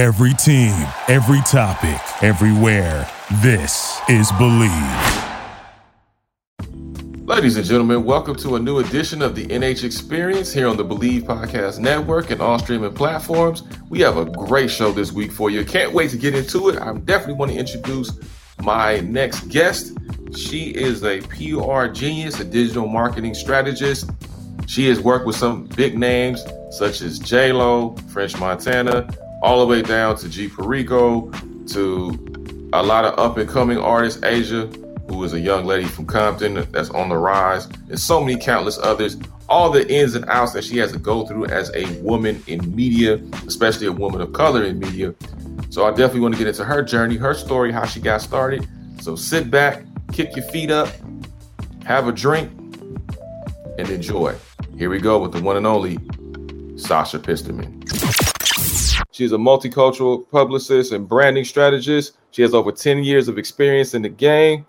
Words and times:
Every 0.00 0.32
team, 0.32 0.72
every 1.08 1.42
topic, 1.42 2.00
everywhere. 2.22 3.06
This 3.42 4.00
is 4.08 4.32
Believe. 4.32 4.72
Ladies 7.26 7.58
and 7.58 7.66
gentlemen, 7.66 8.04
welcome 8.04 8.34
to 8.36 8.56
a 8.56 8.58
new 8.58 8.78
edition 8.78 9.20
of 9.20 9.34
the 9.34 9.44
NH 9.48 9.84
Experience 9.84 10.54
here 10.54 10.68
on 10.68 10.78
the 10.78 10.84
Believe 10.84 11.24
Podcast 11.24 11.80
Network 11.80 12.30
and 12.30 12.40
all 12.40 12.58
streaming 12.58 12.94
platforms. 12.94 13.62
We 13.90 14.00
have 14.00 14.16
a 14.16 14.24
great 14.24 14.70
show 14.70 14.90
this 14.90 15.12
week 15.12 15.32
for 15.32 15.50
you. 15.50 15.66
Can't 15.66 15.92
wait 15.92 16.08
to 16.12 16.16
get 16.16 16.34
into 16.34 16.70
it. 16.70 16.80
I 16.80 16.94
definitely 16.94 17.34
want 17.34 17.50
to 17.52 17.58
introduce 17.58 18.10
my 18.62 19.00
next 19.00 19.50
guest. 19.50 19.98
She 20.34 20.70
is 20.70 21.04
a 21.04 21.20
PR 21.20 21.88
genius, 21.88 22.40
a 22.40 22.44
digital 22.44 22.88
marketing 22.88 23.34
strategist. 23.34 24.08
She 24.66 24.88
has 24.88 24.98
worked 24.98 25.26
with 25.26 25.36
some 25.36 25.64
big 25.64 25.98
names 25.98 26.42
such 26.70 27.02
as 27.02 27.18
J 27.18 27.52
Lo, 27.52 27.94
French 28.08 28.38
Montana, 28.38 29.06
all 29.42 29.60
the 29.60 29.66
way 29.66 29.82
down 29.82 30.16
to 30.16 30.28
G 30.28 30.48
Perico, 30.48 31.30
to 31.68 32.68
a 32.72 32.82
lot 32.82 33.04
of 33.04 33.18
up 33.18 33.36
and 33.36 33.48
coming 33.48 33.78
artists, 33.78 34.20
Azjah, 34.20 35.10
who 35.10 35.22
is 35.24 35.32
a 35.32 35.40
young 35.40 35.64
lady 35.64 35.86
from 35.86 36.06
Compton 36.06 36.66
that's 36.70 36.90
on 36.90 37.08
the 37.08 37.16
rise, 37.16 37.66
and 37.88 37.98
so 37.98 38.20
many 38.20 38.38
countless 38.38 38.78
others. 38.78 39.16
All 39.48 39.70
the 39.70 39.88
ins 39.92 40.14
and 40.14 40.24
outs 40.26 40.52
that 40.52 40.62
she 40.62 40.76
has 40.78 40.92
to 40.92 40.98
go 40.98 41.26
through 41.26 41.46
as 41.46 41.72
a 41.74 42.00
woman 42.02 42.40
in 42.46 42.74
media, 42.74 43.16
especially 43.48 43.88
a 43.88 43.92
woman 43.92 44.20
of 44.20 44.32
color 44.32 44.62
in 44.62 44.78
media. 44.78 45.12
So 45.70 45.84
I 45.84 45.90
definitely 45.90 46.20
want 46.20 46.34
to 46.34 46.38
get 46.38 46.46
into 46.46 46.64
her 46.64 46.82
journey, 46.82 47.16
her 47.16 47.34
story, 47.34 47.72
how 47.72 47.84
she 47.84 48.00
got 48.00 48.20
started. 48.20 48.68
So 49.00 49.16
sit 49.16 49.50
back, 49.50 49.82
kick 50.12 50.36
your 50.36 50.44
feet 50.46 50.70
up, 50.70 50.88
have 51.84 52.06
a 52.06 52.12
drink, 52.12 52.52
and 53.78 53.88
enjoy. 53.88 54.36
Here 54.78 54.88
we 54.90 55.00
go 55.00 55.18
with 55.18 55.32
the 55.32 55.42
one 55.42 55.56
and 55.56 55.66
only 55.66 55.98
Sasha 56.76 57.18
Pisterman. 57.18 58.29
She's 59.20 59.32
a 59.32 59.36
multicultural 59.36 60.26
publicist 60.30 60.92
and 60.92 61.06
branding 61.06 61.44
strategist. 61.44 62.16
She 62.30 62.40
has 62.40 62.54
over 62.54 62.72
10 62.72 63.04
years 63.04 63.28
of 63.28 63.36
experience 63.36 63.92
in 63.92 64.00
the 64.00 64.08
game. 64.08 64.64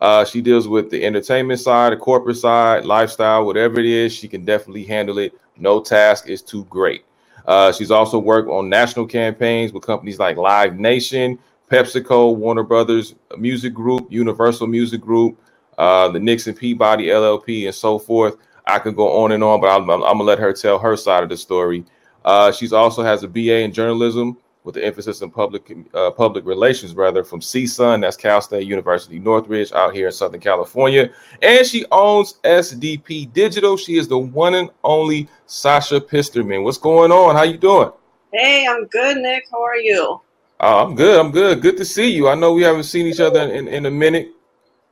Uh, 0.00 0.24
she 0.24 0.40
deals 0.40 0.68
with 0.68 0.90
the 0.90 1.04
entertainment 1.04 1.58
side, 1.58 1.92
the 1.92 1.96
corporate 1.96 2.36
side, 2.36 2.84
lifestyle, 2.84 3.44
whatever 3.44 3.80
it 3.80 3.84
is, 3.84 4.14
she 4.14 4.28
can 4.28 4.44
definitely 4.44 4.84
handle 4.84 5.18
it. 5.18 5.34
No 5.56 5.80
task 5.80 6.28
is 6.28 6.40
too 6.40 6.62
great. 6.66 7.04
Uh, 7.48 7.72
she's 7.72 7.90
also 7.90 8.20
worked 8.20 8.48
on 8.48 8.68
national 8.68 9.08
campaigns 9.08 9.72
with 9.72 9.82
companies 9.82 10.20
like 10.20 10.36
Live 10.36 10.78
Nation, 10.78 11.36
PepsiCo, 11.68 12.36
Warner 12.36 12.62
Brothers 12.62 13.16
Music 13.36 13.74
Group, 13.74 14.06
Universal 14.08 14.68
Music 14.68 15.00
Group, 15.00 15.36
uh, 15.78 16.08
the 16.10 16.20
Nixon 16.20 16.54
Peabody 16.54 17.06
LLP, 17.06 17.66
and 17.66 17.74
so 17.74 17.98
forth. 17.98 18.36
I 18.68 18.78
could 18.78 18.94
go 18.94 19.24
on 19.24 19.32
and 19.32 19.42
on, 19.42 19.60
but 19.60 19.66
I'm, 19.66 19.90
I'm, 19.90 20.04
I'm 20.04 20.18
gonna 20.18 20.22
let 20.22 20.38
her 20.38 20.52
tell 20.52 20.78
her 20.78 20.96
side 20.96 21.24
of 21.24 21.28
the 21.28 21.36
story. 21.36 21.84
Uh, 22.26 22.50
she's 22.50 22.72
also 22.72 23.02
has 23.02 23.22
a 23.22 23.28
BA 23.28 23.60
in 23.60 23.72
journalism 23.72 24.36
with 24.64 24.76
an 24.76 24.82
emphasis 24.82 25.22
in 25.22 25.30
public 25.30 25.72
uh, 25.94 26.10
public 26.10 26.44
relations, 26.44 26.92
rather 26.92 27.22
from 27.22 27.40
CSUN, 27.40 28.00
that's 28.00 28.16
Cal 28.16 28.40
State 28.40 28.66
University 28.66 29.20
Northridge, 29.20 29.70
out 29.70 29.94
here 29.94 30.06
in 30.08 30.12
Southern 30.12 30.40
California, 30.40 31.12
and 31.40 31.64
she 31.64 31.86
owns 31.92 32.34
SDP 32.42 33.32
Digital. 33.32 33.76
She 33.76 33.96
is 33.96 34.08
the 34.08 34.18
one 34.18 34.54
and 34.54 34.70
only 34.82 35.28
Sasha 35.46 36.00
Pisterman. 36.00 36.64
What's 36.64 36.78
going 36.78 37.12
on? 37.12 37.36
How 37.36 37.44
you 37.44 37.58
doing? 37.58 37.92
Hey, 38.32 38.66
I'm 38.68 38.86
good, 38.86 39.18
Nick. 39.18 39.44
How 39.52 39.62
are 39.62 39.76
you? 39.76 40.20
Uh, 40.58 40.84
I'm 40.84 40.96
good. 40.96 41.20
I'm 41.20 41.30
good. 41.30 41.62
Good 41.62 41.76
to 41.76 41.84
see 41.84 42.10
you. 42.10 42.28
I 42.28 42.34
know 42.34 42.52
we 42.52 42.62
haven't 42.62 42.84
seen 42.84 43.06
each 43.06 43.20
other 43.20 43.42
in, 43.42 43.68
in 43.68 43.86
a 43.86 43.90
minute. 43.90 44.32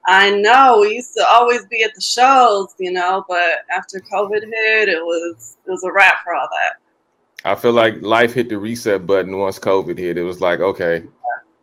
I 0.07 0.31
know 0.31 0.79
we 0.83 0.95
used 0.95 1.15
to 1.17 1.27
always 1.29 1.67
be 1.67 1.83
at 1.83 1.95
the 1.97 2.01
shows, 2.01 2.75
you 2.79 2.93
know, 2.93 3.25
but 3.29 3.65
after 3.75 3.99
COVID 4.13 4.43
hit, 4.43 4.89
it 4.89 5.03
was 5.03 5.57
it 5.67 5.71
was 5.71 5.83
a 5.83 5.93
wrap 5.93 6.23
for 6.23 6.35
all 6.35 6.49
that. 6.49 6.84
I 7.45 7.55
feel 7.55 7.73
like 7.73 8.01
life 8.01 8.33
hit 8.33 8.49
the 8.49 8.59
reset 8.59 9.07
button 9.07 9.37
once 9.39 9.59
COVID 9.59 9.99
hit. 9.99 10.17
It 10.17 10.23
was 10.23 10.41
like, 10.41 10.61
okay, 10.61 11.05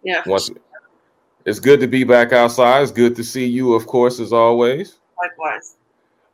yeah. 0.03 0.21
Once 0.25 0.49
it's 1.45 1.59
good 1.59 1.79
to 1.79 1.87
be 1.87 2.03
back 2.03 2.33
outside. 2.33 2.83
It's 2.83 2.91
good 2.91 3.15
to 3.15 3.23
see 3.23 3.45
you, 3.45 3.73
of 3.73 3.87
course, 3.87 4.19
as 4.19 4.31
always. 4.31 4.99
Likewise. 5.19 5.75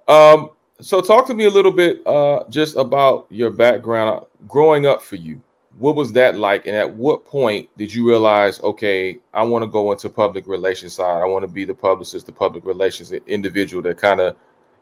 Um, 0.08 0.52
so 0.82 1.02
talk 1.02 1.26
to 1.28 1.34
me 1.34 1.46
a 1.46 1.50
little 1.50 1.72
bit 1.72 2.06
uh 2.06 2.44
just 2.50 2.76
about 2.76 3.26
your 3.30 3.50
background 3.50 4.26
growing 4.48 4.86
up 4.86 5.02
for 5.02 5.16
you. 5.16 5.42
What 5.80 5.96
was 5.96 6.12
that 6.14 6.38
like? 6.38 6.66
And 6.66 6.76
at 6.76 6.92
what 6.92 7.26
point 7.26 7.70
did 7.78 7.94
you 7.94 8.08
realize, 8.08 8.60
okay, 8.62 9.20
I 9.34 9.44
want 9.44 9.64
to 9.64 9.68
go 9.68 9.92
into 9.92 10.10
public 10.10 10.48
relations 10.48 10.94
side. 10.94 11.22
I 11.22 11.26
want 11.26 11.44
to 11.44 11.48
be 11.48 11.66
the 11.66 11.74
publicist, 11.74 12.26
the 12.26 12.32
public 12.32 12.66
relations 12.66 13.12
individual 13.12 13.84
that 13.84 13.98
kind 13.98 14.20
of 14.20 14.36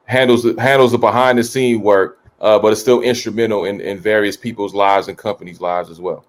handles 0.06 0.44
the 0.44 0.60
handles 0.60 0.92
the 0.92 0.98
behind 0.98 1.38
the 1.38 1.44
scene 1.44 1.82
work 1.82 2.25
uh, 2.42 2.60
but 2.60 2.72
it's 2.72 2.82
still 2.82 3.02
instrumental 3.02 3.66
in, 3.66 3.82
in 3.82 3.98
various 4.00 4.38
people's 4.38 4.74
lives 4.74 5.08
and 5.08 5.18
companies' 5.18 5.62
lives 5.62 5.90
as 5.90 6.00
well. 6.00 6.26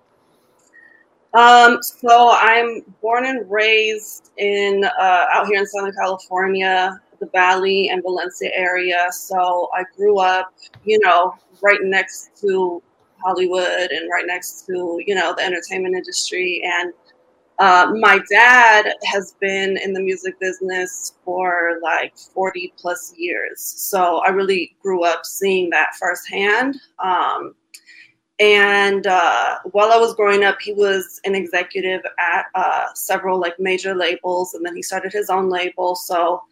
Um, 1.34 1.82
so 1.82 2.30
I'm 2.32 2.80
born 3.02 3.26
and 3.26 3.50
raised 3.50 4.30
in 4.38 4.84
uh, 4.84 5.26
out 5.30 5.46
here 5.48 5.58
in 5.58 5.66
Southern 5.66 5.92
California, 5.92 6.98
the 7.20 7.26
Valley 7.26 7.90
and 7.90 8.02
Valencia 8.02 8.50
area. 8.54 9.08
So 9.10 9.68
I 9.74 9.84
grew 9.96 10.18
up, 10.18 10.54
you 10.84 10.98
know, 11.00 11.34
right 11.62 11.80
next 11.82 12.40
to 12.40 12.82
Hollywood 13.22 13.90
and 13.90 14.10
right 14.10 14.24
next 14.26 14.66
to 14.66 15.00
you 15.04 15.14
know 15.14 15.34
the 15.36 15.42
entertainment 15.42 15.94
industry 15.94 16.62
and 16.64 16.92
uh, 17.58 17.92
my 17.98 18.20
dad 18.30 18.92
has 19.04 19.34
been 19.40 19.78
in 19.78 19.92
the 19.92 20.00
music 20.00 20.38
business 20.40 21.14
for 21.24 21.78
like 21.82 22.16
40 22.16 22.72
plus 22.76 23.14
years. 23.16 23.60
So 23.60 24.18
I 24.18 24.28
really 24.28 24.76
grew 24.82 25.04
up 25.04 25.24
seeing 25.24 25.70
that 25.70 25.94
firsthand. 25.98 26.76
Um, 27.02 27.54
and 28.38 29.06
uh, 29.06 29.58
while 29.70 29.92
I 29.92 29.96
was 29.96 30.14
growing 30.14 30.44
up, 30.44 30.60
he 30.60 30.74
was 30.74 31.20
an 31.24 31.34
executive 31.34 32.02
at 32.18 32.46
uh, 32.54 32.92
several 32.94 33.40
like 33.40 33.58
major 33.58 33.94
labels, 33.94 34.52
and 34.52 34.64
then 34.64 34.76
he 34.76 34.82
started 34.82 35.12
his 35.12 35.30
own 35.30 35.48
label. 35.48 35.94
So 35.94 36.42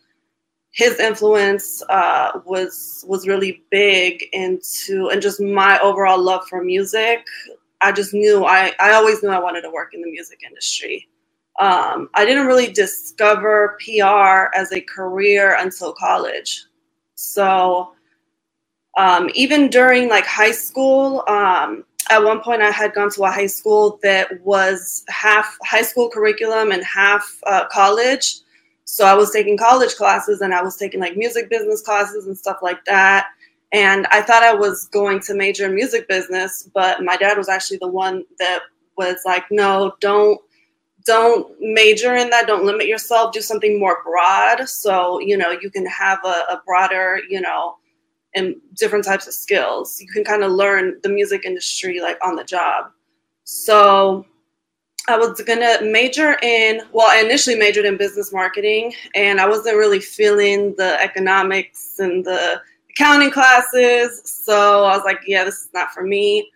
his 0.70 0.98
influence 0.98 1.82
uh, 1.90 2.40
was 2.46 3.04
was 3.06 3.28
really 3.28 3.62
big 3.70 4.24
into 4.32 5.10
and 5.10 5.20
just 5.20 5.40
my 5.40 5.78
overall 5.80 6.20
love 6.20 6.48
for 6.48 6.64
music 6.64 7.26
I 7.84 7.92
just 7.92 8.14
knew 8.14 8.46
I, 8.46 8.72
I 8.80 8.94
always 8.94 9.22
knew 9.22 9.30
I 9.30 9.40
wanted 9.40 9.62
to 9.62 9.70
work 9.72 9.94
in 9.94 10.02
the 10.02 10.10
music 10.10 10.40
industry. 10.46 11.08
Um, 11.60 12.10
I 12.14 12.26
didn't 12.26 12.48
really 12.48 12.72
discover 12.72 13.78
PR 13.84 14.50
as 14.58 14.72
a 14.72 14.82
career 14.82 15.56
until 15.60 15.94
college. 15.94 16.64
So 17.16 17.94
um, 18.98 19.30
even 19.34 19.68
during 19.70 20.10
like 20.10 20.26
high 20.26 20.52
school, 20.52 21.24
um, 21.28 21.84
at 22.10 22.22
one 22.24 22.40
point 22.42 22.62
I 22.62 22.70
had 22.70 22.94
gone 22.94 23.10
to 23.12 23.24
a 23.24 23.30
high 23.32 23.46
school 23.46 23.98
that 24.02 24.42
was 24.44 25.04
half 25.08 25.58
high 25.64 25.82
school 25.82 26.10
curriculum 26.10 26.72
and 26.72 26.84
half 26.84 27.24
uh, 27.46 27.66
college. 27.68 28.36
So 28.84 29.06
I 29.06 29.14
was 29.14 29.32
taking 29.32 29.58
college 29.58 29.94
classes 29.96 30.42
and 30.42 30.54
I 30.54 30.62
was 30.62 30.76
taking 30.76 31.00
like 31.00 31.16
music 31.16 31.50
business 31.50 31.82
classes 31.82 32.26
and 32.26 32.38
stuff 32.38 32.58
like 32.62 32.84
that. 32.86 33.28
And 33.74 34.06
I 34.12 34.22
thought 34.22 34.44
I 34.44 34.54
was 34.54 34.86
going 34.86 35.18
to 35.22 35.34
major 35.34 35.66
in 35.66 35.74
music 35.74 36.06
business, 36.06 36.70
but 36.72 37.02
my 37.02 37.16
dad 37.16 37.36
was 37.36 37.48
actually 37.48 37.78
the 37.78 37.88
one 37.88 38.22
that 38.38 38.60
was 38.96 39.16
like, 39.26 39.44
no, 39.50 39.94
don't 40.00 40.40
don't 41.04 41.54
major 41.60 42.14
in 42.14 42.30
that. 42.30 42.46
Don't 42.46 42.64
limit 42.64 42.86
yourself. 42.86 43.34
Do 43.34 43.40
something 43.42 43.78
more 43.78 43.98
broad 44.04 44.68
so 44.68 45.18
you 45.18 45.36
know 45.36 45.50
you 45.50 45.70
can 45.70 45.84
have 45.86 46.20
a, 46.24 46.52
a 46.52 46.62
broader 46.64 47.18
you 47.28 47.40
know 47.40 47.76
and 48.36 48.54
different 48.76 49.04
types 49.04 49.26
of 49.26 49.34
skills. 49.34 50.00
You 50.00 50.06
can 50.06 50.22
kind 50.22 50.44
of 50.44 50.52
learn 50.52 51.00
the 51.02 51.08
music 51.08 51.44
industry 51.44 52.00
like 52.00 52.18
on 52.24 52.36
the 52.36 52.44
job. 52.44 52.92
So 53.42 54.24
i 55.06 55.18
was 55.18 55.38
gonna 55.42 55.76
major 55.82 56.38
in 56.40 56.80
well 56.92 57.06
i 57.10 57.20
initially 57.20 57.56
majored 57.56 57.84
in 57.84 57.98
business 57.98 58.32
marketing 58.32 58.90
and 59.14 59.38
i 59.38 59.46
wasn't 59.46 59.76
really 59.76 60.00
feeling 60.00 60.74
the 60.78 60.98
economics 60.98 61.98
and 61.98 62.24
the 62.24 62.58
accounting 62.94 63.30
classes. 63.30 64.22
So 64.24 64.84
I 64.84 64.96
was 64.96 65.04
like, 65.04 65.20
yeah, 65.26 65.44
this 65.44 65.56
is 65.56 65.68
not 65.74 65.92
for 65.92 66.02
me. 66.02 66.50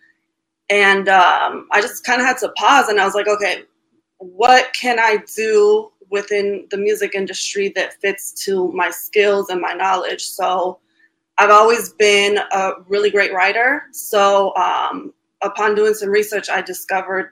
And 0.69 1.09
um, 1.09 1.67
I 1.71 1.81
just 1.81 2.03
kind 2.03 2.21
of 2.21 2.27
had 2.27 2.37
to 2.39 2.49
pause 2.49 2.89
and 2.89 2.99
I 2.99 3.05
was 3.05 3.15
like, 3.15 3.27
okay, 3.27 3.63
what 4.17 4.71
can 4.73 4.99
I 4.99 5.23
do 5.35 5.91
within 6.09 6.67
the 6.71 6.77
music 6.77 7.15
industry 7.15 7.71
that 7.75 7.99
fits 8.01 8.31
to 8.45 8.71
my 8.71 8.91
skills 8.91 9.49
and 9.49 9.59
my 9.59 9.73
knowledge? 9.73 10.25
So 10.25 10.79
I've 11.37 11.49
always 11.49 11.93
been 11.93 12.37
a 12.51 12.73
really 12.87 13.09
great 13.09 13.33
writer. 13.33 13.83
So 13.91 14.55
um, 14.55 15.13
upon 15.41 15.73
doing 15.73 15.93
some 15.93 16.09
research, 16.09 16.49
I 16.49 16.61
discovered 16.61 17.31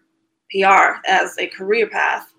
PR 0.51 0.99
as 1.05 1.37
a 1.37 1.47
career 1.47 1.87
path 1.87 2.33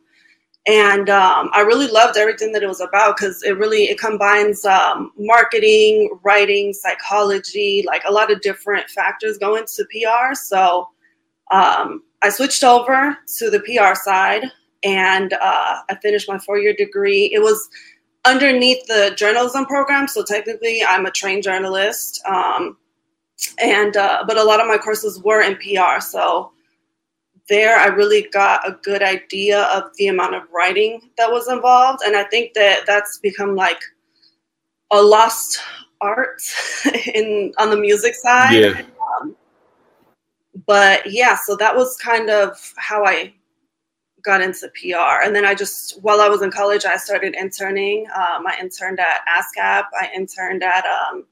and 0.68 1.08
um, 1.08 1.48
I 1.54 1.62
really 1.62 1.88
loved 1.88 2.18
everything 2.18 2.52
that 2.52 2.62
it 2.62 2.68
was 2.68 2.82
about 2.82 3.16
because 3.16 3.42
it 3.42 3.56
really 3.56 3.84
it 3.84 3.98
combines 3.98 4.66
um, 4.66 5.12
marketing, 5.16 6.10
writing, 6.22 6.74
psychology, 6.74 7.84
like 7.86 8.02
a 8.06 8.12
lot 8.12 8.30
of 8.30 8.42
different 8.42 8.90
factors 8.90 9.38
go 9.38 9.56
into 9.56 9.86
PR. 9.90 10.34
So 10.34 10.90
um, 11.50 12.02
I 12.20 12.28
switched 12.28 12.62
over 12.64 13.16
to 13.38 13.50
the 13.50 13.60
PR 13.60 13.94
side, 13.94 14.44
and 14.84 15.32
uh, 15.32 15.80
I 15.88 15.94
finished 16.02 16.28
my 16.28 16.38
four 16.38 16.58
year 16.58 16.74
degree. 16.74 17.30
It 17.32 17.40
was 17.40 17.70
underneath 18.26 18.86
the 18.88 19.14
journalism 19.16 19.64
program, 19.64 20.06
so 20.06 20.22
technically 20.22 20.84
I'm 20.86 21.06
a 21.06 21.10
trained 21.10 21.44
journalist, 21.44 22.20
um, 22.26 22.76
and 23.58 23.96
uh, 23.96 24.22
but 24.26 24.36
a 24.36 24.44
lot 24.44 24.60
of 24.60 24.66
my 24.66 24.76
courses 24.76 25.18
were 25.22 25.40
in 25.40 25.56
PR, 25.56 26.02
so 26.02 26.52
there, 27.48 27.76
I 27.76 27.86
really 27.86 28.28
got 28.32 28.68
a 28.68 28.78
good 28.82 29.02
idea 29.02 29.62
of 29.64 29.84
the 29.96 30.08
amount 30.08 30.34
of 30.34 30.42
writing 30.52 31.10
that 31.16 31.30
was 31.30 31.48
involved. 31.48 32.02
And 32.04 32.16
I 32.16 32.24
think 32.24 32.54
that 32.54 32.84
that's 32.86 33.18
become 33.18 33.54
like 33.54 33.80
a 34.90 35.02
lost 35.02 35.60
art 36.00 36.40
in 37.14 37.52
on 37.58 37.70
the 37.70 37.76
music 37.76 38.14
side. 38.14 38.52
Yeah. 38.52 38.82
Um, 39.20 39.36
but 40.66 41.10
yeah, 41.10 41.36
so 41.36 41.56
that 41.56 41.74
was 41.74 41.96
kind 41.96 42.30
of 42.30 42.56
how 42.76 43.04
I 43.04 43.34
got 44.22 44.42
into 44.42 44.68
PR. 44.74 45.24
And 45.24 45.34
then 45.34 45.44
I 45.44 45.54
just, 45.54 46.02
while 46.02 46.20
I 46.20 46.28
was 46.28 46.42
in 46.42 46.50
college, 46.50 46.84
I 46.84 46.96
started 46.96 47.34
interning. 47.34 48.06
Um, 48.14 48.46
I 48.46 48.56
interned 48.60 49.00
at 49.00 49.20
ASCAP. 49.26 49.84
I 49.98 50.10
interned 50.14 50.62
at 50.62 50.84
um, 50.84 51.24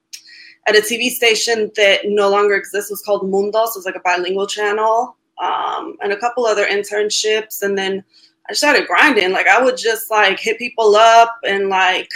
at 0.67 0.77
a 0.77 0.81
TV 0.81 1.11
station 1.11 1.71
that 1.77 2.01
no 2.05 2.29
longer 2.29 2.55
exists. 2.55 2.91
It 2.91 2.95
was 2.95 3.03
called 3.03 3.23
mun2. 3.23 3.49
It 3.49 3.55
was 3.55 3.85
like 3.85 3.97
a 3.97 4.01
bilingual 4.01 4.47
channel, 4.47 5.17
um, 5.43 5.97
and 6.03 6.13
a 6.13 6.17
couple 6.17 6.47
other 6.47 6.67
internships. 6.67 7.63
And 7.63 7.77
then 7.77 8.05
I 8.49 8.53
started 8.53 8.87
grinding. 8.87 9.33
Like 9.33 9.49
I 9.49 9.63
would 9.63 9.77
just 9.77 10.11
like 10.11 10.41
hit 10.41 10.59
people 10.59 10.97
up 10.97 11.37
and 11.45 11.69
like 11.69 12.09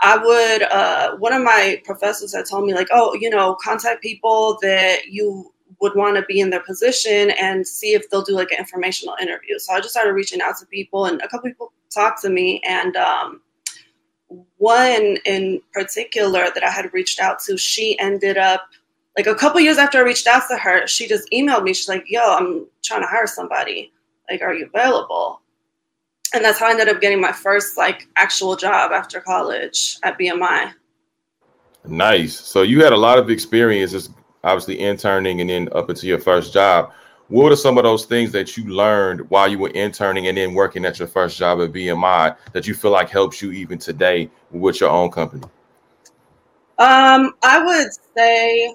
I 0.00 0.16
would. 0.16 0.62
Uh, 0.62 1.16
one 1.16 1.32
of 1.32 1.42
my 1.42 1.80
professors 1.84 2.34
had 2.34 2.46
told 2.46 2.64
me 2.64 2.74
like, 2.74 2.88
oh, 2.90 3.14
you 3.14 3.30
know, 3.30 3.56
contact 3.62 4.02
people 4.02 4.58
that 4.62 5.06
you 5.08 5.52
would 5.80 5.94
want 5.94 6.16
to 6.16 6.22
be 6.22 6.40
in 6.40 6.50
their 6.50 6.62
position 6.62 7.30
and 7.30 7.66
see 7.66 7.94
if 7.94 8.08
they'll 8.10 8.22
do 8.22 8.34
like 8.34 8.50
an 8.50 8.58
informational 8.58 9.16
interview. 9.20 9.58
So 9.58 9.72
I 9.72 9.80
just 9.80 9.90
started 9.90 10.12
reaching 10.12 10.40
out 10.40 10.56
to 10.58 10.66
people, 10.66 11.06
and 11.06 11.20
a 11.22 11.28
couple 11.28 11.50
people 11.50 11.72
talked 11.90 12.22
to 12.22 12.30
me, 12.30 12.60
and 12.66 12.96
um, 12.96 13.40
one 14.58 15.18
in 15.24 15.60
particular 15.72 16.48
that 16.54 16.64
I 16.64 16.70
had 16.70 16.92
reached 16.92 17.20
out 17.20 17.40
to, 17.40 17.56
she 17.56 17.98
ended 17.98 18.36
up 18.36 18.68
like 19.16 19.26
a 19.26 19.34
couple 19.34 19.60
years 19.60 19.78
after 19.78 19.98
I 19.98 20.02
reached 20.02 20.26
out 20.26 20.44
to 20.48 20.56
her, 20.56 20.86
she 20.86 21.08
just 21.08 21.28
emailed 21.30 21.64
me. 21.64 21.74
She's 21.74 21.88
like, 21.88 22.04
"Yo, 22.08 22.20
I'm 22.20 22.66
trying 22.82 23.02
to 23.02 23.06
hire 23.06 23.26
somebody. 23.26 23.92
Like, 24.30 24.42
are 24.42 24.54
you 24.54 24.66
available?" 24.72 25.40
And 26.32 26.44
that's 26.44 26.60
how 26.60 26.66
I 26.66 26.70
ended 26.70 26.88
up 26.88 27.00
getting 27.00 27.20
my 27.20 27.32
first 27.32 27.76
like 27.76 28.06
actual 28.16 28.54
job 28.56 28.92
after 28.92 29.20
college 29.20 29.98
at 30.04 30.18
BMI. 30.18 30.72
Nice. 31.86 32.38
So 32.38 32.62
you 32.62 32.84
had 32.84 32.92
a 32.92 32.96
lot 32.96 33.18
of 33.18 33.30
experiences, 33.30 34.10
obviously 34.44 34.78
interning 34.80 35.40
and 35.40 35.50
then 35.50 35.68
up 35.72 35.90
into 35.90 36.06
your 36.06 36.20
first 36.20 36.52
job. 36.52 36.92
What 37.28 37.52
are 37.52 37.56
some 37.56 37.78
of 37.78 37.84
those 37.84 38.06
things 38.06 38.32
that 38.32 38.56
you 38.56 38.64
learned 38.64 39.28
while 39.30 39.48
you 39.48 39.58
were 39.58 39.70
interning 39.70 40.26
and 40.26 40.36
then 40.36 40.52
working 40.52 40.84
at 40.84 40.98
your 40.98 41.08
first 41.08 41.38
job 41.38 41.60
at 41.60 41.72
BMI 41.72 42.36
that 42.52 42.66
you 42.66 42.74
feel 42.74 42.90
like 42.90 43.08
helps 43.08 43.40
you 43.40 43.52
even 43.52 43.78
today 43.78 44.28
with 44.50 44.80
your 44.80 44.90
own 44.90 45.10
company? 45.10 45.44
Um, 46.78 47.34
I 47.42 47.62
would 47.62 47.88
say 48.16 48.74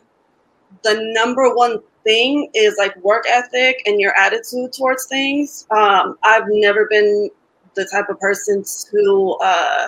the 0.84 1.12
number 1.14 1.54
one 1.56 1.80
thing 2.04 2.50
is 2.54 2.76
like 2.78 2.96
work 3.04 3.26
ethic 3.30 3.82
and 3.86 4.00
your 4.00 4.16
attitude 4.18 4.72
towards 4.74 5.08
things. 5.08 5.68
Um, 5.72 6.18
I've 6.24 6.46
never 6.48 6.88
been 6.90 7.30
the 7.76 7.86
type 7.86 8.10
of 8.10 8.20
person 8.20 8.64
to 8.92 9.38
uh, 9.44 9.88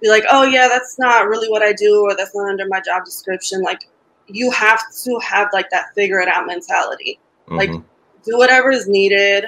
be 0.00 0.08
like, 0.08 0.24
oh, 0.30 0.44
yeah, 0.44 0.68
that's 0.68 0.98
not 0.98 1.28
really 1.28 1.50
what 1.50 1.62
I 1.62 1.72
do, 1.72 2.02
or 2.02 2.16
that's 2.16 2.34
not 2.34 2.48
under 2.48 2.66
my 2.66 2.80
job 2.80 3.04
description. 3.04 3.62
Like, 3.62 3.88
you 4.28 4.50
have 4.50 4.82
to 5.04 5.18
have 5.18 5.48
like 5.52 5.68
that 5.70 5.94
figure 5.94 6.20
it 6.20 6.28
out 6.28 6.46
mentality. 6.46 7.18
Mm-hmm. 7.46 7.56
Like, 7.56 7.70
do 8.24 8.38
whatever 8.38 8.70
is 8.70 8.88
needed, 8.88 9.46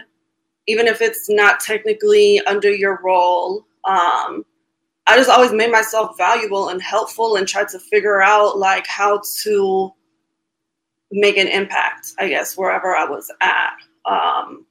even 0.66 0.86
if 0.86 1.00
it's 1.00 1.30
not 1.30 1.60
technically 1.60 2.40
under 2.46 2.70
your 2.70 3.00
role. 3.02 3.64
Um, 3.84 4.44
I 5.06 5.16
just 5.16 5.30
always 5.30 5.52
made 5.52 5.70
myself 5.70 6.16
valuable 6.16 6.70
and 6.70 6.80
helpful 6.80 7.36
and 7.36 7.46
tried 7.46 7.68
to 7.68 7.78
figure 7.78 8.22
out 8.22 8.58
like 8.58 8.86
how 8.86 9.20
to 9.42 9.92
make 11.14 11.36
an 11.36 11.46
impact, 11.48 12.12
I 12.18 12.28
guess, 12.28 12.56
wherever 12.56 12.94
I 12.94 13.04
was 13.04 13.30
at. 13.40 13.76
Um, 14.04 14.66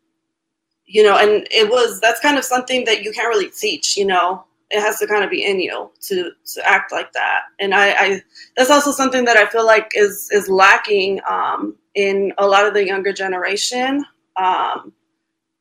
you 0.85 1.01
know, 1.01 1.17
and 1.17 1.47
it 1.49 1.69
was 1.69 1.99
that's 2.01 2.19
kind 2.19 2.37
of 2.37 2.43
something 2.43 2.85
that 2.85 3.03
you 3.03 3.11
can't 3.13 3.29
really 3.29 3.49
teach, 3.49 3.97
you 3.97 4.05
know. 4.05 4.45
It 4.69 4.81
has 4.81 4.99
to 4.99 5.07
kind 5.07 5.23
of 5.23 5.29
be 5.29 5.45
in 5.45 5.59
you 5.59 5.91
to 6.01 6.31
to 6.53 6.67
act 6.67 6.91
like 6.91 7.13
that. 7.13 7.41
And 7.59 7.73
I, 7.73 7.91
I 7.91 8.21
that's 8.57 8.69
also 8.69 8.91
something 8.91 9.25
that 9.25 9.37
I 9.37 9.47
feel 9.47 9.65
like 9.65 9.91
is 9.95 10.29
is 10.31 10.49
lacking 10.49 11.21
um, 11.27 11.75
in 11.95 12.33
a 12.37 12.45
lot 12.45 12.65
of 12.65 12.73
the 12.73 12.85
younger 12.85 13.13
generation. 13.13 14.05
Um, 14.35 14.93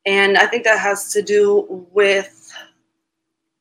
and 0.05 0.37
I 0.37 0.47
think 0.47 0.65
that 0.65 0.81
has 0.81 1.13
to 1.13 1.23
do 1.23 1.87
with 1.93 2.53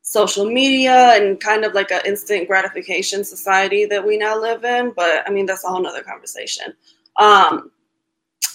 social 0.02 0.46
media 0.46 1.14
and 1.16 1.40
kind 1.40 1.64
of 1.64 1.74
like 1.74 1.92
an 1.92 2.02
instant 2.06 2.48
gratification 2.48 3.24
society 3.24 3.86
that 3.86 4.06
we 4.06 4.18
now 4.18 4.38
live 4.40 4.66
in. 4.66 4.92
But 4.96 5.24
I 5.28 5.32
mean, 5.32 5.46
that's 5.46 5.64
a 5.64 5.68
whole 5.68 5.82
nother 5.82 6.02
conversation. 6.02 6.74
Um, 7.22 7.72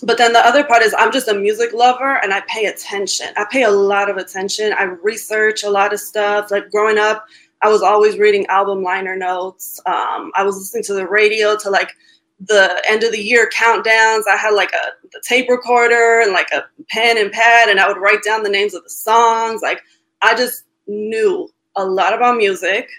but 0.02 0.18
then 0.18 0.32
the 0.32 0.44
other 0.44 0.64
part 0.64 0.82
is 0.82 0.94
I'm 0.98 1.12
just 1.12 1.28
a 1.28 1.34
music 1.34 1.72
lover 1.72 2.22
and 2.22 2.34
I 2.34 2.42
pay 2.48 2.66
attention. 2.66 3.28
I 3.36 3.46
pay 3.50 3.62
a 3.62 3.70
lot 3.70 4.10
of 4.10 4.16
attention. 4.16 4.74
I 4.76 4.82
research 4.82 5.62
a 5.62 5.70
lot 5.70 5.92
of 5.92 6.00
stuff. 6.00 6.50
Like 6.50 6.70
growing 6.70 6.98
up, 6.98 7.24
I 7.62 7.68
was 7.68 7.82
always 7.82 8.18
reading 8.18 8.46
album 8.48 8.82
liner 8.82 9.16
notes. 9.16 9.80
Um, 9.86 10.32
I 10.34 10.42
was 10.42 10.56
listening 10.56 10.82
to 10.84 10.94
the 10.94 11.06
radio 11.06 11.56
to 11.58 11.70
like 11.70 11.92
the 12.40 12.82
end 12.86 13.04
of 13.04 13.12
the 13.12 13.22
year 13.22 13.48
countdowns. 13.54 14.24
I 14.28 14.36
had 14.36 14.50
like 14.50 14.72
a, 14.72 15.16
a 15.16 15.20
tape 15.22 15.48
recorder 15.48 16.20
and 16.20 16.32
like 16.32 16.50
a 16.52 16.64
pen 16.90 17.16
and 17.16 17.32
pad, 17.32 17.68
and 17.68 17.80
I 17.80 17.88
would 17.88 17.96
write 17.96 18.22
down 18.22 18.42
the 18.42 18.50
names 18.50 18.74
of 18.74 18.82
the 18.82 18.90
songs. 18.90 19.62
Like 19.62 19.80
I 20.20 20.34
just 20.34 20.64
knew 20.86 21.48
a 21.76 21.84
lot 21.84 22.12
about 22.12 22.36
music. 22.36 22.90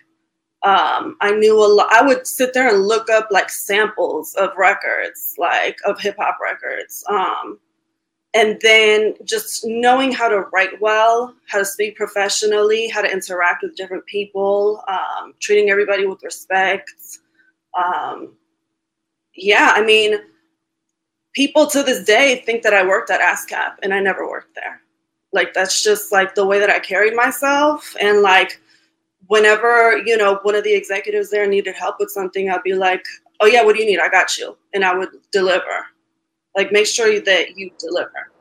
Um, 0.64 1.18
I 1.22 1.32
knew 1.32 1.64
a 1.64 1.68
lot. 1.68 1.94
I 1.94 2.02
would 2.02 2.26
sit 2.26 2.54
there 2.54 2.68
and 2.68 2.88
look 2.88 3.10
up 3.10 3.28
like 3.32 3.50
samples 3.50 4.34
of 4.36 4.50
records, 4.58 5.36
like 5.38 5.78
of 5.86 6.00
hip 6.00 6.16
hop 6.18 6.38
records. 6.42 7.04
Um, 7.10 7.60
and 8.34 8.60
then 8.62 9.16
just 9.24 9.66
knowing 9.66 10.12
how 10.12 10.28
to 10.28 10.42
write 10.54 10.82
well, 10.82 11.34
how 11.48 11.60
to 11.60 11.66
speak 11.66 11.96
professionally, 11.96 12.88
how 12.88 13.02
to 13.02 13.12
interact 13.12 13.64
with 13.64 13.76
different 13.76 14.06
people, 14.06 14.84
um, 14.88 15.34
treating 15.40 15.70
everybody 15.70 16.06
with 16.06 16.22
respect. 16.24 16.92
Um, 17.78 18.34
yeah, 19.34 19.72
I 19.76 19.84
mean, 19.84 20.20
people 21.34 21.68
to 21.68 21.84
this 21.84 22.04
day 22.04 22.44
think 22.46 22.64
that 22.64 22.74
I 22.74 22.86
worked 22.86 23.10
at 23.10 23.22
ASCAP 23.22 23.76
and 23.84 23.94
I 23.94 24.00
never 24.02 24.28
worked 24.28 24.56
there. 24.56 24.82
Like, 25.32 25.54
that's 25.54 25.84
just 25.84 26.12
like 26.12 26.36
the 26.36 26.46
way 26.46 26.60
that 26.60 26.70
I 26.70 26.80
carried 26.80 27.16
myself. 27.16 27.96
And 28.02 28.22
like, 28.22 28.60
whenever, 29.28 29.98
you 30.06 30.18
know, 30.18 30.40
one 30.44 30.56
of 30.56 30.64
the 30.64 30.74
executives 30.74 31.30
there 31.30 31.48
needed 31.48 31.76
help 31.76 31.98
with 32.00 32.10
something, 32.10 32.50
I'd 32.50 32.64
be 32.64 32.74
like, 32.74 33.06
oh, 33.40 33.46
yeah, 33.46 33.64
what 33.64 33.76
do 33.76 33.82
you 33.82 33.88
need? 33.88 34.00
I 34.00 34.10
got 34.10 34.38
you. 34.38 34.58
And 34.74 34.84
I 34.84 34.96
would 34.96 35.10
deliver. 35.32 35.86
Like, 36.56 36.72
make 36.72 36.88
sure 36.88 37.20
that 37.20 37.58
you 37.58 37.72
deliver. 37.78 38.32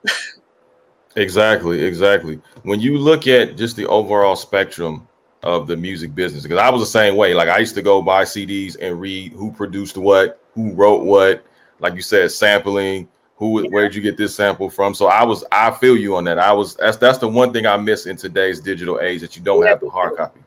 exactly, 1.17 1.85
exactly. 1.85 2.41
When 2.63 2.81
you 2.81 2.99
look 2.99 3.27
at 3.27 3.57
just 3.57 3.77
the 3.77 3.87
overall 3.87 4.37
spectrum 4.37 5.07
of 5.43 5.67
the 5.67 5.77
music 5.77 6.15
business, 6.15 6.43
because 6.43 6.59
I 6.59 6.71
was 6.71 6.81
the 6.81 6.87
same 6.87 7.17
way. 7.17 7.35
Like, 7.35 7.49
I 7.49 7.59
used 7.59 7.75
to 7.75 7.83
go 7.83 8.01
buy 8.01 8.25
CDs 8.25 8.77
and 8.81 9.01
read 9.01 9.33
who 9.33 9.53
produced 9.53 9.97
what, 9.97 10.41
who 10.55 10.73
wrote 10.73 11.05
what, 11.05 11.45
like 11.81 11.95
you 11.95 12.03
said, 12.03 12.31
sampling. 12.31 13.09
Who, 13.39 13.63
yeah. 13.63 13.69
where'd 13.69 13.95
you 13.95 14.01
get 14.01 14.17
this 14.17 14.35
sample 14.35 14.71
from? 14.71 14.95
So 14.95 15.09
I 15.09 15.23
was, 15.23 15.45
I 15.53 15.71
feel 15.71 15.95
you 15.95 16.17
on 16.17 16.25
that. 16.25 16.39
I 16.39 16.55
was, 16.55 16.75
that's 16.77 16.97
that's 16.97 17.19
the 17.19 17.29
one 17.29 17.53
thing 17.53 17.67
I 17.67 17.77
miss 17.77 18.07
in 18.07 18.17
today's 18.17 18.61
digital 18.61 18.99
age 18.99 19.21
that 19.21 19.37
you 19.37 19.43
don't 19.43 19.63
yeah. 19.63 19.69
have 19.69 19.81
the 19.81 19.91
hard 19.91 20.17
copy. 20.17 20.41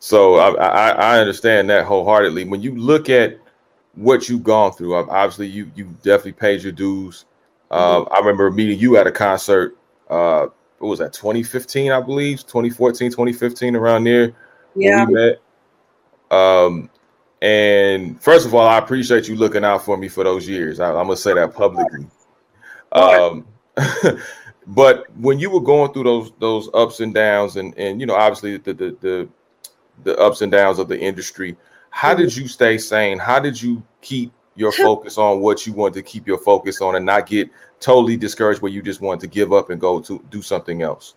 So 0.00 0.36
I, 0.36 0.50
I, 0.54 0.88
I 0.90 1.20
understand 1.20 1.68
that 1.70 1.84
wholeheartedly. 1.84 2.44
When 2.44 2.62
you 2.62 2.74
look 2.76 3.08
at 3.08 3.38
what 3.94 4.28
you've 4.28 4.44
gone 4.44 4.72
through, 4.72 4.94
obviously 4.94 5.48
you 5.48 5.70
you 5.74 5.84
definitely 6.02 6.32
paid 6.32 6.62
your 6.62 6.72
dues. 6.72 7.24
Uh, 7.70 8.00
mm-hmm. 8.00 8.14
I 8.14 8.18
remember 8.18 8.50
meeting 8.50 8.78
you 8.78 8.96
at 8.96 9.06
a 9.06 9.12
concert. 9.12 9.76
Uh, 10.08 10.46
what 10.78 10.88
was 10.88 10.98
that? 11.00 11.12
2015, 11.12 11.90
I 11.90 12.00
believe, 12.00 12.40
2014, 12.46 13.10
2015, 13.10 13.76
around 13.76 14.04
there. 14.04 14.32
Yeah. 14.74 15.06
we 15.06 15.14
met. 15.14 15.40
Um, 16.30 16.88
and 17.42 18.20
first 18.22 18.46
of 18.46 18.54
all, 18.54 18.66
I 18.66 18.78
appreciate 18.78 19.28
you 19.28 19.36
looking 19.36 19.64
out 19.64 19.84
for 19.84 19.96
me 19.96 20.08
for 20.08 20.24
those 20.24 20.48
years. 20.48 20.80
I, 20.80 20.90
am 20.90 20.94
gonna 20.94 21.16
say 21.16 21.34
that 21.34 21.54
publicly. 21.54 22.06
Um, 22.92 23.46
but 24.66 25.04
when 25.16 25.38
you 25.38 25.50
were 25.50 25.60
going 25.60 25.92
through 25.92 26.04
those 26.04 26.32
those 26.38 26.68
ups 26.74 27.00
and 27.00 27.14
downs, 27.14 27.56
and 27.56 27.76
and 27.78 28.00
you 28.00 28.06
know, 28.06 28.14
obviously 28.14 28.56
the 28.56 28.72
the 28.72 28.96
the, 29.00 29.28
the 30.04 30.16
ups 30.18 30.42
and 30.42 30.52
downs 30.52 30.78
of 30.78 30.88
the 30.88 30.98
industry, 30.98 31.56
how 31.90 32.14
did 32.14 32.36
you 32.36 32.48
stay 32.48 32.78
sane? 32.78 33.18
How 33.18 33.40
did 33.40 33.60
you 33.60 33.82
keep 34.00 34.32
your 34.54 34.72
focus 34.84 35.18
on 35.18 35.40
what 35.40 35.66
you 35.66 35.72
want 35.72 35.94
to 35.94 36.02
keep 36.02 36.26
your 36.26 36.38
focus 36.38 36.80
on, 36.80 36.96
and 36.96 37.06
not 37.06 37.26
get 37.26 37.50
totally 37.80 38.16
discouraged 38.16 38.60
where 38.60 38.72
you 38.72 38.82
just 38.82 39.00
want 39.00 39.20
to 39.20 39.26
give 39.26 39.52
up 39.52 39.70
and 39.70 39.80
go 39.80 40.00
to 40.00 40.24
do 40.30 40.42
something 40.42 40.82
else? 40.82 41.14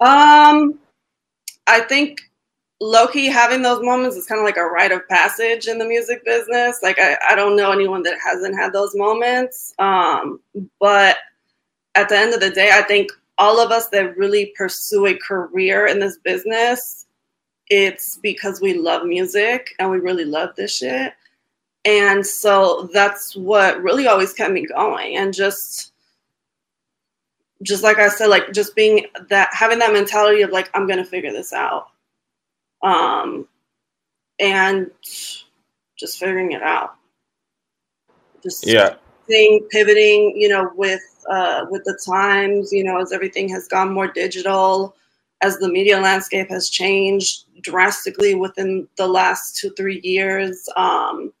Um, 0.00 0.78
I 1.66 1.80
think 1.80 2.20
low-key 2.80 3.26
having 3.26 3.62
those 3.62 3.82
moments 3.82 4.16
is 4.16 4.26
kind 4.26 4.40
of 4.40 4.44
like 4.44 4.56
a 4.56 4.64
rite 4.64 4.92
of 4.92 5.06
passage 5.08 5.66
in 5.66 5.78
the 5.78 5.84
music 5.84 6.24
business 6.24 6.78
like 6.82 6.98
I, 7.00 7.16
I 7.28 7.34
don't 7.34 7.56
know 7.56 7.72
anyone 7.72 8.04
that 8.04 8.18
hasn't 8.24 8.56
had 8.56 8.72
those 8.72 8.94
moments 8.94 9.74
um, 9.80 10.38
but 10.78 11.16
at 11.96 12.08
the 12.08 12.16
end 12.16 12.34
of 12.34 12.40
the 12.40 12.50
day 12.50 12.70
i 12.72 12.82
think 12.82 13.10
all 13.36 13.60
of 13.60 13.72
us 13.72 13.88
that 13.88 14.16
really 14.16 14.52
pursue 14.56 15.06
a 15.06 15.18
career 15.18 15.86
in 15.86 15.98
this 15.98 16.18
business 16.18 17.06
it's 17.70 18.16
because 18.18 18.60
we 18.60 18.74
love 18.74 19.04
music 19.04 19.74
and 19.78 19.90
we 19.90 19.98
really 19.98 20.24
love 20.24 20.50
this 20.56 20.76
shit 20.76 21.12
and 21.84 22.26
so 22.26 22.88
that's 22.92 23.36
what 23.36 23.82
really 23.82 24.06
always 24.06 24.32
kept 24.32 24.52
me 24.52 24.66
going 24.66 25.16
and 25.16 25.32
just 25.32 25.92
just 27.62 27.82
like 27.82 27.98
I 27.98 28.08
said, 28.08 28.26
like 28.26 28.52
just 28.52 28.76
being 28.76 29.06
that 29.28 29.48
having 29.52 29.78
that 29.80 29.92
mentality 29.92 30.42
of 30.42 30.50
like 30.50 30.70
I'm 30.74 30.86
gonna 30.86 31.04
figure 31.04 31.32
this 31.32 31.52
out. 31.52 31.88
Um 32.82 33.48
and 34.38 34.90
just 35.98 36.18
figuring 36.18 36.52
it 36.52 36.62
out. 36.62 36.94
Just 38.42 38.66
yeah. 38.66 38.96
Thing, 39.26 39.66
pivoting, 39.70 40.34
you 40.36 40.48
know, 40.48 40.70
with 40.76 41.02
uh 41.30 41.66
with 41.70 41.84
the 41.84 41.98
times, 42.06 42.72
you 42.72 42.84
know, 42.84 43.00
as 43.00 43.12
everything 43.12 43.48
has 43.48 43.66
gone 43.66 43.92
more 43.92 44.08
digital, 44.08 44.94
as 45.42 45.58
the 45.58 45.68
media 45.68 46.00
landscape 46.00 46.50
has 46.50 46.70
changed 46.70 47.44
drastically 47.62 48.34
within 48.34 48.88
the 48.96 49.06
last 49.08 49.56
two, 49.56 49.70
three 49.76 50.00
years. 50.04 50.68
Um 50.76 51.32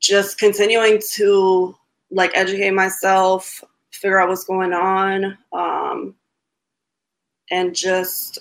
just 0.00 0.38
continuing 0.38 1.00
to 1.14 1.76
like 2.10 2.32
educate 2.34 2.70
myself, 2.72 3.62
figure 3.92 4.20
out 4.20 4.28
what's 4.28 4.44
going 4.44 4.72
on, 4.72 5.36
um, 5.52 6.14
and 7.50 7.74
just 7.74 8.40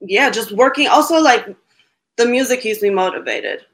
yeah, 0.00 0.30
just 0.30 0.52
working. 0.52 0.88
Also, 0.88 1.20
like 1.20 1.54
the 2.16 2.26
music 2.26 2.62
keeps 2.62 2.82
me 2.82 2.90
motivated. 2.90 3.66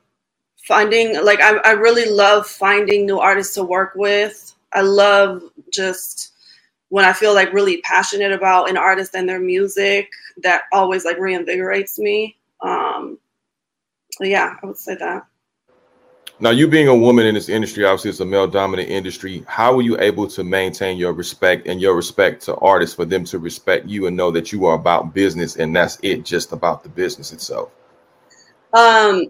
Finding 0.67 1.25
like 1.25 1.41
I, 1.41 1.57
I 1.59 1.73
really 1.73 2.11
love 2.11 2.47
finding 2.47 3.07
new 3.07 3.21
artists 3.21 3.55
to 3.55 3.65
work 3.65 3.95
with. 3.97 4.55
I 4.73 4.83
love 4.83 5.43
just 5.73 6.35
when 6.97 7.05
I 7.05 7.13
feel 7.13 7.35
like 7.35 7.53
really 7.53 7.83
passionate 7.83 8.33
about 8.33 8.71
an 8.71 8.79
artist 8.79 9.15
and 9.15 9.29
their 9.29 9.39
music. 9.39 10.09
That 10.43 10.63
always 10.73 11.05
like 11.05 11.19
reinvigorates 11.19 11.99
me. 11.99 12.39
Um, 12.63 13.19
yeah, 14.19 14.55
I 14.63 14.67
would 14.67 14.79
say 14.79 14.95
that. 14.95 15.27
Now, 16.41 16.49
you 16.49 16.67
being 16.67 16.89
a 16.89 16.97
woman 16.97 17.27
in 17.27 17.35
this 17.35 17.51
industry, 17.51 17.85
obviously 17.85 18.09
it's 18.09 18.21
a 18.21 18.25
male 18.25 18.47
dominant 18.47 18.89
industry. 18.89 19.45
How 19.47 19.77
were 19.77 19.83
you 19.83 20.01
able 20.01 20.27
to 20.27 20.43
maintain 20.43 20.97
your 20.97 21.13
respect 21.13 21.67
and 21.67 21.83
your 21.83 21.95
respect 21.95 22.43
to 22.45 22.57
artists 22.57 22.97
for 22.97 23.05
them 23.05 23.25
to 23.27 23.39
respect 23.39 23.87
you 23.87 24.07
and 24.07 24.17
know 24.17 24.31
that 24.31 24.51
you 24.51 24.65
are 24.65 24.75
about 24.75 25.13
business 25.13 25.57
and 25.57 25.77
that's 25.77 25.99
it, 26.03 26.25
just 26.25 26.53
about 26.53 26.83
the 26.83 26.89
business 26.89 27.31
itself? 27.31 27.73
Um, 28.73 29.27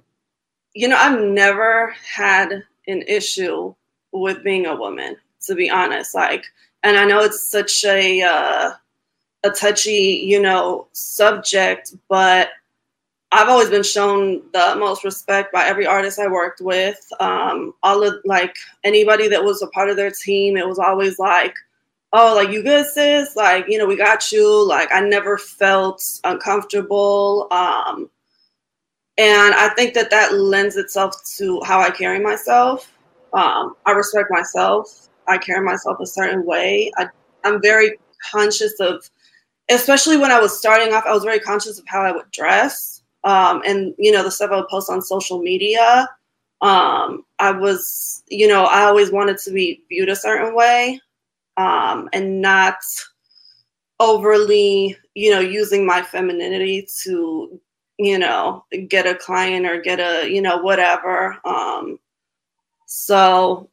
you 0.73 0.87
know, 0.87 0.97
I've 0.97 1.21
never 1.21 1.97
had 2.15 2.63
an 2.87 3.03
issue 3.09 3.75
with 4.13 4.45
being 4.45 4.67
a 4.67 4.77
woman, 4.77 5.17
to 5.47 5.57
be 5.57 5.69
honest. 5.69 6.15
Like, 6.15 6.45
and 6.87 6.97
I 6.97 7.05
know 7.05 7.21
it's 7.21 7.49
such 7.49 7.85
a 7.85 8.23
uh, 8.23 8.71
a 9.43 9.51
touchy, 9.51 10.23
you 10.25 10.41
know, 10.41 10.87
subject, 10.93 11.95
but 12.09 12.51
I've 13.33 13.49
always 13.49 13.71
been 13.71 13.83
shown 13.83 14.41
the 14.53 14.61
utmost 14.61 15.03
respect 15.03 15.53
by 15.53 15.65
every 15.65 15.85
artist 15.85 16.21
I 16.21 16.29
worked 16.29 16.61
with. 16.61 17.05
Um, 17.19 17.75
all 17.83 18.05
of 18.05 18.21
like 18.25 18.55
anybody 18.85 19.27
that 19.29 19.43
was 19.43 19.63
a 19.63 19.67
part 19.69 19.91
of 19.91 19.97
their 19.97 20.13
team, 20.13 20.57
it 20.57 20.69
was 20.69 20.79
always 20.79 21.19
like, 21.19 21.57
"Oh, 22.13 22.35
like 22.37 22.51
you 22.51 22.63
good, 22.63 22.87
sis? 22.87 23.35
Like 23.35 23.67
you 23.69 23.79
know, 23.79 23.87
we 23.87 23.97
got 23.97 24.31
you." 24.31 24.65
Like 24.65 24.89
I 24.93 25.01
never 25.01 25.39
felt 25.39 26.05
uncomfortable, 26.23 27.49
um, 27.51 28.09
and 29.19 29.55
I 29.55 29.71
think 29.77 29.95
that 29.95 30.11
that 30.11 30.35
lends 30.35 30.77
itself 30.77 31.17
to 31.39 31.61
how 31.65 31.81
I 31.81 31.91
carry 31.91 32.21
myself. 32.21 32.93
Um, 33.33 33.75
I 33.87 33.91
respect 33.91 34.29
myself. 34.31 35.07
I 35.29 35.39
carry 35.39 35.65
myself 35.65 35.99
a 36.01 36.07
certain 36.07 36.45
way. 36.45 36.93
I, 36.97 37.09
I'm 37.45 37.61
very 37.63 37.99
conscious 38.31 38.79
of, 38.81 39.09
especially 39.71 40.17
when 40.17 40.33
I 40.33 40.41
was 40.41 40.59
starting 40.59 40.93
off. 40.95 41.05
I 41.07 41.13
was 41.13 41.25
very 41.25 41.41
conscious 41.41 41.79
of 41.79 41.85
how 41.89 42.03
I 42.03 42.13
would 42.13 42.31
dress 42.31 42.97
um, 43.27 43.61
and 43.67 43.93
you 43.99 44.13
know 44.13 44.23
the 44.23 44.31
stuff 44.31 44.53
I 44.53 44.57
would 44.57 44.69
post 44.69 44.89
on 44.89 45.03
social 45.03 45.43
media. 45.43 46.09
Um, 46.63 47.25
I 47.39 47.51
was, 47.51 48.23
you 48.29 48.49
know, 48.49 48.65
I 48.65 48.85
always 48.85 49.13
wanted 49.13 49.37
to 49.39 49.51
be 49.51 49.83
viewed 49.91 50.09
a 50.09 50.17
certain 50.17 50.55
way, 50.55 51.01
um, 51.59 52.09
and 52.13 52.41
not 52.41 52.77
overly, 54.01 54.97
you 55.15 55.31
know, 55.31 55.41
using 55.41 55.85
my 55.85 56.03
femininity 56.03 56.89
to, 57.03 57.61
you 57.99 58.19
know, 58.19 58.65
get 58.89 59.07
a 59.07 59.15
client 59.15 59.67
or 59.67 59.81
get 59.81 59.99
a, 59.99 60.31
you 60.31 60.41
know, 60.41 60.59
whatever. 60.59 61.37
Um, 61.45 61.99
so, 62.87 63.69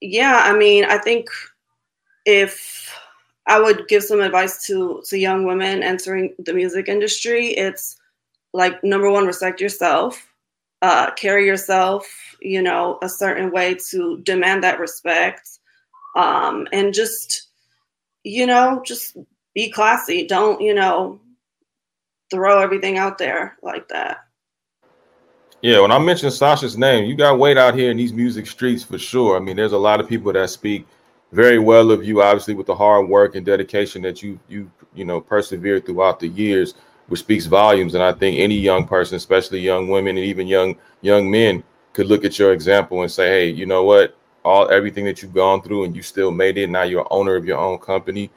yeah, 0.00 0.42
I 0.44 0.56
mean, 0.56 0.84
I 0.84 0.98
think 0.98 1.28
if 2.24 2.94
I 3.46 3.60
would 3.60 3.88
give 3.88 4.04
some 4.04 4.20
advice 4.20 4.64
to 4.66 5.02
to 5.06 5.18
young 5.18 5.44
women 5.44 5.82
entering 5.82 6.34
the 6.38 6.52
music 6.52 6.88
industry, 6.88 7.48
it's 7.48 7.96
like 8.52 8.82
number 8.84 9.10
one, 9.10 9.26
respect 9.26 9.60
yourself, 9.60 10.32
uh, 10.82 11.10
carry 11.12 11.46
yourself, 11.46 12.06
you 12.40 12.62
know, 12.62 12.98
a 13.02 13.08
certain 13.08 13.50
way 13.50 13.74
to 13.90 14.18
demand 14.18 14.62
that 14.64 14.80
respect, 14.80 15.58
um, 16.16 16.68
and 16.72 16.94
just, 16.94 17.48
you 18.24 18.46
know, 18.46 18.82
just 18.84 19.16
be 19.54 19.70
classy. 19.70 20.26
Don't, 20.26 20.60
you 20.60 20.74
know, 20.74 21.20
throw 22.30 22.60
everything 22.60 22.98
out 22.98 23.18
there 23.18 23.56
like 23.62 23.88
that. 23.88 24.18
Yeah, 25.60 25.80
when 25.80 25.90
I 25.90 25.98
mentioned 25.98 26.32
Sasha's 26.32 26.78
name, 26.78 27.06
you 27.06 27.16
got 27.16 27.38
weight 27.38 27.58
out 27.58 27.74
here 27.74 27.90
in 27.90 27.96
these 27.96 28.12
music 28.12 28.46
streets 28.46 28.84
for 28.84 28.98
sure. 28.98 29.36
I 29.36 29.40
mean, 29.40 29.56
there's 29.56 29.72
a 29.72 29.78
lot 29.78 30.00
of 30.00 30.08
people 30.08 30.32
that 30.32 30.50
speak 30.50 30.86
very 31.32 31.58
well 31.58 31.90
of 31.90 32.04
you, 32.04 32.22
obviously, 32.22 32.54
with 32.54 32.66
the 32.66 32.74
hard 32.74 33.08
work 33.08 33.34
and 33.34 33.44
dedication 33.44 34.02
that 34.02 34.22
you 34.22 34.38
you 34.48 34.70
you 34.94 35.04
know 35.04 35.20
persevered 35.20 35.84
throughout 35.84 36.20
the 36.20 36.28
years 36.28 36.74
which 37.08 37.20
speaks 37.20 37.46
volumes. 37.46 37.94
And 37.94 38.02
I 38.02 38.12
think 38.12 38.38
any 38.38 38.54
young 38.54 38.86
person, 38.86 39.16
especially 39.16 39.60
young 39.60 39.88
women 39.88 40.16
and 40.16 40.24
even 40.24 40.46
young 40.46 40.76
young 41.00 41.30
men, 41.30 41.64
could 41.92 42.06
look 42.06 42.24
at 42.24 42.38
your 42.38 42.52
example 42.52 43.02
and 43.02 43.10
say, 43.10 43.28
"Hey, 43.28 43.50
you 43.50 43.66
know 43.66 43.82
what? 43.82 44.16
All 44.44 44.70
everything 44.70 45.04
that 45.06 45.22
you've 45.22 45.34
gone 45.34 45.62
through, 45.62 45.84
and 45.84 45.96
you 45.96 46.02
still 46.02 46.30
made 46.30 46.56
it. 46.56 46.70
Now 46.70 46.82
you're 46.84 47.06
owner 47.10 47.34
of 47.34 47.44
your 47.44 47.58
own 47.58 47.78
company." 47.78 48.30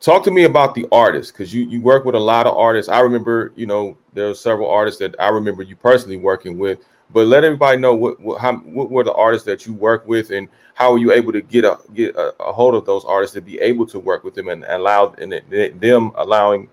Talk 0.00 0.22
to 0.24 0.30
me 0.30 0.44
about 0.44 0.74
the 0.74 0.86
artists, 0.92 1.32
because 1.32 1.52
you 1.52 1.62
you 1.64 1.80
work 1.80 2.04
with 2.04 2.14
a 2.14 2.20
lot 2.20 2.46
of 2.46 2.56
artists. 2.56 2.88
I 2.88 3.00
remember, 3.00 3.52
you 3.56 3.66
know, 3.66 3.96
there 4.14 4.28
are 4.28 4.34
several 4.34 4.70
artists 4.70 5.00
that 5.00 5.16
I 5.18 5.28
remember 5.28 5.62
you 5.62 5.74
personally 5.76 6.16
working 6.16 6.56
with. 6.58 6.78
But 7.10 7.26
let 7.26 7.42
everybody 7.42 7.78
know 7.78 7.94
what 7.94 8.20
what, 8.20 8.40
how, 8.40 8.56
what 8.58 8.90
were 8.90 9.02
the 9.02 9.14
artists 9.14 9.46
that 9.46 9.66
you 9.66 9.72
work 9.72 10.06
with, 10.06 10.30
and 10.30 10.48
how 10.74 10.92
were 10.92 10.98
you 10.98 11.10
able 11.10 11.32
to 11.32 11.40
get 11.40 11.64
a 11.64 11.78
get 11.94 12.14
a, 12.16 12.34
a 12.40 12.52
hold 12.52 12.74
of 12.74 12.84
those 12.84 13.04
artists 13.04 13.34
to 13.34 13.40
be 13.40 13.58
able 13.60 13.86
to 13.86 13.98
work 13.98 14.24
with 14.24 14.34
them 14.34 14.48
and 14.48 14.64
allow 14.68 15.14
and 15.18 15.32
them 15.80 16.12
allowing 16.16 16.68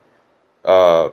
uh, 0.65 1.09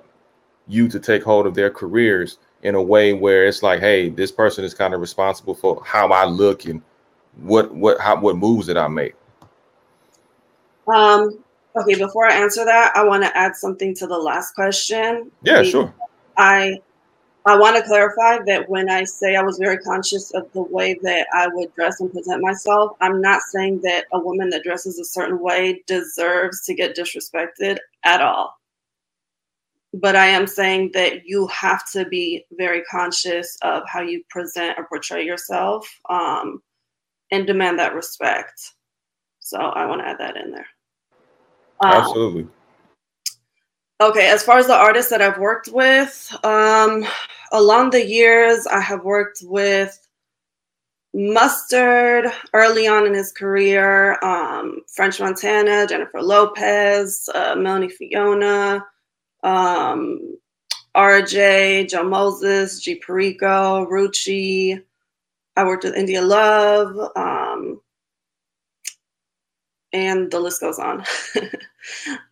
you 0.69 0.89
to 0.89 0.99
take 0.99 1.23
hold 1.23 1.47
of 1.47 1.55
their 1.55 1.71
careers 1.71 2.39
in 2.63 2.75
a 2.75 2.83
way 2.83 3.13
where 3.13 3.47
it's 3.47 3.63
like, 3.63 3.81
hey, 3.81 4.09
this 4.09 4.33
person 4.33 4.65
is 4.65 4.75
kind 4.75 4.93
of 4.93 5.01
responsible 5.01 5.55
for 5.55 5.83
how 5.85 6.09
I 6.09 6.25
look 6.25 6.67
and 6.67 6.83
what 7.37 7.73
what 7.73 8.01
how 8.01 8.21
what 8.21 8.37
moves 8.37 8.67
that 8.67 8.77
I 8.77 8.89
make. 8.89 9.15
Um. 10.87 11.43
Okay. 11.77 11.95
Before 11.95 12.27
I 12.27 12.35
answer 12.35 12.65
that, 12.65 12.93
I 12.95 13.05
want 13.05 13.23
to 13.23 13.37
add 13.37 13.57
something 13.57 13.95
to 13.97 14.07
the 14.07 14.19
last 14.19 14.55
question. 14.55 15.31
Yeah, 15.43 15.63
sure. 15.63 15.95
I 16.37 16.81
I 17.45 17.59
want 17.59 17.77
to 17.77 17.83
clarify 17.83 18.39
that 18.47 18.69
when 18.69 18.89
I 18.89 19.03
say 19.05 19.35
I 19.35 19.43
was 19.43 19.59
very 19.59 19.79
conscious 19.79 20.31
of 20.33 20.53
the 20.53 20.63
way 20.63 20.97
that 21.03 21.27
I 21.33 21.49
would 21.49 21.75
dress 21.75 22.01
and 22.01 22.13
present 22.13 22.41
myself, 22.41 22.93
I'm 23.01 23.21
not 23.21 23.43
saying 23.43 23.81
that 23.83 24.05
a 24.13 24.21
woman 24.21 24.49
that 24.51 24.63
dresses 24.63 24.99
a 25.01 25.05
certain 25.05 25.41
way 25.41 25.83
deserves 25.87 26.65
to 26.67 26.75
get 26.75 26.97
disrespected 26.97 27.79
at 28.05 28.21
all 28.21 28.55
but 29.95 30.17
I 30.17 30.27
am 30.27 30.47
saying 30.47 30.93
that 30.95 31.27
you 31.27 31.47
have 31.49 31.91
to 31.93 32.07
be 32.07 32.47
very 32.53 32.83
conscious 32.85 33.59
of 33.63 33.83
how 33.87 34.01
you 34.01 34.23
present 34.31 34.79
or 34.79 34.87
portray 34.87 35.25
yourself 35.25 35.89
um, 36.09 36.63
and 37.31 37.47
demand 37.47 37.79
that 37.79 37.95
respect. 37.95 38.59
So 39.41 39.59
I 39.59 39.87
want 39.87 40.01
to 40.01 40.09
add 40.09 40.19
that 40.19 40.37
in 40.37 40.51
there. 40.51 40.67
Um, 41.83 41.93
Absolutely. 41.93 42.49
Okay, 44.01 44.29
as 44.29 44.43
far 44.43 44.59
as 44.59 44.67
the 44.67 44.75
artists 44.75 45.11
that 45.11 45.23
I've 45.23 45.39
worked 45.39 45.69
with, 45.69 46.37
um, 46.45 47.05
along 47.53 47.91
the 47.91 48.05
years, 48.05 48.67
I 48.67 48.81
have 48.81 49.05
worked 49.05 49.43
with 49.45 49.97
Mustard 51.15 52.27
early 52.53 52.87
on 52.89 53.07
in 53.07 53.15
his 53.15 53.33
career, 53.33 54.19
um, 54.25 54.81
French 54.89 55.21
Montana, 55.21 55.87
Jennifer 55.87 56.23
Lopez, 56.23 57.29
uh, 57.35 57.55
Melanie 57.55 57.91
Fiona, 57.91 58.85
um, 59.43 60.39
RJ, 60.97 61.89
Joe 61.89 62.05
Moses, 62.05 62.81
G 62.81 62.97
Perico, 62.97 63.87
Rucci. 63.87 64.83
I 65.57 65.65
worked 65.65 65.85
with 65.85 65.95
India 65.95 66.23
Love, 66.23 66.99
um, 67.15 67.81
and 69.93 70.31
the 70.31 70.41
list 70.41 70.61
goes 70.61 70.79
on. 70.79 71.05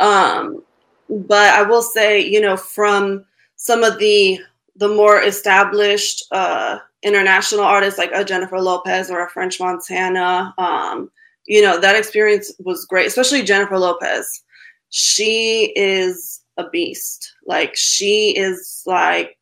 um, 0.00 0.62
but 1.08 1.54
I 1.54 1.62
will 1.62 1.82
say, 1.82 2.20
you 2.20 2.40
know, 2.40 2.56
from 2.56 3.24
some 3.56 3.82
of 3.82 3.98
the 3.98 4.40
the 4.76 4.88
more 4.88 5.20
established 5.20 6.24
uh, 6.32 6.78
international 7.02 7.64
artists 7.64 7.98
like 7.98 8.10
a 8.14 8.24
Jennifer 8.24 8.60
Lopez 8.60 9.10
or 9.10 9.24
a 9.24 9.28
French 9.28 9.60
Montana, 9.60 10.54
um, 10.56 11.10
you 11.46 11.60
know, 11.60 11.78
that 11.78 11.96
experience 11.96 12.52
was 12.60 12.86
great, 12.86 13.06
especially 13.06 13.42
Jennifer 13.42 13.78
Lopez. 13.78 14.42
She 14.90 15.72
is 15.76 16.40
a 16.56 16.68
beast. 16.70 17.34
Like 17.46 17.76
she 17.76 18.36
is 18.36 18.82
like 18.86 19.36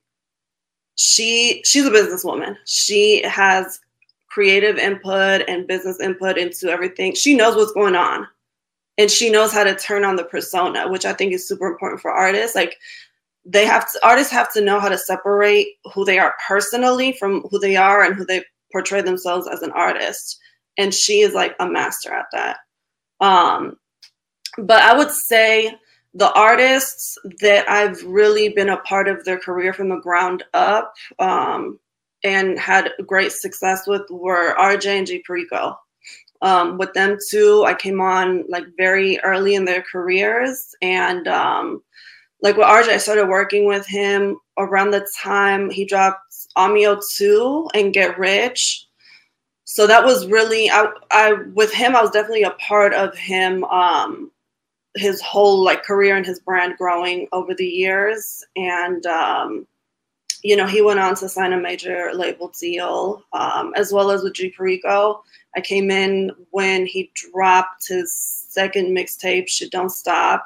she 0.96 1.62
she's 1.64 1.86
a 1.86 1.90
businesswoman. 1.90 2.56
She 2.64 3.22
has 3.22 3.80
creative 4.28 4.78
input 4.78 5.42
and 5.48 5.66
business 5.66 6.00
input 6.00 6.38
into 6.38 6.68
everything. 6.68 7.14
She 7.14 7.36
knows 7.36 7.56
what's 7.56 7.72
going 7.72 7.94
on 7.94 8.26
and 8.98 9.10
she 9.10 9.30
knows 9.30 9.52
how 9.52 9.62
to 9.62 9.76
turn 9.76 10.04
on 10.04 10.16
the 10.16 10.24
persona, 10.24 10.88
which 10.88 11.06
I 11.06 11.12
think 11.12 11.32
is 11.32 11.46
super 11.46 11.68
important 11.68 12.02
for 12.02 12.10
artists. 12.10 12.56
Like 12.56 12.76
they 13.44 13.64
have 13.64 13.90
to, 13.92 14.06
artists 14.06 14.32
have 14.32 14.52
to 14.54 14.60
know 14.60 14.80
how 14.80 14.88
to 14.88 14.98
separate 14.98 15.68
who 15.94 16.04
they 16.04 16.18
are 16.18 16.34
personally 16.46 17.12
from 17.12 17.42
who 17.50 17.60
they 17.60 17.76
are 17.76 18.02
and 18.02 18.16
who 18.16 18.26
they 18.26 18.44
portray 18.72 19.00
themselves 19.00 19.48
as 19.48 19.62
an 19.62 19.70
artist. 19.70 20.38
And 20.76 20.92
she 20.92 21.20
is 21.20 21.32
like 21.32 21.54
a 21.60 21.68
master 21.68 22.12
at 22.12 22.26
that. 22.32 22.58
Um, 23.20 23.78
but 24.58 24.82
I 24.82 24.96
would 24.96 25.12
say 25.12 25.72
the 26.14 26.32
artists 26.32 27.16
that 27.40 27.70
I've 27.70 28.02
really 28.02 28.48
been 28.48 28.68
a 28.68 28.78
part 28.78 29.08
of 29.08 29.24
their 29.24 29.38
career 29.38 29.72
from 29.72 29.88
the 29.88 30.00
ground 30.00 30.42
up 30.52 30.92
um, 31.20 31.78
and 32.24 32.58
had 32.58 32.90
great 33.06 33.30
success 33.30 33.86
with 33.86 34.02
were 34.10 34.56
RJ 34.56 34.86
and 34.86 35.06
G 35.06 35.22
Perico. 35.24 35.78
Um, 36.40 36.78
with 36.78 36.92
them 36.94 37.18
too, 37.28 37.64
I 37.66 37.74
came 37.74 38.00
on 38.00 38.44
like 38.48 38.64
very 38.76 39.18
early 39.20 39.54
in 39.54 39.64
their 39.64 39.82
careers, 39.82 40.74
and 40.82 41.26
um, 41.26 41.82
like 42.42 42.56
with 42.56 42.66
RJ, 42.66 42.88
I 42.88 42.98
started 42.98 43.28
working 43.28 43.66
with 43.66 43.86
him 43.86 44.38
around 44.56 44.90
the 44.90 45.08
time 45.20 45.70
he 45.70 45.84
dropped 45.84 46.22
Amio 46.56 47.00
2 47.16 47.70
and 47.74 47.92
Get 47.92 48.18
Rich. 48.18 48.86
So 49.64 49.86
that 49.86 50.04
was 50.04 50.26
really 50.26 50.70
I, 50.70 50.90
I 51.10 51.32
with 51.54 51.72
him, 51.72 51.94
I 51.94 52.02
was 52.02 52.10
definitely 52.10 52.44
a 52.44 52.52
part 52.52 52.94
of 52.94 53.16
him 53.16 53.64
um, 53.64 54.30
his 54.94 55.20
whole 55.20 55.62
like 55.62 55.84
career 55.84 56.16
and 56.16 56.26
his 56.26 56.40
brand 56.40 56.76
growing 56.78 57.28
over 57.32 57.54
the 57.54 57.66
years 57.66 58.44
and 58.56 59.04
um, 59.06 59.66
you 60.42 60.56
know 60.56 60.66
he 60.66 60.80
went 60.80 61.00
on 61.00 61.14
to 61.16 61.28
sign 61.28 61.52
a 61.52 61.60
major 61.60 62.12
label 62.14 62.48
deal 62.58 63.22
um, 63.32 63.72
as 63.76 63.92
well 63.92 64.10
as 64.10 64.22
with 64.22 64.34
G 64.34 64.50
Perico. 64.50 65.22
I 65.58 65.60
came 65.60 65.90
in 65.90 66.30
when 66.52 66.86
he 66.86 67.10
dropped 67.14 67.88
his 67.88 68.14
second 68.48 68.96
mixtape, 68.96 69.48
Shit 69.48 69.72
Don't 69.72 69.90
Stop, 69.90 70.44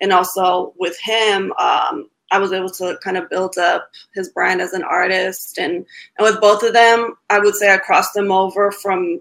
and 0.00 0.12
also 0.12 0.72
with 0.78 0.96
him, 1.00 1.52
um, 1.58 2.08
I 2.30 2.38
was 2.38 2.52
able 2.52 2.70
to 2.70 2.96
kind 3.02 3.16
of 3.16 3.28
build 3.28 3.58
up 3.58 3.90
his 4.14 4.28
brand 4.28 4.60
as 4.60 4.72
an 4.72 4.84
artist, 4.84 5.58
and 5.58 5.74
and 5.74 6.20
with 6.20 6.40
both 6.40 6.62
of 6.62 6.72
them, 6.72 7.16
I 7.30 7.40
would 7.40 7.56
say 7.56 7.74
I 7.74 7.78
crossed 7.78 8.14
them 8.14 8.30
over 8.30 8.70
from 8.70 9.20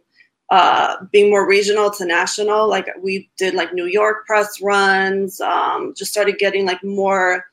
uh, 0.51 0.97
being 1.11 1.31
more 1.31 1.47
regional 1.47 1.89
to 1.89 2.05
national. 2.05 2.69
Like 2.69 2.87
we 3.01 3.27
did 3.35 3.55
like 3.55 3.73
New 3.73 3.87
York 3.87 4.27
press 4.27 4.61
runs, 4.61 5.41
um, 5.41 5.95
just 5.97 6.11
started 6.11 6.37
getting 6.37 6.67
like 6.67 6.83
more 6.83 7.45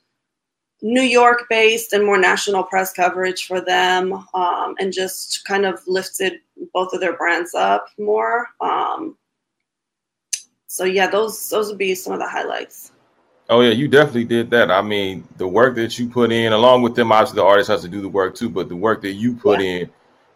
New 0.82 1.02
York 1.02 1.46
based 1.50 1.92
and 1.92 2.04
more 2.04 2.18
national 2.18 2.62
press 2.62 2.92
coverage 2.92 3.46
for 3.46 3.60
them, 3.60 4.12
um, 4.34 4.74
and 4.78 4.92
just 4.92 5.44
kind 5.44 5.66
of 5.66 5.80
lifted 5.86 6.40
both 6.72 6.92
of 6.92 7.00
their 7.00 7.16
brands 7.16 7.54
up 7.54 7.88
more. 7.98 8.48
Um, 8.60 9.16
so 10.66 10.84
yeah, 10.84 11.06
those 11.06 11.48
those 11.50 11.68
would 11.68 11.78
be 11.78 11.94
some 11.94 12.12
of 12.12 12.18
the 12.18 12.28
highlights. 12.28 12.92
Oh 13.48 13.60
yeah, 13.60 13.72
you 13.72 13.88
definitely 13.88 14.24
did 14.24 14.48
that. 14.50 14.70
I 14.70 14.80
mean, 14.80 15.26
the 15.36 15.48
work 15.48 15.74
that 15.74 15.98
you 15.98 16.08
put 16.08 16.30
in, 16.30 16.52
along 16.52 16.82
with 16.82 16.94
them, 16.94 17.10
obviously 17.10 17.36
the 17.36 17.44
artist 17.44 17.68
has 17.68 17.82
to 17.82 17.88
do 17.88 18.00
the 18.00 18.08
work 18.08 18.34
too, 18.34 18.48
but 18.48 18.68
the 18.68 18.76
work 18.76 19.02
that 19.02 19.12
you 19.12 19.34
put 19.34 19.60
yeah. 19.60 19.66
in 19.66 19.90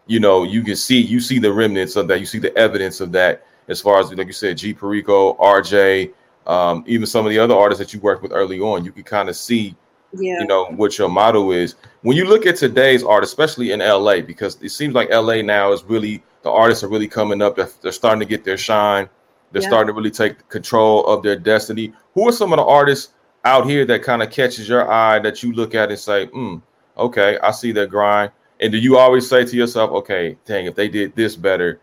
you 0.06 0.20
know, 0.20 0.44
you 0.44 0.62
can 0.62 0.76
see 0.76 1.00
you 1.00 1.20
see 1.20 1.38
the 1.38 1.52
remnants 1.52 1.96
of 1.96 2.08
that. 2.08 2.20
You 2.20 2.26
see 2.26 2.38
the 2.38 2.56
evidence 2.56 3.00
of 3.00 3.12
that 3.12 3.46
as 3.68 3.80
far 3.80 4.00
as 4.00 4.12
like 4.12 4.26
you 4.26 4.32
said, 4.32 4.58
G 4.58 4.74
Perico, 4.74 5.34
RJ, 5.34 6.12
um, 6.46 6.84
even 6.86 7.06
some 7.06 7.24
of 7.24 7.30
the 7.30 7.38
other 7.38 7.54
artists 7.54 7.78
that 7.78 7.94
you 7.94 8.00
worked 8.00 8.22
with 8.22 8.32
early 8.32 8.60
on. 8.60 8.84
You 8.84 8.92
can 8.92 9.04
kind 9.04 9.28
of 9.28 9.36
see, 9.36 9.74
yeah. 10.18 10.40
you 10.40 10.46
know, 10.46 10.66
what 10.66 10.98
your 10.98 11.08
motto 11.08 11.50
is. 11.52 11.74
When 12.02 12.16
you 12.16 12.26
look 12.26 12.46
at 12.46 12.56
today's 12.56 13.02
art, 13.02 13.24
especially 13.24 13.72
in 13.72 13.80
LA, 13.80 14.20
because 14.20 14.60
it 14.62 14.70
seems 14.70 14.94
like 14.94 15.10
LA 15.10 15.42
now 15.42 15.72
is 15.72 15.82
really 15.84 16.22
the 16.42 16.50
artists 16.50 16.84
are 16.84 16.88
really 16.88 17.08
coming 17.08 17.40
up. 17.40 17.56
They're, 17.56 17.70
they're 17.80 17.92
starting 17.92 18.20
to 18.20 18.26
get 18.26 18.44
their 18.44 18.58
shine. 18.58 19.08
They're 19.52 19.62
yeah. 19.62 19.68
starting 19.68 19.88
to 19.88 19.96
really 19.96 20.10
take 20.10 20.48
control 20.48 21.06
of 21.06 21.22
their 21.22 21.36
destiny. 21.36 21.92
Who 22.14 22.28
are 22.28 22.32
some 22.32 22.52
of 22.52 22.58
the 22.58 22.64
artists 22.64 23.12
out 23.44 23.68
here 23.68 23.84
that 23.86 24.02
kind 24.02 24.22
of 24.22 24.30
catches 24.30 24.68
your 24.68 24.90
eye 24.90 25.18
that 25.20 25.42
you 25.42 25.52
look 25.52 25.74
at 25.74 25.90
and 25.90 25.98
say, 25.98 26.26
hmm, 26.26 26.56
okay, 26.96 27.38
I 27.42 27.50
see 27.50 27.72
their 27.72 27.86
grind. 27.86 28.32
And 28.60 28.72
do 28.72 28.78
you 28.78 28.96
always 28.96 29.28
say 29.28 29.44
to 29.44 29.56
yourself, 29.56 29.90
okay, 29.90 30.36
dang, 30.44 30.66
if 30.66 30.74
they 30.74 30.88
did 30.88 31.14
this 31.16 31.36
better, 31.36 31.80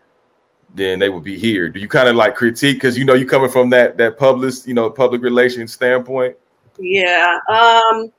then 0.74 0.98
they 0.98 1.08
would 1.08 1.24
be 1.24 1.38
here? 1.38 1.68
Do 1.68 1.80
you 1.80 1.88
kind 1.88 2.08
of 2.08 2.16
like 2.16 2.34
critique 2.34 2.76
because 2.76 2.96
you 2.96 3.04
know 3.04 3.14
you're 3.14 3.28
coming 3.28 3.50
from 3.50 3.70
that 3.70 3.98
that 3.98 4.18
public, 4.18 4.54
you 4.66 4.74
know, 4.74 4.88
public 4.88 5.22
relations 5.22 5.72
standpoint? 5.72 6.36
Yeah. 6.78 7.38
Um 7.48 8.12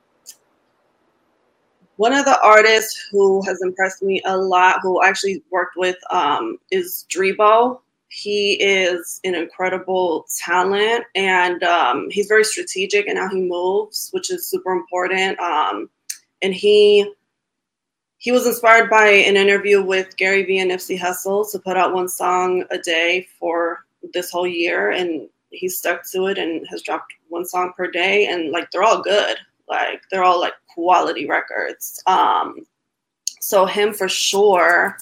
one 1.98 2.14
of 2.14 2.26
the 2.26 2.40
artists 2.42 3.08
who 3.12 3.42
has 3.44 3.62
impressed 3.62 4.02
me 4.02 4.22
a 4.26 4.38
lot, 4.38 4.80
who 4.82 5.04
actually 5.04 5.44
worked 5.52 5.76
with, 5.78 5.98
um, 6.10 6.58
is 6.72 7.06
Drebo. 7.10 7.80
He 8.10 8.54
is 8.54 9.20
an 9.24 9.36
incredible 9.36 10.26
talent, 10.38 11.04
and 11.16 11.64
um, 11.64 12.10
he's 12.12 12.28
very 12.28 12.44
strategic 12.44 13.08
in 13.08 13.18
how 13.18 13.30
he 13.30 13.42
moves, 13.42 14.10
which 14.12 14.32
is 14.32 14.48
super 14.48 14.72
important. 14.72 15.40
Um, 15.40 15.90
and 16.42 16.54
he 16.54 17.12
he 18.18 18.32
was 18.32 18.48
inspired 18.48 18.90
by 18.90 19.08
an 19.08 19.36
interview 19.36 19.84
with 19.84 20.16
Gary 20.16 20.44
Vee 20.44 20.60
and 20.60 20.72
Nipsey 20.72 20.98
Hussle 20.98 21.52
to 21.52 21.60
put 21.60 21.76
out 21.76 21.94
one 21.94 22.08
song 22.08 22.64
a 22.72 22.78
day 22.78 23.28
for 23.38 23.86
this 24.14 24.32
whole 24.32 24.48
year, 24.48 24.92
and 24.92 25.28
he 25.50 25.68
stuck 25.68 26.10
to 26.12 26.28
it 26.28 26.38
and 26.38 26.66
has 26.70 26.82
dropped 26.82 27.14
one 27.30 27.46
song 27.46 27.74
per 27.76 27.90
day, 27.90 28.28
and 28.28 28.52
like 28.52 28.70
they're 28.72 28.84
all 28.84 29.02
good, 29.02 29.38
like 29.68 30.02
they're 30.10 30.24
all 30.24 30.40
like 30.40 30.54
quality 30.68 31.28
records. 31.28 32.02
Um, 32.06 32.66
so 33.40 33.66
him 33.66 33.94
for 33.94 34.08
sure. 34.08 34.98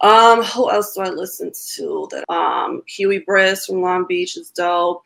Um, 0.00 0.42
who 0.42 0.70
else 0.70 0.94
do 0.94 1.00
I 1.00 1.08
listen 1.08 1.52
to? 1.76 2.08
That 2.10 2.24
um, 2.32 2.82
Huey 2.86 3.20
Briss 3.20 3.66
from 3.66 3.80
Long 3.80 4.06
Beach 4.06 4.36
is 4.36 4.50
dope. 4.50 5.04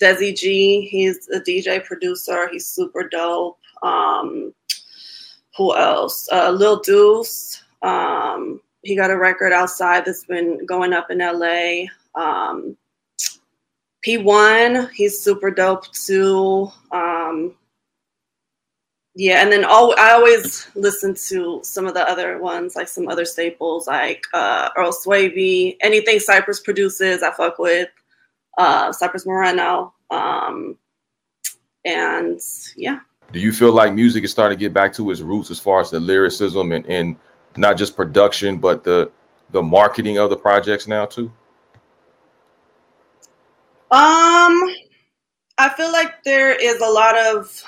Desi 0.00 0.36
G, 0.36 0.82
he's 0.82 1.28
a 1.28 1.40
DJ 1.40 1.84
producer. 1.84 2.48
He's 2.48 2.66
super 2.66 3.08
dope. 3.08 3.58
Um, 3.82 4.54
who 5.56 5.76
else? 5.76 6.28
Uh, 6.32 6.50
Lil 6.50 6.80
Deuce. 6.80 7.62
Um, 7.82 8.60
he 8.82 8.96
got 8.96 9.10
a 9.10 9.18
record 9.18 9.52
outside 9.52 10.04
that's 10.04 10.24
been 10.24 10.64
going 10.64 10.92
up 10.92 11.10
in 11.10 11.18
LA. 11.18 11.86
Um, 12.14 12.76
P1, 14.06 14.90
he's 14.92 15.20
super 15.20 15.50
dope 15.50 15.92
too. 15.92 16.70
Um, 16.92 17.54
yeah, 19.18 19.42
and 19.42 19.50
then 19.50 19.64
all, 19.64 19.94
I 19.98 20.12
always 20.12 20.68
listen 20.74 21.14
to 21.28 21.60
some 21.64 21.86
of 21.86 21.94
the 21.94 22.08
other 22.08 22.38
ones, 22.40 22.76
like 22.76 22.88
some 22.88 23.08
other 23.08 23.24
staples, 23.24 23.86
like 23.88 24.24
uh, 24.32 24.70
Earl 24.76 24.92
Swavey. 24.92 25.76
Anything 25.80 26.20
Cypress 26.20 26.60
produces, 26.60 27.22
I 27.22 27.32
fuck 27.32 27.58
with. 27.58 27.88
Uh, 28.56 28.92
Cypress 28.92 29.26
Moreno. 29.26 29.92
Um, 30.10 30.78
and 31.84 32.40
yeah 32.76 33.00
do 33.32 33.40
you 33.40 33.52
feel 33.52 33.72
like 33.72 33.92
music 33.92 34.24
is 34.24 34.30
starting 34.30 34.58
to 34.58 34.60
get 34.60 34.72
back 34.72 34.92
to 34.92 35.10
its 35.10 35.20
roots 35.20 35.50
as 35.50 35.58
far 35.58 35.80
as 35.80 35.90
the 35.90 36.00
lyricism 36.00 36.72
and, 36.72 36.86
and 36.86 37.16
not 37.56 37.76
just 37.76 37.96
production 37.96 38.58
but 38.58 38.84
the 38.84 39.10
the 39.50 39.62
marketing 39.62 40.18
of 40.18 40.30
the 40.30 40.36
projects 40.36 40.86
now 40.86 41.06
too 41.06 41.30
um 43.90 44.54
i 45.56 45.72
feel 45.76 45.90
like 45.92 46.22
there 46.24 46.52
is 46.52 46.80
a 46.80 46.88
lot 46.88 47.16
of 47.16 47.64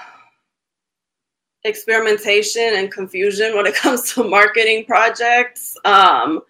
experimentation 1.65 2.71
and 2.75 2.91
confusion 2.91 3.57
when 3.57 3.67
it 3.67 3.75
comes 3.83 4.13
to 4.13 4.25
marketing 4.25 4.85
projects 4.85 5.77
um 5.85 6.41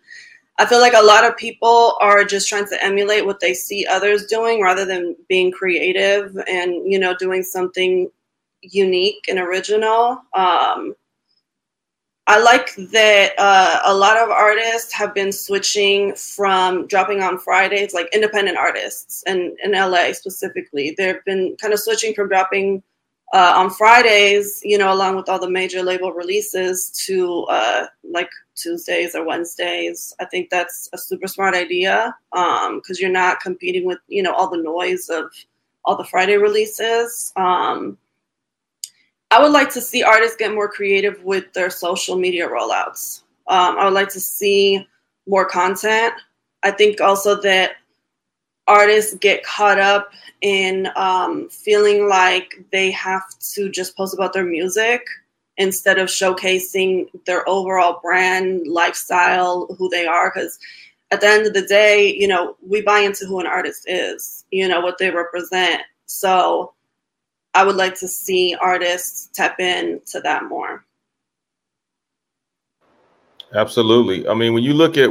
I 0.60 0.66
feel 0.66 0.80
like 0.80 0.92
a 0.92 1.02
lot 1.02 1.24
of 1.24 1.38
people 1.38 1.96
are 2.02 2.22
just 2.22 2.46
trying 2.46 2.66
to 2.66 2.84
emulate 2.84 3.24
what 3.24 3.40
they 3.40 3.54
see 3.54 3.86
others 3.86 4.26
doing 4.26 4.60
rather 4.60 4.84
than 4.84 5.16
being 5.26 5.50
creative 5.50 6.36
and 6.46 6.92
you 6.92 6.98
know 6.98 7.16
doing 7.16 7.42
something 7.42 8.10
unique 8.60 9.24
and 9.26 9.38
original. 9.38 10.20
Um, 10.34 10.94
I 12.26 12.38
like 12.42 12.74
that 12.92 13.32
uh, 13.38 13.80
a 13.86 13.94
lot 13.94 14.18
of 14.18 14.28
artists 14.28 14.92
have 14.92 15.14
been 15.14 15.32
switching 15.32 16.14
from 16.14 16.86
dropping 16.88 17.22
on 17.22 17.38
Fridays, 17.38 17.94
like 17.94 18.10
independent 18.12 18.58
artists, 18.58 19.24
and 19.26 19.56
in 19.64 19.72
LA 19.72 20.12
specifically, 20.12 20.94
they've 20.98 21.24
been 21.24 21.56
kind 21.58 21.72
of 21.72 21.80
switching 21.80 22.12
from 22.12 22.28
dropping 22.28 22.82
uh, 23.32 23.52
on 23.56 23.70
Fridays, 23.70 24.60
you 24.64 24.76
know, 24.76 24.92
along 24.92 25.16
with 25.16 25.28
all 25.28 25.38
the 25.38 25.48
major 25.48 25.82
label 25.82 26.12
releases, 26.12 26.90
to 27.06 27.44
uh, 27.44 27.86
like 28.02 28.30
Tuesdays 28.56 29.14
or 29.14 29.24
Wednesdays. 29.24 30.12
I 30.20 30.24
think 30.24 30.50
that's 30.50 30.88
a 30.92 30.98
super 30.98 31.28
smart 31.28 31.54
idea 31.54 32.14
because 32.32 32.66
um, 32.66 32.96
you're 32.98 33.10
not 33.10 33.40
competing 33.40 33.84
with 33.84 33.98
you 34.08 34.22
know 34.22 34.34
all 34.34 34.50
the 34.50 34.62
noise 34.62 35.08
of 35.08 35.30
all 35.84 35.96
the 35.96 36.04
Friday 36.04 36.36
releases. 36.36 37.32
Um, 37.36 37.98
I 39.30 39.40
would 39.40 39.52
like 39.52 39.70
to 39.70 39.80
see 39.80 40.02
artists 40.02 40.36
get 40.36 40.52
more 40.52 40.68
creative 40.68 41.22
with 41.22 41.52
their 41.52 41.70
social 41.70 42.16
media 42.16 42.48
rollouts. 42.48 43.22
Um, 43.46 43.78
I 43.78 43.84
would 43.84 43.94
like 43.94 44.08
to 44.10 44.20
see 44.20 44.86
more 45.28 45.44
content. 45.44 46.14
I 46.64 46.72
think 46.72 47.00
also 47.00 47.40
that 47.42 47.72
artists 48.70 49.14
get 49.14 49.44
caught 49.44 49.80
up 49.80 50.12
in 50.42 50.88
um, 50.96 51.48
feeling 51.48 52.08
like 52.08 52.64
they 52.70 52.90
have 52.92 53.22
to 53.54 53.68
just 53.68 53.96
post 53.96 54.14
about 54.14 54.32
their 54.32 54.44
music 54.44 55.04
instead 55.56 55.98
of 55.98 56.08
showcasing 56.08 57.08
their 57.26 57.46
overall 57.48 58.00
brand, 58.00 58.66
lifestyle, 58.66 59.66
who 59.76 59.88
they 59.88 60.06
are. 60.06 60.32
Because 60.32 60.58
at 61.10 61.20
the 61.20 61.26
end 61.26 61.46
of 61.46 61.52
the 61.52 61.66
day, 61.66 62.14
you 62.14 62.28
know, 62.28 62.56
we 62.66 62.80
buy 62.80 63.00
into 63.00 63.26
who 63.26 63.40
an 63.40 63.46
artist 63.46 63.84
is, 63.86 64.44
you 64.50 64.68
know, 64.68 64.80
what 64.80 64.98
they 64.98 65.10
represent. 65.10 65.82
So 66.06 66.72
I 67.54 67.64
would 67.64 67.76
like 67.76 67.98
to 67.98 68.08
see 68.08 68.56
artists 68.60 69.28
tap 69.34 69.58
into 69.58 70.20
that 70.20 70.44
more. 70.44 70.84
Absolutely. 73.52 74.28
I 74.28 74.34
mean, 74.34 74.54
when 74.54 74.62
you 74.62 74.74
look 74.74 74.96
at, 74.96 75.10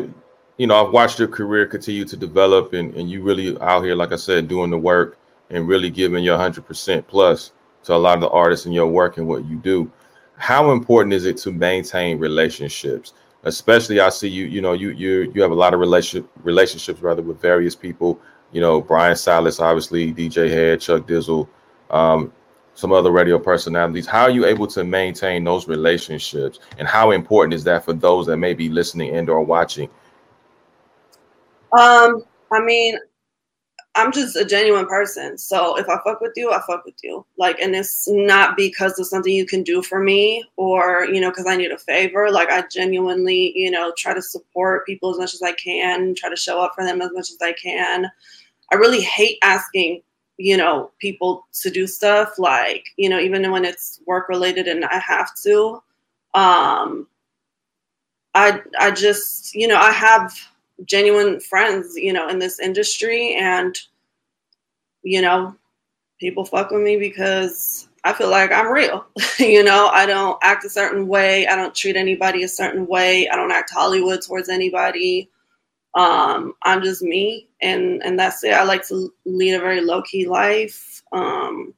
you 0.60 0.68
know, 0.68 0.86
I've 0.86 0.92
watched 0.92 1.20
your 1.20 1.30
career 1.30 1.66
continue 1.66 2.04
to 2.04 2.18
develop 2.18 2.74
and, 2.74 2.94
and 2.94 3.10
you 3.10 3.24
really 3.24 3.58
out 3.62 3.82
here, 3.82 3.96
like 3.96 4.12
I 4.12 4.18
said, 4.18 4.50
doing 4.50 4.70
the 4.70 4.78
work 4.78 5.18
and 5.50 5.66
really 5.66 5.90
giving 5.90 6.22
your 6.22 6.38
100% 6.38 7.08
plus 7.08 7.54
to 7.86 7.96
a 7.96 7.96
lot 7.96 8.16
of 8.16 8.22
the 8.22 8.30
artists 8.30 8.66
in 8.66 8.74
your 8.74 8.88
work 8.88 9.18
and 9.18 9.26
what 9.26 9.46
you 9.46 9.56
do. 9.56 9.90
How 10.36 10.72
important 10.72 11.14
is 11.14 11.26
it 11.26 11.38
to 11.38 11.52
maintain 11.54 12.20
relationships? 12.20 13.14
Especially, 13.44 14.02
I 14.02 14.10
see 14.10 14.28
you. 14.28 14.46
You 14.46 14.60
know, 14.60 14.74
you 14.74 14.90
you 14.90 15.32
you 15.34 15.42
have 15.42 15.52
a 15.52 15.56
lot 15.56 15.74
of 15.74 15.80
relationship 15.80 16.30
relationships 16.44 17.02
rather 17.02 17.22
with 17.22 17.42
various 17.42 17.74
people. 17.74 18.20
You 18.52 18.60
know, 18.60 18.82
Brian 18.82 19.16
Silas, 19.16 19.62
obviously, 19.62 20.14
DJ 20.14 20.50
Head, 20.50 20.82
Chuck 20.82 21.08
Dizzle, 21.08 21.48
um, 21.90 22.34
some 22.74 22.92
other 22.92 23.12
radio 23.12 23.40
personalities. 23.40 24.08
How 24.08 24.24
are 24.24 24.30
you 24.30 24.46
able 24.46 24.68
to 24.68 24.84
maintain 24.84 25.46
those 25.46 25.70
relationships, 25.70 26.60
and 26.78 26.86
how 26.86 27.12
important 27.12 27.54
is 27.54 27.64
that 27.64 27.86
for 27.86 27.94
those 27.94 28.26
that 28.26 28.38
may 28.38 28.54
be 28.54 28.68
listening 28.68 29.16
and 29.16 29.30
or 29.30 29.42
watching? 29.42 29.90
Um, 31.72 32.24
I 32.52 32.62
mean, 32.62 32.98
I'm 33.96 34.12
just 34.12 34.36
a 34.36 34.46
genuine 34.46 34.86
person. 34.86 35.38
So 35.38 35.78
if 35.78 35.90
I 35.90 35.98
fuck 36.04 36.22
with 36.22 36.34
you, 36.36 36.52
I 36.52 36.62
fuck 36.66 36.86
with 36.86 36.96
you. 37.04 37.26
Like, 37.38 37.60
and 37.60 37.76
it's 37.76 38.08
not 38.08 38.56
because 38.56 38.98
of 39.00 39.08
something 39.08 39.34
you 39.34 39.46
can 39.46 39.64
do 39.64 39.82
for 39.82 40.00
me 40.00 40.46
or, 40.58 41.06
you 41.06 41.20
know, 41.20 41.32
because 41.32 41.48
I 41.48 41.58
need 41.58 41.72
a 41.72 41.78
favor. 41.78 42.32
Like, 42.32 42.50
I 42.50 42.64
genuinely, 42.72 43.52
you 43.56 43.72
know, 43.72 43.92
try 43.98 44.14
to 44.14 44.22
support 44.22 44.86
people 44.86 45.12
as 45.12 45.18
much 45.18 45.34
as 45.34 45.42
I 45.42 45.54
can, 45.54 46.16
try 46.16 46.30
to 46.30 46.36
show 46.36 46.62
up 46.62 46.74
for 46.76 46.86
them 46.86 47.02
as 47.02 47.12
much 47.14 47.32
as 47.32 47.38
I 47.42 47.54
can. 47.54 48.10
I 48.72 48.76
really 48.76 49.02
hate 49.02 49.40
asking, 49.42 50.04
you 50.38 50.56
know, 50.56 50.92
people 51.00 51.48
to 51.62 51.70
do 51.70 51.88
stuff 51.88 52.38
like, 52.38 52.86
you 52.96 53.10
know, 53.10 53.20
even 53.20 53.50
when 53.52 53.66
it's 53.66 54.00
work 54.06 54.30
related 54.30 54.68
and 54.68 54.86
I 54.86 55.00
have 55.00 55.36
to. 55.44 55.82
Um, 56.36 57.08
I, 58.36 58.62
I 58.80 58.92
just, 58.92 59.56
you 59.56 59.68
know, 59.68 59.78
I 59.78 59.92
have 59.92 60.32
genuine 60.86 61.40
friends, 61.40 61.96
you 61.96 62.14
know, 62.14 62.28
in 62.28 62.40
this 62.40 62.60
industry. 62.60 63.36
And, 63.36 63.76
you 65.04 65.22
know, 65.22 65.56
people 66.20 66.46
fuck 66.46 66.72
with 66.72 66.82
me 66.82 66.98
because 66.98 67.90
I 68.04 68.14
feel 68.14 68.30
like 68.30 68.52
I'm 68.52 68.72
real. 68.72 69.06
you 69.40 69.64
know, 69.64 69.88
I 69.88 70.06
don't 70.06 70.38
act 70.42 70.66
a 70.66 70.70
certain 70.70 71.08
way. 71.08 71.48
I 71.48 71.56
don't 71.56 71.76
treat 71.76 71.96
anybody 71.96 72.44
a 72.44 72.48
certain 72.48 72.86
way. 72.88 73.28
I 73.30 73.36
don't 73.36 73.52
act 73.52 73.72
Hollywood 73.74 74.22
towards 74.22 74.50
anybody. 74.50 75.30
Um, 75.96 76.54
I'm 76.64 76.84
just 76.84 77.02
me, 77.02 77.50
and 77.62 78.04
and 78.04 78.18
that's 78.18 78.44
it. 78.44 78.54
I 78.54 78.64
like 78.64 78.88
to 78.90 79.12
lead 79.26 79.56
a 79.56 79.60
very 79.60 79.82
low 79.82 80.04
key 80.04 80.28
life. 80.28 81.02
Um, 81.12 81.74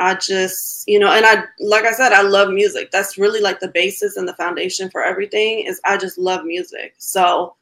I 0.00 0.14
just, 0.14 0.84
you 0.86 0.98
know, 0.98 1.10
and 1.10 1.26
I, 1.26 1.44
like 1.60 1.84
I 1.84 1.92
said, 1.92 2.12
I 2.12 2.22
love 2.22 2.50
music. 2.50 2.90
That's 2.90 3.18
really 3.18 3.40
like 3.40 3.58
the 3.60 3.68
basis 3.68 4.16
and 4.16 4.28
the 4.28 4.34
foundation 4.34 4.90
for 4.90 5.02
everything. 5.02 5.60
Is 5.60 5.80
I 5.84 5.96
just 5.96 6.18
love 6.18 6.44
music. 6.44 6.94
So 6.98 7.56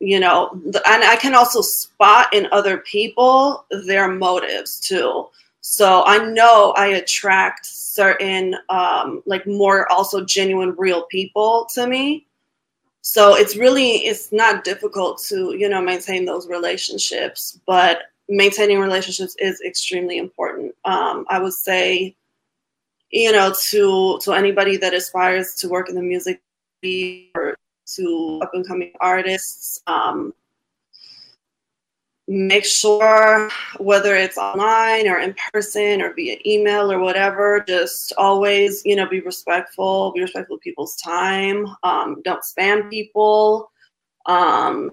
you 0.00 0.20
know 0.20 0.50
and 0.64 1.04
i 1.04 1.16
can 1.16 1.34
also 1.34 1.60
spot 1.60 2.32
in 2.32 2.46
other 2.52 2.78
people 2.78 3.64
their 3.86 4.08
motives 4.08 4.78
too. 4.80 5.26
So 5.60 6.02
i 6.06 6.18
know 6.18 6.72
i 6.76 6.86
attract 6.86 7.66
certain 7.66 8.56
um 8.68 9.22
like 9.26 9.46
more 9.46 9.90
also 9.90 10.24
genuine 10.24 10.74
real 10.78 11.02
people 11.04 11.68
to 11.74 11.86
me. 11.86 12.26
So 13.00 13.34
it's 13.34 13.56
really 13.56 13.96
it's 14.06 14.32
not 14.32 14.64
difficult 14.64 15.20
to 15.28 15.54
you 15.56 15.68
know 15.68 15.80
maintain 15.80 16.24
those 16.24 16.48
relationships 16.48 17.58
but 17.66 18.02
maintaining 18.28 18.78
relationships 18.78 19.34
is 19.38 19.60
extremely 19.62 20.18
important. 20.18 20.74
Um 20.84 21.26
i 21.28 21.38
would 21.40 21.54
say 21.54 22.14
you 23.10 23.32
know 23.32 23.52
to 23.70 24.18
to 24.22 24.32
anybody 24.32 24.76
that 24.76 24.94
aspires 24.94 25.54
to 25.54 25.68
work 25.68 25.88
in 25.88 25.94
the 25.96 26.02
music 26.02 26.40
or 27.34 27.56
to 27.96 28.40
up 28.42 28.50
and 28.54 28.66
coming 28.66 28.92
artists. 29.00 29.82
Um, 29.86 30.32
make 32.28 32.66
sure 32.66 33.50
whether 33.78 34.14
it's 34.14 34.36
online 34.36 35.08
or 35.08 35.18
in 35.18 35.34
person 35.50 36.02
or 36.02 36.12
via 36.12 36.36
email 36.44 36.92
or 36.92 36.98
whatever 36.98 37.64
just 37.66 38.12
always 38.18 38.82
you 38.84 38.94
know 38.94 39.08
be 39.08 39.20
respectful 39.20 40.12
be 40.12 40.20
respectful 40.20 40.56
of 40.56 40.60
people's 40.60 40.94
time 40.96 41.66
um, 41.84 42.20
don't 42.24 42.44
spam 42.44 42.90
people 42.90 43.70
um, 44.26 44.90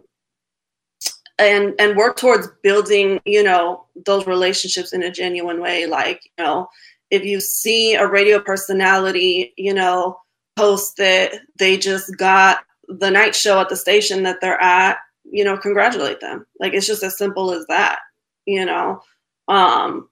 and 1.38 1.74
and 1.78 1.98
work 1.98 2.16
towards 2.16 2.48
building 2.64 3.20
you 3.26 3.44
know 3.44 3.86
those 4.06 4.26
relationships 4.26 4.94
in 4.94 5.04
a 5.04 5.12
genuine 5.12 5.60
way 5.60 5.86
like 5.86 6.24
you 6.38 6.44
know 6.44 6.70
if 7.12 7.26
you 7.26 7.42
see 7.42 7.96
a 7.96 8.08
radio 8.08 8.40
personality 8.40 9.54
you 9.58 9.74
know 9.74 10.18
post 10.56 10.96
that 10.96 11.34
they 11.60 11.76
just 11.76 12.16
got 12.16 12.60
the 12.88 13.12
night 13.12 13.36
show 13.36 13.60
at 13.60 13.70
the 13.70 13.76
station 13.76 14.24
that 14.24 14.38
they're 14.42 14.62
at, 14.62 14.98
you 15.24 15.44
know, 15.44 15.58
congratulate 15.58 16.20
them. 16.20 16.46
Like 16.60 16.74
it's 16.74 16.88
just 16.88 17.04
as 17.04 17.18
simple 17.18 17.52
as 17.52 17.66
that, 17.68 18.00
you 18.46 18.66
know. 18.66 19.02
Um 19.48 20.10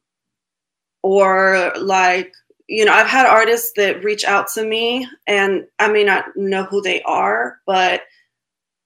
or 1.02 1.74
like, 1.78 2.34
you 2.68 2.86
know, 2.86 2.94
I've 2.94 3.08
had 3.08 3.26
artists 3.26 3.74
that 3.76 4.04
reach 4.04 4.24
out 4.24 4.48
to 4.54 4.66
me 4.66 5.08
and 5.28 5.66
I 5.80 5.90
may 5.90 6.04
not 6.04 6.26
know 6.36 6.64
who 6.64 6.82
they 6.82 7.02
are, 7.04 7.58
but 7.66 8.04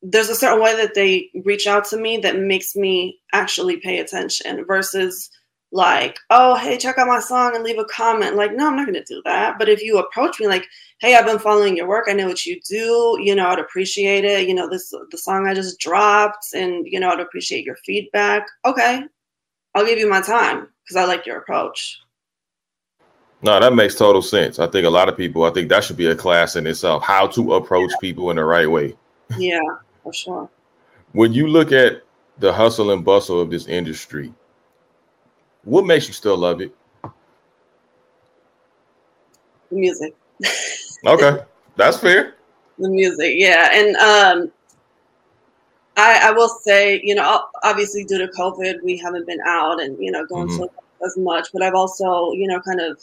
there's 0.02 0.30
a 0.30 0.36
certain 0.36 0.62
way 0.62 0.76
that 0.76 0.94
they 0.96 1.30
reach 1.44 1.68
out 1.68 1.86
to 1.86 1.98
me 1.98 2.18
that 2.18 2.40
makes 2.40 2.76
me 2.76 3.20
actually 3.34 3.78
pay 3.78 4.00
attention 4.00 4.66
versus 4.66 5.30
like, 5.72 6.18
oh, 6.30 6.56
hey, 6.56 6.78
check 6.78 6.98
out 6.98 7.08
my 7.08 7.20
song 7.20 7.56
and 7.56 7.64
leave 7.64 7.80
a 7.80 7.86
comment. 7.86 8.36
Like, 8.36 8.56
no, 8.56 8.68
I'm 8.68 8.76
not 8.76 8.88
going 8.88 9.02
to 9.02 9.14
do 9.14 9.22
that. 9.26 9.60
But 9.60 9.70
if 9.70 9.82
you 9.82 9.98
approach 9.98 10.40
me 10.40 10.48
like, 10.48 10.66
hey, 11.00 11.16
I've 11.16 11.26
been 11.26 11.40
following 11.40 11.78
your 11.78 11.88
work. 11.88 12.06
I 12.08 12.14
know 12.14 12.28
what 12.28 12.46
you 12.46 12.60
do. 12.62 13.18
You 13.22 13.36
know, 13.36 13.48
I'd 13.48 13.60
appreciate 13.60 14.26
it. 14.26 14.48
You 14.48 14.54
know, 14.54 14.70
this 14.70 14.94
the 15.12 15.18
song 15.18 15.48
I 15.48 15.54
just 15.54 15.80
dropped, 15.80 16.54
and 16.54 16.86
you 16.88 17.00
know, 17.00 17.10
I'd 17.10 17.20
appreciate 17.20 17.66
your 17.66 17.78
feedback. 17.86 18.48
Okay, 18.66 19.04
I'll 19.76 19.86
give 19.86 20.00
you 20.00 20.10
my 20.10 20.22
time 20.22 20.68
because 20.84 20.96
I 20.96 21.06
like 21.06 21.26
your 21.26 21.38
approach. 21.38 22.00
No, 23.44 23.60
that 23.60 23.76
makes 23.76 23.94
total 23.94 24.24
sense. 24.24 24.58
I 24.58 24.66
think 24.66 24.88
a 24.88 24.90
lot 24.90 25.10
of 25.10 25.16
people, 25.16 25.44
I 25.44 25.52
think 25.52 25.70
that 25.70 25.84
should 25.84 25.98
be 25.98 26.08
a 26.08 26.16
class 26.16 26.56
in 26.56 26.66
itself, 26.66 27.04
how 27.04 27.28
to 27.28 27.54
approach 27.54 27.92
people 28.02 28.32
in 28.32 28.38
the 28.38 28.44
right 28.44 28.70
way. 28.70 28.96
Yeah, 29.38 29.60
for 30.02 30.12
sure. 30.12 30.50
When 31.12 31.34
you 31.34 31.48
look 31.48 31.72
at 31.72 32.02
the 32.40 32.52
hustle 32.52 32.90
and 32.92 33.06
bustle 33.06 33.40
of 33.40 33.52
this 33.52 33.68
industry, 33.68 34.34
what 35.68 35.86
makes 35.86 36.08
you 36.08 36.14
still 36.14 36.38
love 36.38 36.62
it? 36.62 36.74
The 39.70 39.76
music. 39.76 40.16
okay, 41.06 41.44
that's 41.76 41.98
fair. 41.98 42.36
The 42.80 42.90
music, 42.90 43.34
yeah, 43.36 43.70
and 43.74 43.96
um, 43.98 44.52
I, 45.98 46.30
I 46.30 46.32
will 46.32 46.48
say, 46.48 47.02
you 47.04 47.16
know, 47.16 47.46
obviously 47.64 48.06
due 48.06 48.20
to 48.20 48.28
COVID, 48.28 48.82
we 48.82 48.98
haven't 48.98 49.28
been 49.28 49.42
out 49.46 49.82
and 49.82 49.98
you 50.00 50.12
know 50.12 50.26
going 50.26 50.48
mm-hmm. 50.48 50.64
to 50.64 50.70
as 51.06 51.18
much, 51.18 51.50
but 51.52 51.62
I've 51.62 51.76
also, 51.76 52.32
you 52.32 52.48
know, 52.48 52.62
kind 52.62 52.80
of 52.80 53.02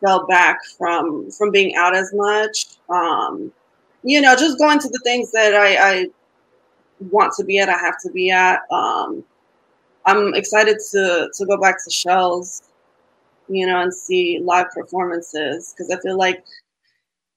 fell 0.00 0.26
back 0.26 0.64
from 0.78 1.30
from 1.32 1.50
being 1.50 1.74
out 1.74 1.96
as 1.96 2.12
much. 2.14 2.66
Um, 2.88 3.52
you 4.04 4.20
know, 4.20 4.36
just 4.36 4.58
going 4.58 4.78
to 4.78 4.88
the 4.88 5.00
things 5.02 5.32
that 5.32 5.54
I, 5.54 5.76
I 5.76 6.06
want 7.10 7.32
to 7.38 7.44
be 7.44 7.58
at, 7.58 7.68
I 7.68 7.78
have 7.78 8.00
to 8.02 8.10
be 8.10 8.30
at. 8.30 8.60
Um, 8.70 9.24
I'm 10.06 10.34
excited 10.34 10.78
to 10.92 11.30
to 11.32 11.46
go 11.46 11.56
back 11.56 11.82
to 11.84 11.90
shows, 11.90 12.62
you 13.48 13.66
know, 13.66 13.80
and 13.80 13.94
see 13.94 14.40
live 14.42 14.70
performances 14.70 15.72
because 15.72 15.90
I 15.90 16.00
feel 16.00 16.16
like, 16.16 16.44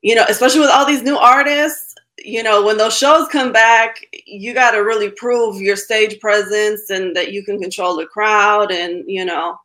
you 0.01 0.15
know, 0.15 0.25
especially 0.29 0.61
with 0.61 0.69
all 0.69 0.85
these 0.85 1.03
new 1.03 1.17
artists, 1.17 1.95
you 2.17 2.43
know, 2.43 2.65
when 2.65 2.77
those 2.77 2.97
shows 2.97 3.27
come 3.27 3.51
back, 3.51 4.05
you 4.25 4.53
got 4.53 4.71
to 4.71 4.79
really 4.79 5.09
prove 5.11 5.61
your 5.61 5.75
stage 5.75 6.19
presence 6.19 6.89
and 6.89 7.15
that 7.15 7.31
you 7.31 7.43
can 7.43 7.59
control 7.59 7.95
the 7.95 8.05
crowd, 8.05 8.71
and 8.71 9.03
you 9.07 9.25
know, 9.25 9.57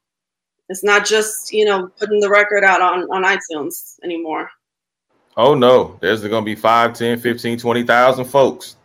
it's 0.68 0.84
not 0.84 1.06
just 1.06 1.52
you 1.52 1.64
know 1.64 1.88
putting 1.98 2.20
the 2.20 2.30
record 2.30 2.64
out 2.64 2.82
on 2.82 3.04
on 3.10 3.24
iTunes 3.24 3.98
anymore. 4.04 4.50
Oh 5.36 5.54
no, 5.54 5.96
there's 6.00 6.20
going 6.22 6.44
to 6.44 6.46
be 6.46 6.56
5, 6.56 6.92
10, 6.92 7.20
15, 7.20 7.58
20,000 7.58 8.24
folks. 8.26 8.76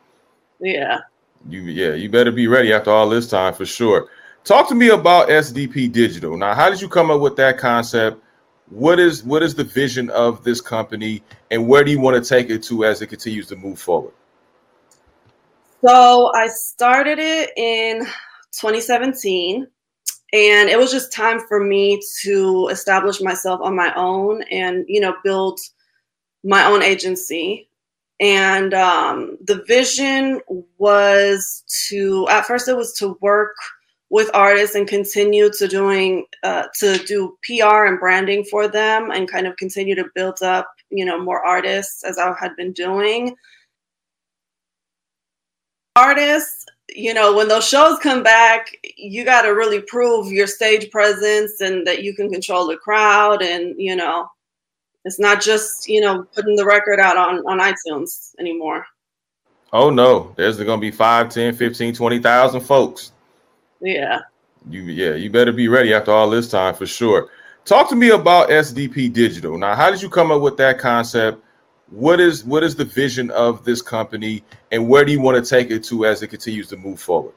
Yeah 0.62 0.99
you 1.47 1.62
yeah, 1.62 1.93
you 1.93 2.10
better 2.10 2.31
be 2.31 2.47
ready 2.47 2.73
after 2.73 2.91
all 2.91 3.10
this 3.10 3.29
time 3.29 3.53
for 3.53 3.65
sure. 3.65 4.10
Talk 4.43 4.69
to 4.69 4.75
me 4.75 4.89
about 4.89 5.29
SDP 5.29 5.91
Digital. 5.91 6.38
Now, 6.38 6.53
how 6.53 6.69
did 6.69 6.79
you 6.81 6.88
come 6.88 7.10
up 7.10 7.19
with 7.21 7.36
that 7.38 7.58
concept? 7.58 8.21
What 8.69 8.99
is 8.99 9.23
what 9.23 9.43
is 9.43 9.55
the 9.55 9.63
vision 9.63 10.10
of 10.12 10.43
this 10.43 10.62
company, 10.62 11.23
and 11.51 11.67
where 11.67 11.84
do 11.84 11.91
you 11.91 11.99
want 11.99 12.21
to 12.21 12.27
take 12.27 12.49
it 12.49 12.63
to 12.63 12.86
as 12.86 13.01
it 13.01 13.08
continues 13.08 13.47
to 13.47 13.55
move 13.55 13.79
forward? 13.79 14.13
So 15.86 16.31
I 16.34 16.47
started 16.47 17.19
it 17.19 17.51
in 17.58 17.99
2017, 18.53 19.67
and 20.34 20.69
it 20.69 20.79
was 20.79 20.91
just 20.91 21.13
time 21.13 21.41
for 21.47 21.63
me 21.63 22.01
to 22.23 22.69
establish 22.71 23.21
myself 23.21 23.62
on 23.62 23.75
my 23.75 23.93
own 23.95 24.41
and 24.51 24.84
you 24.88 24.99
know 24.99 25.15
build 25.23 25.60
my 26.43 26.65
own 26.65 26.81
agency 26.81 27.67
and 28.19 28.73
um, 28.73 29.38
the 29.41 29.63
vision 29.67 30.39
was 30.78 31.63
to 31.88 32.28
at 32.30 32.45
first 32.45 32.67
it 32.67 32.78
was 32.78 32.93
to 32.93 33.17
work 33.21 33.56
with 34.10 34.30
artists 34.34 34.75
and 34.75 34.88
continue 34.88 35.51
to 35.51 35.67
doing 35.67 36.25
uh, 36.43 36.63
to 36.75 36.97
do 36.99 37.38
PR 37.43 37.86
and 37.86 37.99
branding 37.99 38.43
for 38.45 38.67
them 38.67 39.12
and 39.12 39.30
kind 39.30 39.47
of 39.47 39.58
continue 39.58 39.95
to 39.95 40.06
build 40.15 40.41
up 40.41 40.67
you 40.89 41.04
know 41.06 41.19
more 41.21 41.45
artists 41.45 42.04
as 42.04 42.17
I 42.17 42.34
had 42.39 42.56
been 42.56 42.71
doing. 42.71 43.36
Artists, 45.97 46.65
you 46.93 47.13
know, 47.13 47.36
when 47.36 47.47
those 47.47 47.65
shows 47.67 47.97
come 47.99 48.21
back, 48.21 48.67
you 48.97 49.23
got 49.23 49.43
to 49.43 49.49
really 49.49 49.82
prove 49.82 50.32
your 50.32 50.45
stage 50.47 50.91
presence 50.91 51.62
and 51.62 51.88
that 51.88 52.04
you 52.04 52.13
can 52.13 52.30
control 52.30 52.67
the 52.67 52.75
crowd 52.75 53.41
and 53.41 53.75
you 53.78 53.95
know 53.95 54.30
it's 55.05 55.19
not 55.19 55.41
just 55.41 55.87
you 55.87 56.01
know 56.01 56.23
putting 56.35 56.55
the 56.55 56.65
record 56.65 56.99
out 56.99 57.17
on 57.17 57.37
on 57.47 57.59
iTunes 57.59 58.35
anymore. 58.39 58.85
Oh 59.71 59.89
no, 59.89 60.33
there's 60.37 60.57
going 60.57 60.79
to 60.79 60.81
be 60.81 60.91
5, 60.91 61.29
10, 61.29 61.55
15, 61.55 61.95
20,000 61.95 62.61
folks 62.61 63.11
yeah. 63.81 64.19
You 64.69 64.83
yeah, 64.83 65.15
you 65.15 65.29
better 65.29 65.51
be 65.51 65.67
ready 65.67 65.93
after 65.93 66.11
all 66.11 66.29
this 66.29 66.49
time 66.49 66.73
for 66.73 66.87
sure. 66.87 67.29
Talk 67.65 67.89
to 67.89 67.95
me 67.95 68.09
about 68.09 68.49
SDP 68.49 69.11
Digital. 69.13 69.57
Now, 69.57 69.75
how 69.75 69.89
did 69.91 70.01
you 70.01 70.09
come 70.09 70.31
up 70.31 70.41
with 70.41 70.57
that 70.57 70.79
concept? 70.79 71.43
What 71.89 72.19
is 72.19 72.43
what 72.43 72.63
is 72.63 72.75
the 72.75 72.85
vision 72.85 73.29
of 73.31 73.63
this 73.63 73.81
company 73.81 74.43
and 74.71 74.87
where 74.87 75.05
do 75.05 75.11
you 75.11 75.21
want 75.21 75.43
to 75.43 75.47
take 75.47 75.69
it 75.69 75.83
to 75.85 76.05
as 76.05 76.23
it 76.23 76.27
continues 76.27 76.67
to 76.69 76.77
move 76.77 76.99
forward? 76.99 77.33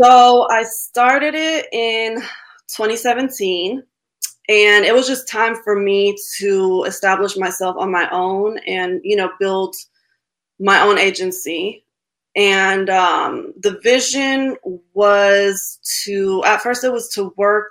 So, 0.00 0.48
I 0.50 0.62
started 0.62 1.34
it 1.34 1.66
in 1.72 2.16
2017 2.68 3.82
and 4.50 4.84
it 4.84 4.92
was 4.92 5.06
just 5.06 5.28
time 5.28 5.54
for 5.62 5.78
me 5.78 6.16
to 6.36 6.82
establish 6.84 7.36
myself 7.36 7.76
on 7.78 7.90
my 7.90 8.10
own 8.10 8.58
and 8.66 9.00
you 9.04 9.14
know 9.14 9.30
build 9.38 9.76
my 10.58 10.80
own 10.80 10.98
agency 10.98 11.84
and 12.36 12.90
um, 12.90 13.52
the 13.60 13.78
vision 13.82 14.56
was 14.92 15.78
to 16.04 16.42
at 16.44 16.60
first 16.60 16.84
it 16.84 16.92
was 16.92 17.08
to 17.10 17.32
work 17.36 17.70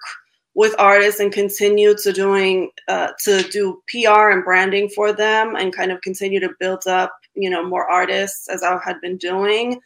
with 0.55 0.73
artists 0.79 1.19
and 1.19 1.31
continue 1.31 1.95
to 1.95 2.11
doing 2.13 2.71
uh, 2.87 3.09
to 3.23 3.43
do 3.43 3.81
PR 3.89 4.29
and 4.29 4.43
branding 4.43 4.89
for 4.89 5.11
them 5.13 5.55
and 5.55 5.75
kind 5.75 5.91
of 5.91 6.01
continue 6.01 6.39
to 6.39 6.55
build 6.59 6.87
up 6.87 7.13
you 7.35 7.49
know 7.49 7.63
more 7.63 7.89
artists 7.89 8.47
as 8.49 8.63
I 8.63 8.79
had 8.83 9.01
been 9.01 9.17
doing. 9.17 9.81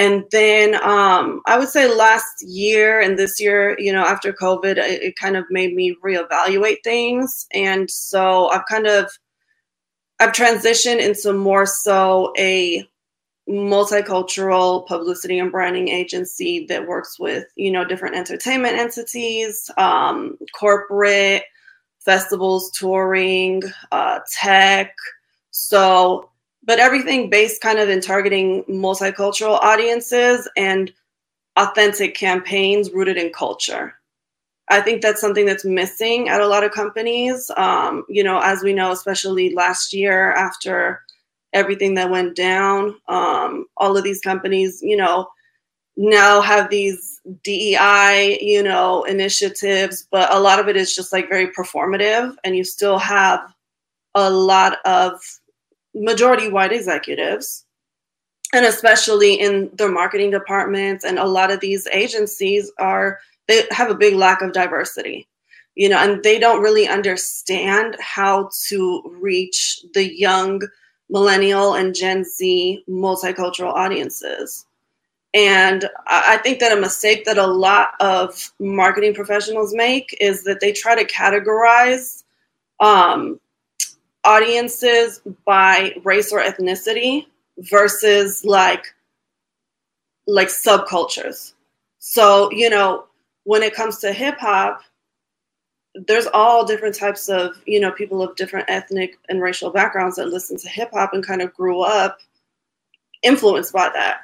And 0.00 0.24
then 0.30 0.76
um, 0.82 1.42
I 1.44 1.58
would 1.58 1.68
say 1.68 1.94
last 1.94 2.42
year 2.42 3.00
and 3.00 3.18
this 3.18 3.38
year, 3.38 3.78
you 3.78 3.92
know, 3.92 4.02
after 4.02 4.32
COVID, 4.32 4.78
it, 4.78 5.02
it 5.02 5.16
kind 5.16 5.36
of 5.36 5.44
made 5.50 5.74
me 5.74 5.94
reevaluate 6.02 6.82
things. 6.82 7.46
And 7.52 7.90
so 7.90 8.48
I've 8.48 8.64
kind 8.64 8.86
of 8.86 9.10
I've 10.18 10.32
transitioned 10.32 11.06
into 11.06 11.34
more 11.34 11.66
so 11.66 12.32
a 12.38 12.88
multicultural 13.46 14.86
publicity 14.86 15.38
and 15.38 15.52
branding 15.52 15.88
agency 15.88 16.64
that 16.66 16.86
works 16.86 17.18
with 17.18 17.44
you 17.56 17.70
know 17.70 17.84
different 17.84 18.14
entertainment 18.14 18.76
entities 18.76 19.70
um, 19.76 20.38
corporate 20.54 21.42
festivals 21.98 22.70
touring 22.70 23.62
uh, 23.90 24.20
tech 24.30 24.94
so 25.50 26.29
but 26.70 26.78
everything 26.78 27.28
based 27.28 27.60
kind 27.60 27.80
of 27.80 27.88
in 27.88 28.00
targeting 28.00 28.62
multicultural 28.64 29.58
audiences 29.60 30.48
and 30.56 30.92
authentic 31.56 32.14
campaigns 32.14 32.92
rooted 32.92 33.16
in 33.16 33.32
culture 33.32 33.94
i 34.68 34.80
think 34.80 35.02
that's 35.02 35.20
something 35.20 35.46
that's 35.46 35.64
missing 35.64 36.28
at 36.28 36.40
a 36.40 36.46
lot 36.46 36.62
of 36.62 36.70
companies 36.70 37.50
um, 37.56 38.04
you 38.08 38.22
know 38.22 38.38
as 38.40 38.62
we 38.62 38.72
know 38.72 38.92
especially 38.92 39.52
last 39.54 39.92
year 39.92 40.32
after 40.34 41.00
everything 41.52 41.94
that 41.94 42.10
went 42.10 42.36
down. 42.36 42.96
Um, 43.08 43.66
all 43.76 43.96
of 43.96 44.04
these 44.04 44.20
companies, 44.20 44.80
you 44.82 44.96
know, 44.96 45.28
now 45.96 46.40
have 46.40 46.70
these 46.70 47.20
DEI, 47.42 48.38
you 48.40 48.62
know, 48.62 49.04
initiatives, 49.04 50.06
but 50.10 50.32
a 50.34 50.40
lot 50.40 50.58
of 50.58 50.68
it 50.68 50.76
is 50.76 50.94
just 50.94 51.12
like 51.12 51.28
very 51.28 51.48
performative, 51.48 52.34
and 52.44 52.56
you 52.56 52.64
still 52.64 52.98
have 52.98 53.40
a 54.14 54.30
lot 54.30 54.78
of 54.84 55.20
majority 55.94 56.48
white 56.48 56.72
executives, 56.72 57.64
and 58.52 58.64
especially 58.64 59.34
in 59.34 59.70
their 59.74 59.90
marketing 59.90 60.30
departments, 60.30 61.04
and 61.04 61.18
a 61.18 61.26
lot 61.26 61.50
of 61.50 61.60
these 61.60 61.86
agencies 61.88 62.70
are 62.78 63.20
they 63.48 63.62
have 63.70 63.90
a 63.90 63.94
big 63.94 64.14
lack 64.14 64.42
of 64.42 64.52
diversity 64.52 65.26
you 65.76 65.88
know 65.88 65.98
and 65.98 66.22
they 66.24 66.38
don't 66.38 66.62
really 66.62 66.88
understand 66.88 67.96
how 68.00 68.50
to 68.68 69.02
reach 69.20 69.84
the 69.94 70.12
young 70.18 70.60
millennial 71.10 71.74
and 71.74 71.94
Gen 71.94 72.24
Z 72.24 72.84
multicultural 72.88 73.74
audiences. 73.74 74.66
And 75.32 75.88
I 76.08 76.38
think 76.38 76.58
that 76.58 76.76
a 76.76 76.80
mistake 76.80 77.24
that 77.24 77.38
a 77.38 77.46
lot 77.46 77.90
of 78.00 78.52
marketing 78.58 79.14
professionals 79.14 79.72
make 79.72 80.16
is 80.20 80.42
that 80.44 80.58
they 80.60 80.72
try 80.72 80.96
to 80.96 81.04
categorize 81.04 82.24
um, 82.80 83.38
audiences 84.24 85.20
by 85.44 85.94
race 86.04 86.32
or 86.32 86.40
ethnicity 86.40 87.26
versus 87.58 88.44
like 88.44 88.84
like 90.26 90.48
subcultures. 90.48 91.54
So, 91.98 92.50
you 92.52 92.70
know, 92.70 93.06
when 93.44 93.62
it 93.62 93.74
comes 93.74 93.98
to 93.98 94.12
hip 94.12 94.38
hop, 94.38 94.82
there's 95.94 96.26
all 96.28 96.64
different 96.64 96.94
types 96.94 97.28
of 97.28 97.60
you 97.66 97.80
know 97.80 97.90
people 97.90 98.22
of 98.22 98.36
different 98.36 98.68
ethnic 98.70 99.18
and 99.28 99.40
racial 99.40 99.70
backgrounds 99.70 100.16
that 100.16 100.28
listen 100.28 100.56
to 100.56 100.68
hip 100.68 100.90
hop 100.92 101.12
and 101.12 101.26
kind 101.26 101.42
of 101.42 101.52
grew 101.54 101.80
up 101.80 102.18
influenced 103.22 103.72
by 103.72 103.90
that 103.92 104.20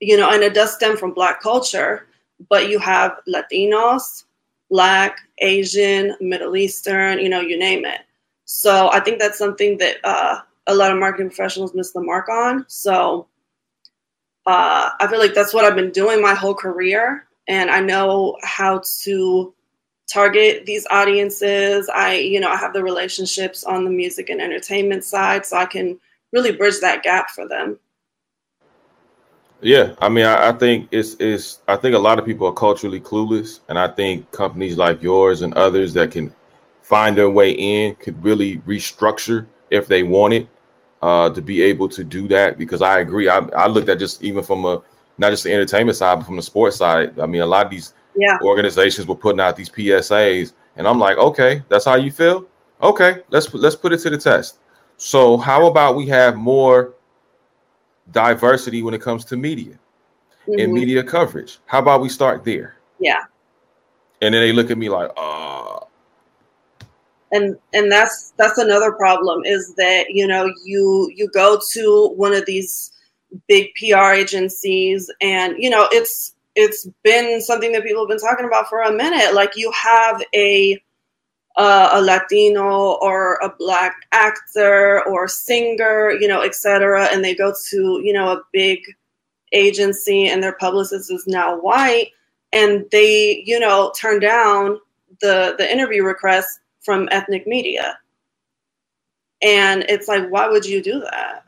you 0.00 0.16
know 0.16 0.30
and 0.30 0.42
it 0.42 0.54
does 0.54 0.74
stem 0.74 0.96
from 0.96 1.14
black 1.14 1.40
culture 1.40 2.06
but 2.48 2.68
you 2.68 2.78
have 2.78 3.20
latinos 3.28 4.24
black 4.68 5.20
asian 5.38 6.16
middle 6.20 6.56
eastern 6.56 7.18
you 7.18 7.28
know 7.28 7.40
you 7.40 7.56
name 7.56 7.84
it 7.84 8.00
so 8.50 8.90
i 8.92 9.00
think 9.00 9.18
that's 9.18 9.36
something 9.36 9.76
that 9.76 9.96
uh, 10.04 10.40
a 10.68 10.74
lot 10.74 10.90
of 10.90 10.98
marketing 10.98 11.28
professionals 11.28 11.74
miss 11.74 11.92
the 11.92 12.00
mark 12.00 12.28
on 12.30 12.64
so 12.66 13.26
uh, 14.46 14.90
i 15.00 15.06
feel 15.06 15.18
like 15.18 15.34
that's 15.34 15.52
what 15.52 15.64
i've 15.64 15.76
been 15.76 15.92
doing 15.92 16.22
my 16.22 16.34
whole 16.34 16.54
career 16.54 17.26
and 17.46 17.70
i 17.70 17.78
know 17.78 18.36
how 18.42 18.80
to 19.02 19.52
target 20.08 20.64
these 20.66 20.86
audiences. 20.90 21.88
I, 21.94 22.14
you 22.14 22.40
know, 22.40 22.48
I 22.48 22.56
have 22.56 22.72
the 22.72 22.82
relationships 22.82 23.62
on 23.64 23.84
the 23.84 23.90
music 23.90 24.30
and 24.30 24.40
entertainment 24.40 25.04
side, 25.04 25.46
so 25.46 25.56
I 25.56 25.66
can 25.66 26.00
really 26.32 26.52
bridge 26.52 26.80
that 26.80 27.02
gap 27.02 27.30
for 27.30 27.46
them. 27.46 27.78
Yeah, 29.60 29.94
I 30.00 30.08
mean, 30.08 30.24
I, 30.24 30.50
I, 30.50 30.52
think 30.52 30.88
it's 30.92 31.16
it's 31.18 31.58
I 31.66 31.74
think 31.76 31.96
a 31.96 31.98
lot 31.98 32.18
of 32.18 32.24
people 32.24 32.46
are 32.46 32.52
culturally 32.52 33.00
clueless, 33.00 33.60
and 33.68 33.78
I 33.78 33.88
think 33.88 34.30
companies 34.30 34.78
like 34.78 35.02
yours 35.02 35.42
and 35.42 35.52
others 35.54 35.92
that 35.94 36.12
can 36.12 36.32
find 36.88 37.18
their 37.18 37.28
way 37.28 37.50
in 37.50 37.94
could 37.96 38.22
really 38.24 38.58
restructure 38.60 39.46
if 39.68 39.86
they 39.86 40.02
wanted 40.02 40.48
uh, 41.02 41.28
to 41.28 41.42
be 41.42 41.60
able 41.60 41.86
to 41.86 42.02
do 42.02 42.26
that. 42.28 42.56
Because 42.56 42.80
I 42.80 43.00
agree, 43.00 43.28
I, 43.28 43.40
I 43.54 43.66
looked 43.66 43.90
at 43.90 43.98
just 43.98 44.22
even 44.22 44.42
from 44.42 44.64
a 44.64 44.82
not 45.18 45.30
just 45.30 45.44
the 45.44 45.52
entertainment 45.52 45.98
side, 45.98 46.14
but 46.16 46.24
from 46.24 46.36
the 46.36 46.42
sports 46.42 46.76
side. 46.76 47.20
I 47.20 47.26
mean, 47.26 47.42
a 47.42 47.46
lot 47.46 47.66
of 47.66 47.70
these 47.70 47.92
yeah. 48.16 48.38
organizations 48.42 49.06
were 49.06 49.16
putting 49.16 49.38
out 49.38 49.54
these 49.54 49.68
PSAs, 49.68 50.54
and 50.76 50.88
I'm 50.88 50.98
like, 50.98 51.18
okay, 51.18 51.62
that's 51.68 51.84
how 51.84 51.96
you 51.96 52.10
feel. 52.10 52.46
Okay, 52.80 53.18
let's 53.28 53.52
let's 53.52 53.76
put 53.76 53.92
it 53.92 53.98
to 53.98 54.10
the 54.10 54.16
test. 54.16 54.58
So, 54.96 55.36
how 55.36 55.66
about 55.66 55.94
we 55.94 56.06
have 56.06 56.36
more 56.36 56.94
diversity 58.12 58.82
when 58.82 58.94
it 58.94 59.02
comes 59.02 59.26
to 59.26 59.36
media 59.36 59.74
mm-hmm. 60.48 60.58
and 60.58 60.72
media 60.72 61.02
coverage? 61.02 61.58
How 61.66 61.80
about 61.80 62.00
we 62.00 62.08
start 62.08 62.44
there? 62.44 62.76
Yeah. 62.98 63.24
And 64.22 64.34
then 64.34 64.40
they 64.40 64.52
look 64.52 64.70
at 64.70 64.78
me 64.78 64.88
like, 64.88 65.10
uh 65.16 65.80
and 67.32 67.56
and 67.72 67.90
that's 67.90 68.32
that's 68.36 68.58
another 68.58 68.92
problem 68.92 69.44
is 69.44 69.74
that 69.74 70.06
you 70.10 70.26
know 70.26 70.52
you 70.64 71.10
you 71.14 71.28
go 71.30 71.60
to 71.72 72.12
one 72.16 72.32
of 72.32 72.46
these 72.46 72.92
big 73.46 73.68
PR 73.74 74.12
agencies 74.12 75.10
and 75.20 75.54
you 75.58 75.68
know 75.68 75.88
it's 75.92 76.34
it's 76.58 76.88
been 77.04 77.40
something 77.40 77.70
that 77.72 77.84
people 77.84 78.02
have 78.02 78.08
been 78.08 78.18
talking 78.18 78.44
about 78.44 78.68
for 78.68 78.82
a 78.82 78.92
minute. 78.92 79.32
Like 79.32 79.56
you 79.56 79.70
have 79.72 80.20
a 80.34 80.82
uh, 81.56 81.90
a 81.92 82.00
Latino 82.00 82.92
or 83.00 83.34
a 83.36 83.52
black 83.58 83.94
actor 84.12 85.04
or 85.08 85.26
singer, 85.26 86.12
you 86.12 86.28
know, 86.28 86.42
etc., 86.42 87.08
and 87.12 87.24
they 87.24 87.34
go 87.34 87.52
to 87.70 88.00
you 88.02 88.12
know 88.12 88.32
a 88.32 88.42
big 88.52 88.80
agency 89.52 90.26
and 90.28 90.42
their 90.42 90.54
publicist 90.54 91.12
is 91.12 91.26
now 91.26 91.56
white, 91.56 92.08
and 92.52 92.84
they 92.90 93.42
you 93.46 93.60
know 93.60 93.92
turn 93.96 94.18
down 94.18 94.80
the 95.20 95.54
the 95.58 95.72
interview 95.72 96.02
request 96.02 96.60
from 96.80 97.08
ethnic 97.10 97.46
media, 97.46 97.98
and 99.42 99.84
it's 99.88 100.08
like, 100.08 100.28
why 100.28 100.48
would 100.48 100.66
you 100.66 100.82
do 100.82 101.00
that? 101.00 101.44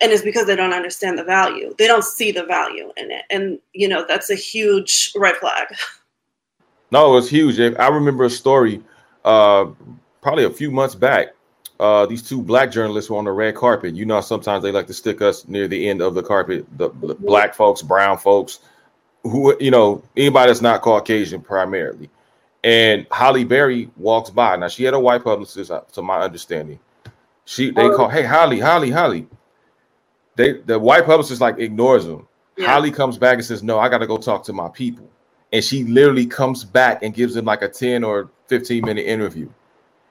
and 0.00 0.12
it's 0.12 0.22
because 0.22 0.46
they 0.46 0.56
don't 0.56 0.72
understand 0.72 1.18
the 1.18 1.24
value. 1.24 1.74
They 1.78 1.86
don't 1.86 2.04
see 2.04 2.32
the 2.32 2.44
value 2.44 2.92
in 2.96 3.10
it, 3.10 3.24
and 3.30 3.58
you 3.72 3.88
know 3.88 4.04
that's 4.06 4.30
a 4.30 4.34
huge 4.34 5.12
red 5.16 5.36
flag. 5.36 5.68
No, 6.92 7.10
it 7.10 7.14
was 7.14 7.28
huge. 7.28 7.58
I 7.58 7.88
remember 7.88 8.22
a 8.22 8.30
story, 8.30 8.80
uh, 9.24 9.66
probably 10.22 10.44
a 10.44 10.50
few 10.50 10.70
months 10.70 10.94
back. 10.94 11.34
Uh, 11.80 12.06
these 12.06 12.22
two 12.22 12.40
black 12.40 12.70
journalists 12.70 13.10
were 13.10 13.18
on 13.18 13.24
the 13.24 13.32
red 13.32 13.56
carpet. 13.56 13.96
You 13.96 14.06
know, 14.06 14.20
sometimes 14.20 14.62
they 14.62 14.70
like 14.70 14.86
to 14.86 14.94
stick 14.94 15.20
us 15.20 15.48
near 15.48 15.66
the 15.66 15.88
end 15.88 16.00
of 16.00 16.14
the 16.14 16.22
carpet. 16.22 16.64
The, 16.78 16.90
the 17.02 17.16
black 17.16 17.56
folks, 17.56 17.82
brown 17.82 18.18
folks, 18.18 18.60
who 19.24 19.56
you 19.58 19.72
know, 19.72 20.00
anybody 20.16 20.48
that's 20.48 20.62
not 20.62 20.80
Caucasian 20.80 21.40
primarily. 21.40 22.08
And 22.66 23.06
Halle 23.12 23.44
Berry 23.44 23.88
walks 23.96 24.28
by. 24.28 24.56
Now 24.56 24.66
she 24.66 24.82
had 24.82 24.92
a 24.92 24.98
white 24.98 25.22
publicist, 25.22 25.70
uh, 25.70 25.82
to 25.92 26.02
my 26.02 26.18
understanding. 26.18 26.80
She 27.44 27.70
they 27.70 27.88
call, 27.90 28.08
hey 28.08 28.24
Halle, 28.24 28.58
Halle, 28.58 28.90
Halle. 28.90 29.24
They 30.34 30.54
the 30.54 30.76
white 30.76 31.06
publicist 31.06 31.40
like 31.40 31.60
ignores 31.60 32.06
them. 32.06 32.26
Yeah. 32.56 32.66
Halle 32.66 32.90
comes 32.90 33.18
back 33.18 33.34
and 33.34 33.44
says, 33.44 33.62
No, 33.62 33.78
I 33.78 33.88
gotta 33.88 34.06
go 34.06 34.16
talk 34.16 34.42
to 34.46 34.52
my 34.52 34.68
people. 34.68 35.08
And 35.52 35.62
she 35.62 35.84
literally 35.84 36.26
comes 36.26 36.64
back 36.64 37.04
and 37.04 37.14
gives 37.14 37.34
them 37.34 37.44
like 37.44 37.62
a 37.62 37.68
10 37.68 38.02
or 38.02 38.30
15 38.48 38.84
minute 38.84 39.06
interview. 39.06 39.48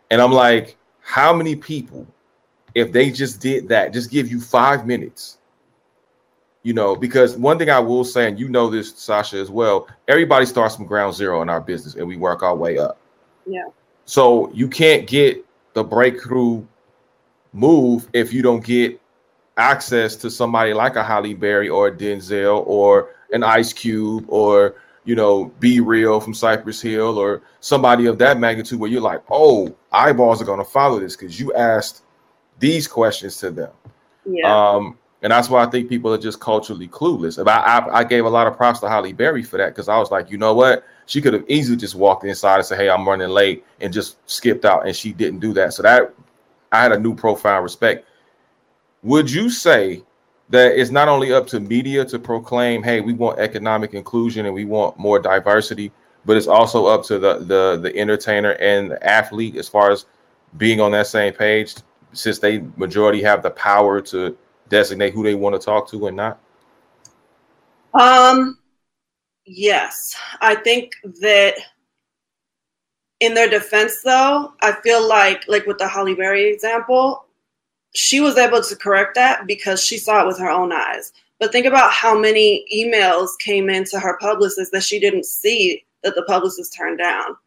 And 0.09 0.21
I'm 0.21 0.31
like, 0.31 0.77
how 1.01 1.33
many 1.33 1.57
people, 1.57 2.07
if 2.73 2.93
they 2.93 3.11
just 3.11 3.41
did 3.41 3.67
that, 3.67 3.91
just 3.91 4.09
give 4.09 4.31
you 4.31 4.39
five 4.39 4.87
minutes, 4.87 5.39
you 6.65 6.73
know, 6.73 6.95
because 6.95 7.37
one 7.37 7.59
thing 7.59 7.69
I 7.69 7.77
will 7.77 8.03
say, 8.03 8.27
and 8.27 8.39
you 8.39 8.49
know 8.49 8.71
this, 8.71 8.91
Sasha, 8.97 9.37
as 9.37 9.51
well, 9.51 9.87
everybody 10.07 10.47
starts 10.47 10.75
from 10.75 10.87
ground 10.87 11.13
zero 11.13 11.43
in 11.43 11.47
our 11.47 11.61
business 11.61 11.93
and 11.93 12.07
we 12.07 12.17
work 12.17 12.41
our 12.41 12.55
way 12.55 12.79
up. 12.79 12.97
Yeah. 13.45 13.67
So 14.05 14.51
you 14.51 14.67
can't 14.67 15.05
get 15.05 15.45
the 15.73 15.83
breakthrough 15.83 16.65
move 17.53 18.09
if 18.13 18.33
you 18.33 18.41
don't 18.41 18.65
get 18.65 18.99
access 19.57 20.15
to 20.15 20.31
somebody 20.31 20.73
like 20.73 20.95
a 20.95 21.03
Halle 21.03 21.35
Berry 21.35 21.69
or 21.69 21.89
a 21.89 21.95
Denzel 21.95 22.65
or 22.65 23.09
an 23.31 23.43
Ice 23.43 23.71
Cube 23.71 24.25
or 24.27 24.73
you 25.03 25.13
know 25.13 25.53
B-Real 25.59 26.19
from 26.19 26.33
Cypress 26.33 26.81
Hill 26.81 27.19
or 27.19 27.43
somebody 27.59 28.07
of 28.07 28.17
that 28.17 28.39
magnitude 28.39 28.79
where 28.79 28.89
you're 28.89 29.01
like, 29.01 29.21
oh, 29.29 29.75
eyeballs 29.91 30.41
are 30.41 30.45
going 30.45 30.57
to 30.57 30.65
follow 30.65 30.99
this 30.99 31.15
because 31.15 31.39
you 31.39 31.53
asked 31.53 32.01
these 32.57 32.87
questions 32.87 33.37
to 33.37 33.51
them. 33.51 33.71
Yeah. 34.25 34.51
Um, 34.51 34.97
and 35.21 35.31
that's 35.31 35.49
why 35.49 35.63
I 35.63 35.67
think 35.67 35.89
people 35.89 36.13
are 36.13 36.17
just 36.17 36.39
culturally 36.39 36.87
clueless. 36.87 37.43
I, 37.47 37.51
I, 37.51 37.99
I 37.99 38.03
gave 38.03 38.25
a 38.25 38.29
lot 38.29 38.47
of 38.47 38.55
props 38.57 38.79
to 38.81 38.89
Halle 38.89 39.13
Berry 39.13 39.43
for 39.43 39.57
that 39.57 39.69
because 39.69 39.89
I 39.89 39.97
was 39.97 40.11
like, 40.11 40.29
you 40.29 40.37
know 40.37 40.53
what? 40.53 40.83
She 41.07 41.21
could 41.21 41.33
have 41.33 41.45
easily 41.47 41.77
just 41.77 41.95
walked 41.95 42.25
inside 42.25 42.57
and 42.57 42.65
said, 42.65 42.79
"Hey, 42.79 42.89
I'm 42.89 43.07
running 43.07 43.29
late," 43.29 43.63
and 43.79 43.93
just 43.93 44.17
skipped 44.29 44.65
out, 44.65 44.85
and 44.85 44.95
she 44.95 45.13
didn't 45.13 45.39
do 45.39 45.53
that. 45.53 45.73
So 45.73 45.83
that 45.83 46.13
I 46.71 46.81
had 46.81 46.91
a 46.91 46.99
new 46.99 47.15
profound 47.15 47.63
respect. 47.63 48.07
Would 49.03 49.31
you 49.31 49.49
say 49.49 50.03
that 50.49 50.79
it's 50.79 50.91
not 50.91 51.07
only 51.07 51.31
up 51.31 51.47
to 51.47 51.59
media 51.59 52.05
to 52.05 52.19
proclaim, 52.19 52.83
"Hey, 52.83 53.01
we 53.01 53.13
want 53.13 53.39
economic 53.39 53.93
inclusion 53.93 54.45
and 54.45 54.55
we 54.55 54.65
want 54.65 54.97
more 54.97 55.19
diversity," 55.19 55.91
but 56.25 56.37
it's 56.37 56.47
also 56.47 56.87
up 56.87 57.03
to 57.05 57.19
the 57.19 57.39
the 57.39 57.79
the 57.81 57.95
entertainer 57.95 58.51
and 58.53 58.91
the 58.91 59.07
athlete 59.07 59.55
as 59.57 59.67
far 59.69 59.91
as 59.91 60.05
being 60.57 60.81
on 60.81 60.91
that 60.91 61.07
same 61.07 61.33
page, 61.33 61.75
since 62.13 62.39
they 62.39 62.63
majority 62.77 63.21
have 63.21 63.43
the 63.43 63.51
power 63.51 64.01
to 64.01 64.35
designate 64.69 65.13
who 65.13 65.23
they 65.23 65.35
want 65.35 65.59
to 65.59 65.63
talk 65.63 65.89
to 65.89 66.07
and 66.07 66.17
not? 66.17 66.39
Um, 67.93 68.59
yes, 69.45 70.15
I 70.41 70.55
think 70.55 70.93
that 71.21 71.55
in 73.19 73.33
their 73.33 73.49
defense, 73.49 74.01
though, 74.03 74.53
I 74.61 74.73
feel 74.83 75.07
like, 75.07 75.47
like 75.47 75.65
with 75.65 75.77
the 75.77 75.87
Halle 75.87 76.15
Berry 76.15 76.51
example, 76.51 77.25
she 77.93 78.19
was 78.19 78.37
able 78.37 78.61
to 78.61 78.75
correct 78.75 79.15
that 79.15 79.47
because 79.47 79.81
she 79.83 79.97
saw 79.97 80.21
it 80.21 80.27
with 80.27 80.37
her 80.39 80.49
own 80.49 80.73
eyes. 80.73 81.13
But 81.39 81.51
think 81.51 81.65
about 81.65 81.91
how 81.91 82.17
many 82.17 82.65
emails 82.73 83.29
came 83.39 83.69
into 83.69 83.99
her 83.99 84.17
publicist 84.19 84.71
that 84.73 84.83
she 84.83 84.99
didn't 84.99 85.25
see 85.25 85.85
that 86.03 86.15
the 86.15 86.23
publicist 86.23 86.75
turned 86.75 86.97
down. 86.97 87.37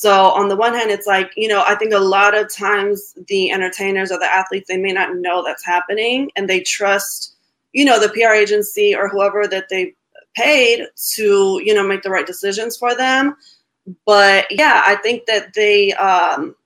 So 0.00 0.30
on 0.30 0.48
the 0.48 0.56
one 0.56 0.72
hand, 0.74 0.90
it's 0.90 1.06
like, 1.06 1.32
you 1.36 1.48
know, 1.48 1.62
I 1.66 1.74
think 1.74 1.92
a 1.92 1.98
lot 1.98 2.36
of 2.36 2.52
times 2.52 3.14
the 3.28 3.50
entertainers 3.50 4.10
or 4.10 4.18
the 4.18 4.24
athletes, 4.24 4.66
they 4.66 4.78
may 4.78 4.92
not 4.92 5.16
know 5.16 5.44
that's 5.44 5.64
happening 5.64 6.30
and 6.34 6.48
they 6.48 6.60
trust, 6.60 7.34
you 7.72 7.84
know, 7.84 8.00
the 8.00 8.08
PR 8.08 8.32
agency 8.32 8.96
or 8.96 9.08
whoever 9.08 9.46
that 9.46 9.68
they 9.68 9.94
paid 10.34 10.86
to, 11.14 11.60
you 11.62 11.74
know, 11.74 11.86
make 11.86 12.02
the 12.02 12.10
right 12.10 12.26
decisions 12.26 12.76
for 12.76 12.96
them. 12.96 13.36
But 14.06 14.46
yeah, 14.50 14.82
I 14.84 14.96
think 14.96 15.26
that 15.26 15.52
they 15.54 15.92
um 15.92 16.56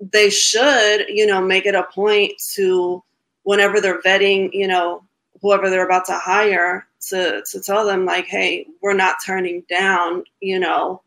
they 0.00 0.28
should, 0.28 1.06
you 1.08 1.26
know, 1.26 1.40
make 1.40 1.64
it 1.64 1.76
a 1.76 1.84
point 1.84 2.32
to 2.54 3.02
whenever 3.44 3.80
they're 3.80 4.02
vetting, 4.02 4.50
you 4.52 4.66
know, 4.66 5.04
whoever 5.40 5.70
they're 5.70 5.86
about 5.86 6.06
to 6.06 6.18
hire 6.18 6.88
to 7.10 7.42
to 7.52 7.60
tell 7.60 7.86
them 7.86 8.04
like, 8.04 8.26
hey, 8.26 8.66
we're 8.82 8.94
not 8.94 9.16
turning 9.24 9.62
down, 9.70 10.24
you 10.40 10.58
know, 10.58 11.02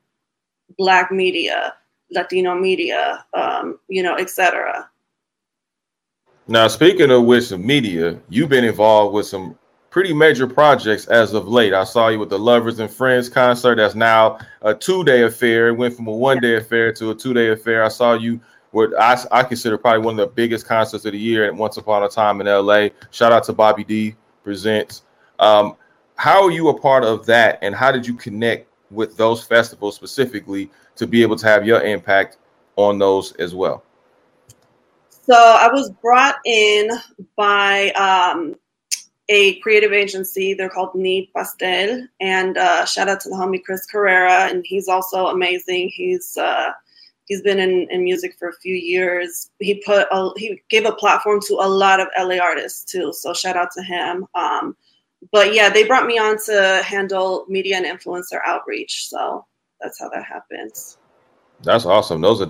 black 0.77 1.11
media, 1.11 1.73
Latino 2.11 2.55
media, 2.55 3.25
um, 3.33 3.79
you 3.87 4.03
know, 4.03 4.15
etc. 4.17 4.89
Now, 6.47 6.67
speaking 6.67 7.11
of 7.11 7.23
which, 7.25 7.51
media, 7.51 8.19
you've 8.29 8.49
been 8.49 8.65
involved 8.65 9.13
with 9.13 9.25
some 9.25 9.57
pretty 9.89 10.13
major 10.13 10.47
projects 10.47 11.05
as 11.07 11.33
of 11.33 11.47
late. 11.47 11.73
I 11.73 11.83
saw 11.83 12.07
you 12.07 12.19
with 12.19 12.29
the 12.29 12.39
Lovers 12.39 12.79
and 12.79 12.89
Friends 12.89 13.29
concert. 13.29 13.75
That's 13.75 13.93
now 13.93 14.39
a 14.61 14.73
two-day 14.73 15.23
affair. 15.23 15.67
It 15.67 15.73
went 15.73 15.95
from 15.95 16.07
a 16.07 16.11
one-day 16.11 16.55
affair 16.55 16.91
to 16.93 17.11
a 17.11 17.15
two-day 17.15 17.49
affair. 17.49 17.83
I 17.83 17.89
saw 17.89 18.13
you 18.13 18.39
what 18.71 18.97
I, 18.99 19.21
I 19.31 19.43
consider 19.43 19.77
probably 19.77 20.05
one 20.05 20.19
of 20.19 20.27
the 20.27 20.33
biggest 20.33 20.65
concerts 20.65 21.05
of 21.05 21.11
the 21.11 21.19
year 21.19 21.45
at 21.45 21.53
Once 21.53 21.77
Upon 21.77 22.03
a 22.03 22.09
Time 22.09 22.41
in 22.41 22.47
LA. 22.47 22.87
Shout 23.11 23.31
out 23.31 23.43
to 23.45 23.53
Bobby 23.53 23.83
D 23.83 24.15
Presents. 24.43 25.03
Um, 25.39 25.75
how 26.15 26.43
are 26.43 26.51
you 26.51 26.69
a 26.69 26.79
part 26.79 27.03
of 27.03 27.25
that, 27.25 27.59
and 27.61 27.75
how 27.75 27.91
did 27.91 28.07
you 28.07 28.13
connect 28.13 28.70
with 28.91 29.17
those 29.17 29.43
festivals 29.43 29.95
specifically 29.95 30.69
to 30.95 31.07
be 31.07 31.21
able 31.21 31.35
to 31.37 31.47
have 31.47 31.65
your 31.65 31.81
impact 31.81 32.37
on 32.75 32.99
those 32.99 33.33
as 33.33 33.55
well? 33.55 33.83
So 35.23 35.35
I 35.35 35.69
was 35.71 35.89
brought 36.01 36.35
in 36.45 36.89
by 37.35 37.91
um, 37.91 38.55
a 39.29 39.59
creative 39.59 39.93
agency. 39.93 40.53
They're 40.53 40.69
called 40.69 40.95
Need 40.95 41.29
Pastel, 41.35 42.05
and 42.19 42.57
uh, 42.57 42.85
shout 42.85 43.07
out 43.07 43.21
to 43.21 43.29
the 43.29 43.35
homie 43.35 43.63
Chris 43.63 43.85
Carrera, 43.85 44.49
and 44.49 44.65
he's 44.65 44.87
also 44.87 45.27
amazing. 45.27 45.89
He's 45.93 46.37
uh, 46.37 46.71
he's 47.25 47.41
been 47.41 47.59
in, 47.59 47.87
in 47.89 48.03
music 48.03 48.35
for 48.37 48.49
a 48.49 48.53
few 48.53 48.75
years. 48.75 49.51
He 49.59 49.75
put 49.85 50.07
a, 50.11 50.31
he 50.35 50.61
gave 50.69 50.85
a 50.85 50.91
platform 50.91 51.39
to 51.47 51.53
a 51.61 51.67
lot 51.67 52.01
of 52.01 52.07
LA 52.19 52.37
artists 52.37 52.83
too. 52.83 53.13
So 53.13 53.33
shout 53.33 53.55
out 53.55 53.69
to 53.77 53.83
him. 53.83 54.25
Um, 54.35 54.75
but 55.31 55.53
yeah, 55.53 55.69
they 55.69 55.85
brought 55.85 56.07
me 56.07 56.17
on 56.17 56.37
to 56.45 56.81
handle 56.83 57.45
media 57.47 57.77
and 57.77 57.85
influencer 57.85 58.39
outreach. 58.45 59.07
So 59.07 59.45
that's 59.79 59.99
how 59.99 60.09
that 60.09 60.23
happens. 60.23 60.97
That's 61.63 61.85
awesome. 61.85 62.21
Those 62.21 62.41
are 62.41 62.49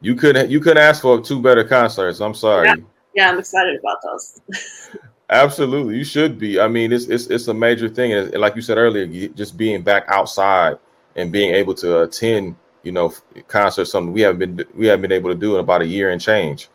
you 0.00 0.14
couldn't 0.14 0.50
you 0.50 0.60
couldn't 0.60 0.82
ask 0.82 1.02
for 1.02 1.20
two 1.20 1.40
better 1.40 1.64
concerts. 1.64 2.20
I'm 2.20 2.34
sorry. 2.34 2.68
Yeah, 2.68 2.74
yeah 3.14 3.30
I'm 3.30 3.38
excited 3.38 3.78
about 3.78 3.98
those. 4.02 4.40
Absolutely, 5.30 5.98
you 5.98 6.04
should 6.04 6.38
be. 6.38 6.58
I 6.58 6.68
mean, 6.68 6.92
it's 6.92 7.06
it's 7.06 7.26
it's 7.26 7.48
a 7.48 7.54
major 7.54 7.88
thing, 7.88 8.12
and 8.14 8.32
like 8.34 8.56
you 8.56 8.62
said 8.62 8.78
earlier, 8.78 9.28
just 9.28 9.58
being 9.58 9.82
back 9.82 10.04
outside 10.08 10.78
and 11.16 11.30
being 11.30 11.54
able 11.54 11.74
to 11.74 12.02
attend, 12.02 12.56
you 12.82 12.92
know, 12.92 13.12
concerts. 13.46 13.92
Something 13.92 14.14
we 14.14 14.22
haven't 14.22 14.56
been 14.56 14.66
we 14.74 14.86
haven't 14.86 15.02
been 15.02 15.12
able 15.12 15.30
to 15.30 15.36
do 15.36 15.54
in 15.54 15.60
about 15.60 15.82
a 15.82 15.86
year 15.86 16.10
and 16.10 16.20
change. 16.20 16.70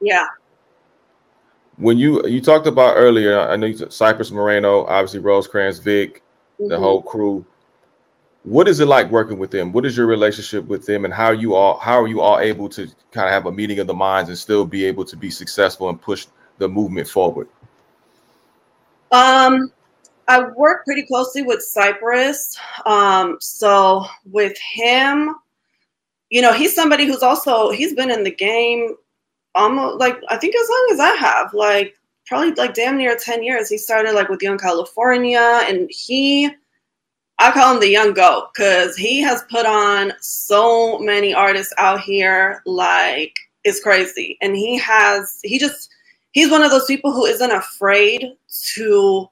Yeah, 0.00 0.26
when 1.76 1.98
you 1.98 2.26
you 2.26 2.40
talked 2.40 2.66
about 2.66 2.94
earlier, 2.96 3.40
I 3.40 3.56
know 3.56 3.66
you 3.66 3.90
Cypress 3.90 4.30
Moreno, 4.30 4.84
obviously 4.86 5.20
Rosecrans, 5.20 5.78
Vic, 5.78 6.22
mm-hmm. 6.60 6.68
the 6.68 6.78
whole 6.78 7.02
crew. 7.02 7.44
What 8.44 8.68
is 8.68 8.80
it 8.80 8.86
like 8.86 9.10
working 9.10 9.38
with 9.38 9.50
them? 9.50 9.72
What 9.72 9.86
is 9.86 9.96
your 9.96 10.06
relationship 10.06 10.66
with 10.66 10.84
them, 10.86 11.04
and 11.04 11.14
how 11.14 11.26
are 11.26 11.34
you 11.34 11.54
all 11.54 11.78
how 11.78 12.00
are 12.00 12.08
you 12.08 12.20
all 12.20 12.38
able 12.38 12.68
to 12.70 12.86
kind 13.10 13.26
of 13.26 13.32
have 13.32 13.46
a 13.46 13.52
meeting 13.52 13.78
of 13.78 13.86
the 13.86 13.94
minds 13.94 14.28
and 14.28 14.38
still 14.38 14.64
be 14.64 14.84
able 14.84 15.04
to 15.06 15.16
be 15.16 15.30
successful 15.30 15.88
and 15.88 16.00
push 16.00 16.26
the 16.58 16.68
movement 16.68 17.08
forward? 17.08 17.48
Um, 19.10 19.72
I 20.28 20.40
work 20.56 20.84
pretty 20.84 21.06
closely 21.06 21.42
with 21.42 21.62
Cypress. 21.62 22.56
Um, 22.86 23.38
so 23.40 24.04
with 24.30 24.56
him, 24.58 25.34
you 26.30 26.42
know, 26.42 26.52
he's 26.52 26.74
somebody 26.74 27.06
who's 27.06 27.22
also 27.22 27.70
he's 27.70 27.94
been 27.94 28.10
in 28.10 28.24
the 28.24 28.30
game 28.30 28.96
almost 29.54 29.98
like 29.98 30.18
I 30.28 30.36
think 30.36 30.54
as 30.54 30.68
long 30.68 30.88
as 30.92 31.00
I 31.00 31.14
have, 31.16 31.54
like 31.54 31.94
probably 32.26 32.52
like 32.52 32.74
damn 32.74 32.96
near 32.96 33.16
10 33.16 33.42
years. 33.42 33.68
He 33.68 33.78
started 33.78 34.14
like 34.14 34.28
with 34.28 34.42
Young 34.42 34.58
California 34.58 35.62
and 35.68 35.88
he 35.90 36.50
I 37.40 37.50
call 37.50 37.74
him 37.74 37.80
the 37.80 37.88
young 37.88 38.14
goat 38.14 38.50
because 38.54 38.96
he 38.96 39.20
has 39.20 39.42
put 39.50 39.66
on 39.66 40.12
so 40.20 40.98
many 41.00 41.34
artists 41.34 41.72
out 41.78 42.00
here 42.00 42.62
like 42.64 43.34
it's 43.64 43.82
crazy. 43.82 44.38
And 44.40 44.56
he 44.56 44.78
has 44.78 45.40
he 45.42 45.58
just 45.58 45.90
he's 46.32 46.50
one 46.50 46.62
of 46.62 46.70
those 46.70 46.86
people 46.86 47.12
who 47.12 47.26
isn't 47.26 47.50
afraid 47.50 48.32
to 48.74 49.28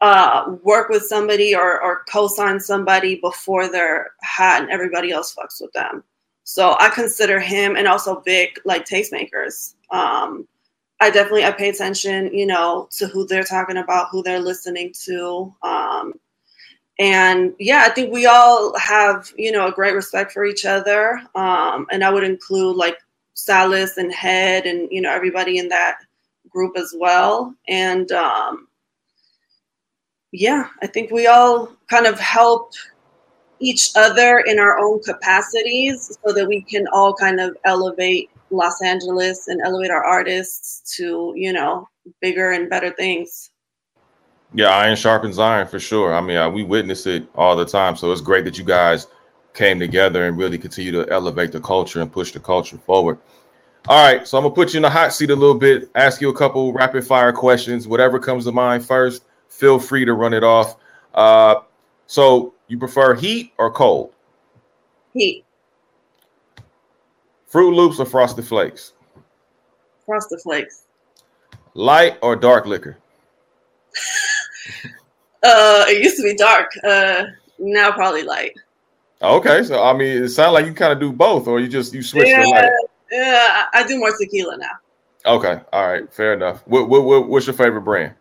uh, 0.00 0.56
work 0.62 0.88
with 0.88 1.02
somebody 1.02 1.54
or, 1.54 1.82
or 1.82 2.04
co-sign 2.10 2.58
somebody 2.58 3.16
before 3.16 3.68
they're 3.68 4.12
hot 4.22 4.62
and 4.62 4.70
everybody 4.70 5.10
else 5.10 5.34
fucks 5.34 5.60
with 5.60 5.72
them. 5.72 6.02
So 6.50 6.74
I 6.80 6.88
consider 6.88 7.38
him 7.38 7.76
and 7.76 7.86
also 7.86 8.18
Vic 8.22 8.58
like 8.64 8.84
tastemakers. 8.84 9.74
Um, 9.92 10.48
I 10.98 11.08
definitely 11.08 11.44
I 11.44 11.52
pay 11.52 11.68
attention, 11.68 12.34
you 12.34 12.44
know, 12.44 12.88
to 12.98 13.06
who 13.06 13.24
they're 13.24 13.44
talking 13.44 13.76
about, 13.76 14.08
who 14.10 14.24
they're 14.24 14.40
listening 14.40 14.92
to. 15.04 15.54
Um, 15.62 16.14
and 16.98 17.54
yeah, 17.60 17.84
I 17.86 17.90
think 17.90 18.12
we 18.12 18.26
all 18.26 18.76
have, 18.76 19.32
you 19.36 19.52
know, 19.52 19.68
a 19.68 19.72
great 19.72 19.94
respect 19.94 20.32
for 20.32 20.44
each 20.44 20.64
other. 20.64 21.22
Um, 21.36 21.86
and 21.92 22.02
I 22.02 22.10
would 22.10 22.24
include 22.24 22.74
like 22.74 22.98
Salas 23.34 23.96
and 23.96 24.12
Head 24.12 24.66
and, 24.66 24.88
you 24.90 25.00
know, 25.00 25.12
everybody 25.12 25.58
in 25.58 25.68
that 25.68 25.98
group 26.48 26.76
as 26.76 26.92
well. 26.98 27.54
And 27.68 28.10
um, 28.10 28.66
yeah, 30.32 30.66
I 30.82 30.88
think 30.88 31.12
we 31.12 31.28
all 31.28 31.76
kind 31.88 32.06
of 32.06 32.18
help 32.18 32.72
each 33.60 33.90
other 33.94 34.40
in 34.40 34.58
our 34.58 34.78
own 34.78 35.02
capacities 35.02 36.18
so 36.24 36.32
that 36.32 36.48
we 36.48 36.62
can 36.62 36.86
all 36.92 37.14
kind 37.14 37.40
of 37.40 37.56
elevate 37.64 38.30
Los 38.50 38.82
Angeles 38.82 39.48
and 39.48 39.60
elevate 39.60 39.90
our 39.90 40.02
artists 40.02 40.96
to, 40.96 41.32
you 41.36 41.52
know, 41.52 41.88
bigger 42.20 42.50
and 42.50 42.68
better 42.68 42.90
things. 42.90 43.50
Yeah, 44.52 44.70
iron 44.70 44.96
sharpens 44.96 45.38
iron 45.38 45.68
for 45.68 45.78
sure. 45.78 46.12
I 46.12 46.20
mean, 46.20 46.36
uh, 46.36 46.50
we 46.50 46.64
witness 46.64 47.06
it 47.06 47.28
all 47.36 47.54
the 47.54 47.64
time. 47.64 47.96
So 47.96 48.10
it's 48.10 48.20
great 48.20 48.44
that 48.46 48.58
you 48.58 48.64
guys 48.64 49.06
came 49.54 49.78
together 49.78 50.26
and 50.26 50.36
really 50.36 50.58
continue 50.58 50.92
to 50.92 51.08
elevate 51.10 51.52
the 51.52 51.60
culture 51.60 52.00
and 52.00 52.10
push 52.10 52.32
the 52.32 52.40
culture 52.40 52.78
forward. 52.78 53.18
All 53.88 54.04
right, 54.04 54.26
so 54.26 54.36
I'm 54.36 54.44
gonna 54.44 54.54
put 54.54 54.74
you 54.74 54.78
in 54.78 54.82
the 54.82 54.90
hot 54.90 55.12
seat 55.12 55.30
a 55.30 55.34
little 55.34 55.54
bit, 55.54 55.90
ask 55.94 56.20
you 56.20 56.28
a 56.28 56.36
couple 56.36 56.72
rapid 56.72 57.06
fire 57.06 57.32
questions. 57.32 57.88
Whatever 57.88 58.18
comes 58.18 58.44
to 58.44 58.52
mind 58.52 58.84
first, 58.84 59.24
feel 59.48 59.78
free 59.78 60.04
to 60.04 60.12
run 60.12 60.34
it 60.34 60.44
off. 60.44 60.76
Uh, 61.14 61.56
so 62.06 62.54
you 62.70 62.78
prefer 62.78 63.14
heat 63.14 63.52
or 63.58 63.70
cold? 63.70 64.12
Heat. 65.12 65.44
Froot 67.52 67.74
Loops 67.74 67.98
or 67.98 68.06
Frosted 68.06 68.46
Flakes? 68.46 68.92
Frosted 70.06 70.40
Flakes. 70.40 70.84
Light 71.74 72.18
or 72.22 72.36
dark 72.36 72.66
liquor? 72.66 72.96
uh, 75.42 75.84
it 75.88 76.02
used 76.02 76.16
to 76.16 76.22
be 76.22 76.34
dark. 76.36 76.70
Uh, 76.84 77.24
now 77.58 77.90
probably 77.90 78.22
light. 78.22 78.52
Okay, 79.22 79.62
so 79.64 79.82
I 79.82 79.92
mean, 79.92 80.24
it 80.24 80.28
sounds 80.30 80.54
like 80.54 80.66
you 80.66 80.72
kind 80.72 80.92
of 80.92 81.00
do 81.00 81.12
both, 81.12 81.46
or 81.46 81.60
you 81.60 81.68
just 81.68 81.92
you 81.92 82.02
switch 82.02 82.28
yeah, 82.28 82.42
to 82.42 82.48
light. 82.48 82.70
Yeah, 83.10 83.66
I 83.74 83.84
do 83.86 83.98
more 83.98 84.16
tequila 84.16 84.56
now. 84.56 84.70
Okay, 85.26 85.60
all 85.72 85.88
right, 85.88 86.10
fair 86.12 86.32
enough. 86.32 86.62
What, 86.66 86.88
what, 86.88 87.04
what 87.04 87.28
what's 87.28 87.46
your 87.46 87.54
favorite 87.54 87.82
brand? 87.82 88.14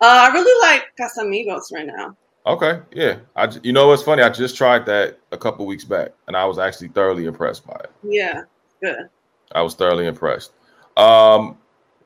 Uh, 0.00 0.28
I 0.28 0.34
really 0.34 0.68
like 0.68 0.84
Casamigos 0.98 1.72
right 1.72 1.86
now. 1.86 2.14
Okay, 2.46 2.80
yeah. 2.92 3.16
I 3.36 3.50
you 3.62 3.72
know 3.72 3.88
what's 3.88 4.02
funny? 4.02 4.22
I 4.22 4.28
just 4.28 4.56
tried 4.56 4.84
that 4.86 5.18
a 5.32 5.38
couple 5.38 5.64
weeks 5.64 5.84
back, 5.84 6.10
and 6.26 6.36
I 6.36 6.44
was 6.44 6.58
actually 6.58 6.88
thoroughly 6.88 7.24
impressed 7.24 7.66
by 7.66 7.74
it. 7.76 7.90
Yeah, 8.02 8.42
good. 8.82 9.08
I 9.52 9.62
was 9.62 9.74
thoroughly 9.74 10.06
impressed. 10.06 10.52
Um, 10.96 11.56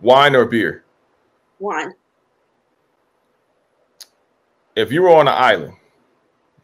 wine 0.01 0.36
or 0.36 0.45
beer? 0.45 0.84
Wine. 1.59 1.93
If 4.76 4.93
you 4.93 5.03
were 5.03 5.11
on 5.11 5.26
an 5.26 5.34
island 5.34 5.74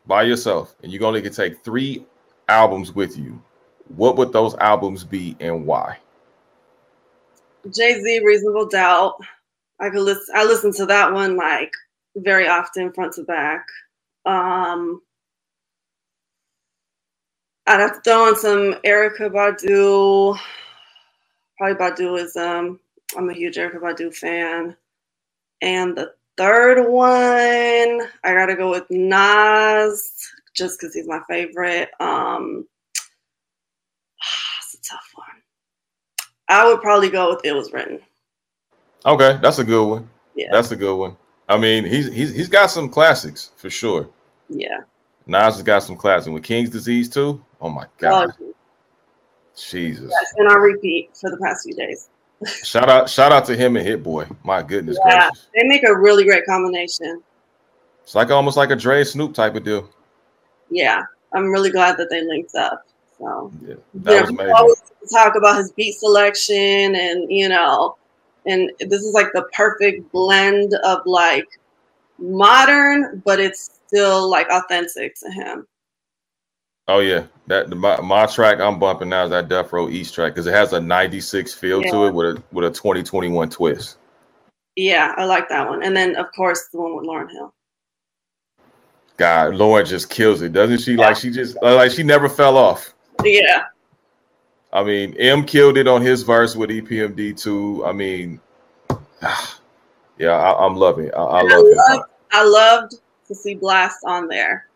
by 0.06 0.22
yourself 0.22 0.76
and 0.82 0.92
you 0.92 1.00
only 1.00 1.20
could 1.20 1.32
take 1.32 1.64
three 1.64 2.06
albums 2.48 2.94
with 2.94 3.18
you, 3.18 3.42
what 3.96 4.16
would 4.16 4.32
those 4.32 4.54
albums 4.56 5.02
be 5.02 5.36
and 5.40 5.66
why? 5.66 5.98
Jay 7.74 8.00
Z, 8.00 8.24
Reasonable 8.24 8.68
Doubt. 8.68 9.16
I 9.80 9.90
could 9.90 10.02
listen. 10.02 10.32
I 10.36 10.44
listen 10.44 10.72
to 10.74 10.86
that 10.86 11.12
one 11.12 11.36
like 11.36 11.72
very 12.16 12.48
often, 12.48 12.92
front 12.92 13.14
to 13.14 13.22
back. 13.22 13.66
Um, 14.26 15.02
I'd 17.66 17.80
have 17.80 17.94
to 17.94 18.00
throw 18.02 18.28
in 18.28 18.36
some 18.36 18.74
Erykah 18.84 19.30
Badu. 19.30 20.38
Probably 21.58 21.76
Badu 21.76 22.18
is 22.18 22.36
um. 22.36 22.80
I'm 23.16 23.30
a 23.30 23.34
huge 23.34 23.56
Erykah 23.56 23.80
Badu 23.80 24.14
fan. 24.14 24.76
And 25.62 25.96
the 25.96 26.12
third 26.36 26.88
one, 26.90 28.08
I 28.24 28.34
gotta 28.34 28.56
go 28.56 28.70
with 28.70 28.90
Nas, 28.90 30.12
just 30.54 30.80
because 30.80 30.94
he's 30.94 31.06
my 31.06 31.20
favorite. 31.28 31.90
Um, 32.00 32.66
it's 34.60 34.74
a 34.74 34.82
tough 34.82 35.10
one. 35.14 35.26
I 36.48 36.66
would 36.66 36.82
probably 36.82 37.08
go 37.08 37.30
with 37.34 37.44
It 37.44 37.52
Was 37.54 37.72
Written. 37.72 38.00
Okay, 39.06 39.38
that's 39.42 39.58
a 39.58 39.64
good 39.64 39.86
one. 39.86 40.08
Yeah. 40.34 40.48
That's 40.50 40.70
a 40.72 40.76
good 40.76 40.96
one. 40.96 41.16
I 41.48 41.58
mean, 41.58 41.84
he's 41.84 42.12
he's 42.12 42.34
he's 42.34 42.48
got 42.48 42.70
some 42.70 42.88
classics 42.88 43.50
for 43.56 43.68
sure. 43.70 44.08
Yeah. 44.48 44.80
Nas 45.26 45.54
has 45.54 45.62
got 45.62 45.82
some 45.82 45.96
classics. 45.96 46.28
With 46.32 46.42
King's 46.42 46.70
Disease 46.70 47.08
too. 47.08 47.42
Oh 47.60 47.68
my 47.70 47.86
god. 47.98 48.32
Oh, 48.40 48.54
Jesus. 49.56 50.10
That's 50.10 50.34
been 50.36 50.46
on 50.46 50.60
repeat 50.60 51.10
for 51.20 51.30
the 51.30 51.36
past 51.38 51.64
few 51.64 51.74
days. 51.74 52.08
Shout 52.64 52.88
out 52.90 53.08
shout 53.08 53.32
out 53.32 53.44
to 53.46 53.56
him 53.56 53.76
and 53.76 53.86
Hit 53.86 54.02
Boy. 54.02 54.26
My 54.42 54.62
goodness 54.62 54.98
Yeah, 55.06 55.28
gracious. 55.30 55.46
they 55.54 55.66
make 55.68 55.86
a 55.88 55.96
really 55.96 56.24
great 56.24 56.44
combination. 56.46 57.22
It's 58.02 58.14
like 58.14 58.30
almost 58.30 58.56
like 58.56 58.70
a 58.70 58.76
Dre 58.76 59.02
Snoop 59.04 59.32
type 59.34 59.54
of 59.54 59.64
deal. 59.64 59.88
Yeah, 60.70 61.02
I'm 61.32 61.50
really 61.50 61.70
glad 61.70 61.96
that 61.98 62.10
they 62.10 62.22
linked 62.22 62.54
up. 62.54 62.82
So 63.18 63.50
Yeah. 63.62 63.68
you 63.68 63.82
That 63.94 64.10
know, 64.10 64.20
was 64.22 64.30
amazing. 64.30 64.52
always 64.56 64.82
talk 65.12 65.36
about 65.36 65.56
his 65.58 65.70
beat 65.72 65.92
selection, 65.94 66.94
and 66.96 67.30
you 67.30 67.48
know, 67.48 67.96
and 68.46 68.70
this 68.80 69.02
is 69.02 69.12
like 69.14 69.32
the 69.32 69.48
perfect 69.52 70.10
blend 70.12 70.74
of 70.84 71.00
like 71.06 71.48
modern, 72.18 73.22
but 73.24 73.40
it's 73.40 73.80
still 73.86 74.28
like 74.30 74.48
authentic 74.50 75.18
to 75.20 75.30
him. 75.30 75.66
Oh 76.86 76.98
yeah, 76.98 77.24
that 77.46 77.70
the, 77.70 77.76
my, 77.76 77.98
my 78.00 78.26
track 78.26 78.60
I'm 78.60 78.78
bumping 78.78 79.08
now 79.08 79.24
is 79.24 79.30
that 79.30 79.48
Death 79.48 79.72
Row 79.72 79.88
East 79.88 80.14
track 80.14 80.34
because 80.34 80.46
it 80.46 80.52
has 80.52 80.74
a 80.74 80.80
'96 80.80 81.54
feel 81.54 81.82
to 81.82 82.06
it 82.06 82.14
with 82.14 82.36
a 82.36 82.42
with 82.52 82.66
a 82.66 82.70
2021 82.70 83.48
twist. 83.48 83.96
Yeah, 84.76 85.14
I 85.16 85.24
like 85.24 85.48
that 85.48 85.66
one. 85.66 85.82
And 85.82 85.96
then 85.96 86.16
of 86.16 86.26
course 86.36 86.68
the 86.72 86.80
one 86.80 86.96
with 86.96 87.06
Lauryn 87.06 87.30
Hill. 87.30 87.54
God, 89.16 89.54
Lauryn 89.54 89.86
just 89.86 90.10
kills 90.10 90.42
it, 90.42 90.52
doesn't 90.52 90.80
she? 90.80 90.96
Like 90.96 91.16
she 91.16 91.30
just 91.30 91.56
like 91.62 91.92
she 91.92 92.02
never 92.02 92.28
fell 92.28 92.58
off. 92.58 92.94
Yeah, 93.22 93.64
I 94.74 94.82
mean, 94.82 95.14
Em 95.18 95.44
killed 95.44 95.78
it 95.78 95.86
on 95.86 96.02
his 96.02 96.24
verse 96.24 96.56
with 96.56 96.68
EPMD 96.68 97.40
too. 97.40 97.84
I 97.86 97.92
mean, 97.92 98.40
yeah, 100.18 100.32
I, 100.32 100.66
I'm 100.66 100.74
loving. 100.74 101.06
it. 101.06 101.14
I, 101.14 101.22
I 101.22 101.38
I 101.38 101.42
love 101.42 101.66
it. 101.66 101.76
loved, 101.76 102.10
I 102.32 102.44
loved 102.44 102.94
to 103.28 103.34
see 103.36 103.56
Blxst 103.56 104.04
on 104.04 104.26
there. 104.26 104.66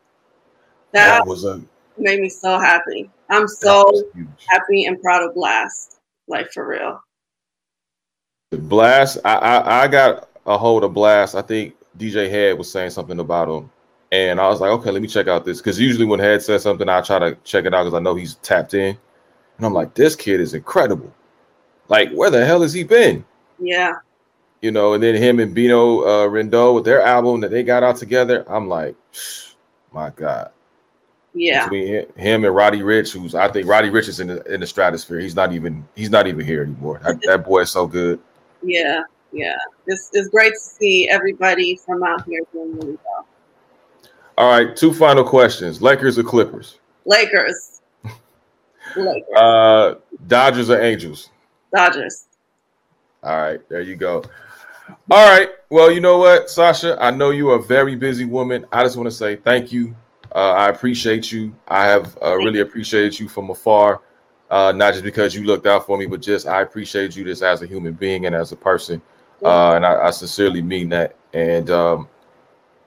That 0.93 1.19
That 1.19 1.27
was 1.27 1.45
a 1.45 1.61
made 1.99 2.21
me 2.21 2.29
so 2.29 2.61
happy. 2.61 3.11
I'm 3.29 3.49
so 3.49 4.05
happy 4.49 4.87
and 4.87 5.03
proud 5.03 5.29
of 5.29 5.35
Blxst. 5.35 5.97
Like 6.29 6.53
for 6.53 6.67
real. 6.67 7.03
Blxst, 8.53 9.19
I, 9.25 9.35
I 9.35 9.83
I 9.83 9.89
got 9.89 10.29
a 10.47 10.57
hold 10.57 10.85
of 10.85 10.93
Blxst. 10.93 11.35
I 11.35 11.43
think 11.43 11.75
DJ 11.99 12.31
Head 12.31 12.57
was 12.57 12.71
saying 12.71 12.91
something 12.91 13.19
about 13.19 13.49
him, 13.49 13.69
and 14.13 14.41
I 14.41 14.49
was 14.49 14.61
like, 14.61 14.71
okay, 14.71 14.93
let 14.93 15.03
me 15.03 15.09
check 15.09 15.27
out 15.27 15.45
this 15.45 15.59
because 15.59 15.81
usually 15.81 16.07
when 16.07 16.21
Head 16.21 16.41
says 16.41 16.63
something, 16.63 16.89
I 16.89 17.01
try 17.01 17.19
to 17.19 17.35
check 17.43 17.65
it 17.65 17.75
out 17.75 17.83
because 17.85 17.99
I 17.99 18.01
know 18.01 18.15
he's 18.15 18.37
tapped 18.37 18.75
in, 18.75 18.97
and 19.59 19.67
I'm 19.67 19.75
like, 19.75 19.95
this 19.95 20.17
kid 20.17 20.41
is 20.41 20.55
incredible. 20.55 21.13
Like, 21.89 22.11
where 22.13 22.31
the 22.31 22.45
hell 22.45 22.63
has 22.63 22.73
he 22.73 22.85
been? 22.85 23.25
Yeah. 23.59 23.95
You 24.63 24.71
know, 24.71 24.95
and 24.95 25.03
then 25.03 25.15
him 25.15 25.41
and 25.41 25.55
Bino 25.55 26.01
uh, 26.03 26.29
Rendon 26.29 26.75
with 26.75 26.85
their 26.85 27.03
album 27.03 27.41
that 27.41 27.51
they 27.51 27.63
got 27.63 27.83
out 27.83 27.97
together, 27.97 28.45
I'm 28.49 28.69
like, 28.69 28.97
my 29.93 30.11
God. 30.11 30.51
Yeah. 31.35 31.65
Between 31.65 32.07
him 32.17 32.45
and 32.45 32.55
Roddy 32.55 32.81
Ricch, 32.81 33.13
who's 33.13 33.35
I 33.35 33.49
think 33.49 33.69
Roddy 33.69 33.91
Ricch 33.91 34.09
is 34.09 34.19
in 34.19 34.29
the 34.29 34.43
in 34.53 34.61
the 34.61 34.67
stratosphere. 34.67 35.21
He's 35.21 35.37
not 35.37 35.53
even 35.53 35.87
he's 35.95 36.11
not 36.11 36.27
even 36.27 36.45
here 36.45 36.63
anymore. 36.63 37.01
That, 37.05 37.21
that 37.27 37.45
boy 37.45 37.61
is 37.61 37.71
so 37.71 37.87
good. 37.87 38.19
Yeah. 38.63 39.03
Yeah. 39.33 39.57
It's 39.87 40.11
it's 40.15 40.29
great 40.29 40.55
to 40.55 40.59
see 40.59 41.09
everybody 41.09 41.77
from 41.77 42.03
out 42.03 42.25
here 42.25 42.41
doing 42.53 42.75
really 42.77 42.99
well. 43.05 43.27
All 44.37 44.51
right, 44.51 44.75
two 44.75 44.93
final 44.93 45.25
questions: 45.25 45.83
Lakers 45.83 46.19
or 46.19 46.23
Clippers? 46.23 46.79
Lakers. 47.05 47.78
Uh, 49.37 49.95
Dodgers 50.27 50.71
or 50.71 50.81
Angels? 50.81 51.31
Dodgers. 51.75 52.27
All 53.23 53.37
right, 53.37 53.61
there 53.69 53.83
you 53.83 53.97
go. 53.97 54.23
All 55.11 55.29
right. 55.29 55.51
Well, 55.71 55.91
you 55.91 56.01
know 56.01 56.19
what, 56.19 56.51
Sasha? 56.51 56.97
I 57.01 57.11
know 57.11 57.31
you're 57.31 57.57
a 57.57 57.63
very 57.63 57.95
busy 57.95 58.25
woman. 58.25 58.65
I 58.73 58.83
just 58.83 58.97
want 58.97 59.07
to 59.09 59.15
say 59.15 59.37
thank 59.37 59.73
you. 59.73 59.95
Uh, 60.35 60.53
I 60.53 60.69
appreciate 60.69 61.33
you. 61.33 61.55
I 61.69 61.85
have 61.85 62.17
uh, 62.23 62.37
really 62.37 62.61
appreciated 62.61 63.19
you 63.19 63.29
from 63.29 63.51
afar, 63.51 64.01
uh, 64.51 64.73
not 64.73 64.93
just 64.93 65.05
because 65.05 65.35
you 65.35 65.45
looked 65.45 65.67
out 65.67 65.87
for 65.87 65.99
me, 65.99 66.07
but 66.07 66.21
just 66.21 66.47
I 66.47 66.63
appreciate 66.63 67.17
you 67.17 67.25
just 67.25 67.43
as 67.43 67.63
a 67.63 67.67
human 67.67 67.95
being 67.95 68.27
and 68.27 68.35
as 68.35 68.53
a 68.53 68.57
person. 68.57 69.01
Uh, 69.43 69.75
and 69.75 69.87
I, 69.87 70.07
I 70.07 70.11
sincerely 70.11 70.63
mean 70.63 70.89
that. 70.91 71.17
And 71.33 71.71
um, 71.71 72.09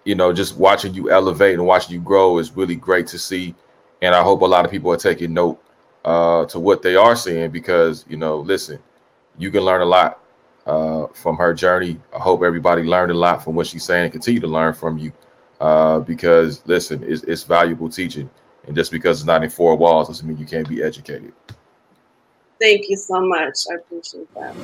you 0.06 0.16
know, 0.16 0.34
just 0.34 0.58
watching 0.58 0.94
you 0.94 1.12
elevate 1.12 1.56
and 1.56 1.66
watching 1.66 1.94
you 1.94 2.02
grow 2.02 2.38
is 2.38 2.56
really 2.56 2.76
great 2.76 3.08
to 3.08 3.20
see. 3.20 3.56
And 4.02 4.16
I 4.16 4.24
hope 4.24 4.42
a 4.42 4.46
lot 4.46 4.66
of 4.66 4.72
people 4.72 4.92
are 4.92 4.98
taking 4.98 5.34
note 5.34 5.62
uh, 6.06 6.46
to 6.46 6.60
what 6.60 6.82
they 6.82 6.96
are 6.96 7.16
seeing 7.16 7.52
because 7.52 8.06
you 8.10 8.18
know, 8.18 8.38
listen, 8.40 8.80
you 9.38 9.52
can 9.52 9.62
learn 9.62 9.82
a 9.82 9.86
lot 9.86 10.20
uh, 10.66 11.08
from 11.14 11.38
her 11.38 11.54
journey. 11.54 12.00
I 12.16 12.20
hope 12.20 12.44
everybody 12.44 12.84
learned 12.84 13.12
a 13.12 13.16
lot 13.16 13.44
from 13.44 13.56
what 13.56 13.68
she's 13.68 13.84
saying 13.84 14.06
and 14.06 14.12
continue 14.12 14.40
to 14.42 14.48
learn 14.48 14.74
from 14.74 14.98
you 14.98 15.12
uh, 15.60 16.00
because 16.00 16.62
listen, 16.66 17.04
it's, 17.04 17.24
it's 17.24 17.44
valuable 17.44 17.90
teaching. 17.90 18.30
And 18.68 18.76
just 18.76 18.92
because 18.92 19.20
it's 19.20 19.26
not 19.26 19.44
in 19.44 19.50
four 19.50 19.76
walls 19.76 20.08
doesn't 20.08 20.28
mean 20.28 20.38
you 20.38 20.46
can't 20.46 20.70
be 20.70 20.84
educated. 20.84 21.34
Thank 22.60 22.90
you 22.90 22.96
so 22.96 23.20
much. 23.20 23.58
I 23.72 23.76
appreciate 23.76 24.32
that. 24.36 24.56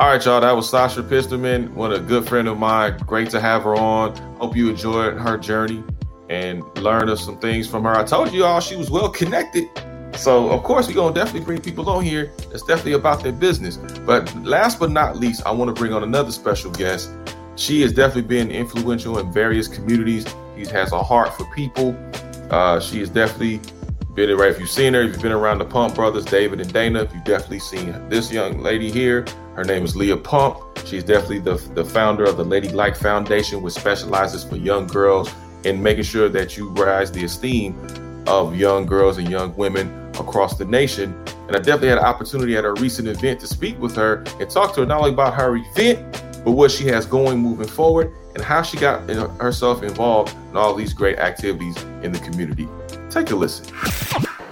All 0.00 0.08
right, 0.08 0.24
y'all. 0.24 0.40
That 0.40 0.52
was 0.52 0.68
Sasha 0.68 1.02
Pisterman, 1.02 1.72
one 1.74 1.92
a 1.92 2.00
good 2.00 2.26
friend 2.26 2.48
of 2.48 2.58
mine. 2.58 2.98
Great 3.06 3.30
to 3.30 3.40
have 3.40 3.62
her 3.62 3.76
on. 3.76 4.16
Hope 4.38 4.56
you 4.56 4.70
enjoyed 4.70 5.18
her 5.18 5.36
journey 5.36 5.84
and 6.28 6.62
learned 6.78 7.10
of 7.10 7.20
some 7.20 7.38
things 7.38 7.68
from 7.68 7.84
her. 7.84 7.94
I 7.94 8.04
told 8.04 8.32
you 8.32 8.44
all 8.44 8.60
she 8.60 8.76
was 8.76 8.90
well 8.90 9.08
connected. 9.08 9.68
So 10.16 10.50
of 10.50 10.62
course 10.62 10.86
we're 10.86 10.94
gonna 10.94 11.14
definitely 11.14 11.44
bring 11.44 11.60
people 11.60 11.88
on 11.90 12.04
here 12.04 12.32
that's 12.50 12.62
definitely 12.62 12.92
about 12.92 13.22
their 13.22 13.32
business. 13.32 13.76
But 14.06 14.34
last 14.44 14.78
but 14.78 14.90
not 14.90 15.16
least, 15.16 15.42
I 15.44 15.50
want 15.50 15.74
to 15.74 15.78
bring 15.78 15.92
on 15.92 16.02
another 16.02 16.30
special 16.30 16.70
guest. 16.70 17.10
She 17.56 17.82
has 17.82 17.92
definitely 17.92 18.22
been 18.22 18.50
influential 18.50 19.18
in 19.18 19.32
various 19.32 19.68
communities. 19.68 20.26
She 20.56 20.66
has 20.66 20.92
a 20.92 21.02
heart 21.02 21.34
for 21.34 21.44
people. 21.54 21.96
Uh, 22.50 22.80
she 22.80 23.00
has 23.00 23.08
definitely 23.08 23.60
been 24.14 24.30
it 24.30 24.34
right. 24.34 24.50
If 24.50 24.60
you've 24.60 24.70
seen 24.70 24.94
her, 24.94 25.02
if 25.02 25.12
you've 25.12 25.22
been 25.22 25.32
around 25.32 25.58
the 25.58 25.64
Pump 25.64 25.94
Brothers, 25.94 26.24
David 26.24 26.60
and 26.60 26.72
Dana, 26.72 27.02
if 27.02 27.12
you've 27.12 27.24
definitely 27.24 27.58
seen 27.58 28.08
this 28.08 28.32
young 28.32 28.60
lady 28.60 28.90
here. 28.90 29.24
Her 29.54 29.64
name 29.64 29.84
is 29.84 29.94
Leah 29.94 30.16
Pump. 30.16 30.58
She's 30.84 31.04
definitely 31.04 31.38
the, 31.40 31.54
the 31.74 31.84
founder 31.84 32.24
of 32.24 32.36
the 32.36 32.44
LadyLike 32.44 32.96
Foundation, 32.96 33.62
which 33.62 33.74
specializes 33.74 34.44
for 34.44 34.56
young 34.56 34.86
girls 34.86 35.32
in 35.64 35.82
making 35.82 36.04
sure 36.04 36.28
that 36.28 36.56
you 36.56 36.68
rise 36.70 37.10
the 37.10 37.24
esteem 37.24 37.78
of 38.26 38.56
young 38.56 38.86
girls 38.86 39.18
and 39.18 39.28
young 39.28 39.54
women 39.56 40.10
across 40.14 40.56
the 40.56 40.64
nation. 40.64 41.14
And 41.46 41.56
I 41.56 41.58
definitely 41.58 41.88
had 41.88 41.98
an 41.98 42.04
opportunity 42.04 42.56
at 42.56 42.64
a 42.64 42.72
recent 42.74 43.08
event 43.08 43.40
to 43.40 43.46
speak 43.46 43.78
with 43.78 43.94
her 43.96 44.24
and 44.40 44.48
talk 44.48 44.74
to 44.74 44.80
her 44.80 44.86
not 44.86 44.98
only 44.98 45.12
about 45.12 45.34
her 45.34 45.56
event, 45.56 46.22
but 46.44 46.52
what 46.52 46.70
she 46.70 46.86
has 46.88 47.06
going 47.06 47.38
moving 47.38 47.68
forward 47.68 48.12
and 48.34 48.42
how 48.42 48.62
she 48.62 48.76
got 48.76 49.08
herself 49.40 49.82
involved 49.82 50.34
in 50.50 50.56
all 50.56 50.74
these 50.74 50.92
great 50.92 51.18
activities 51.18 51.76
in 52.02 52.12
the 52.12 52.18
community. 52.18 52.68
Take 53.10 53.30
a 53.30 53.36
listen. 53.36 53.74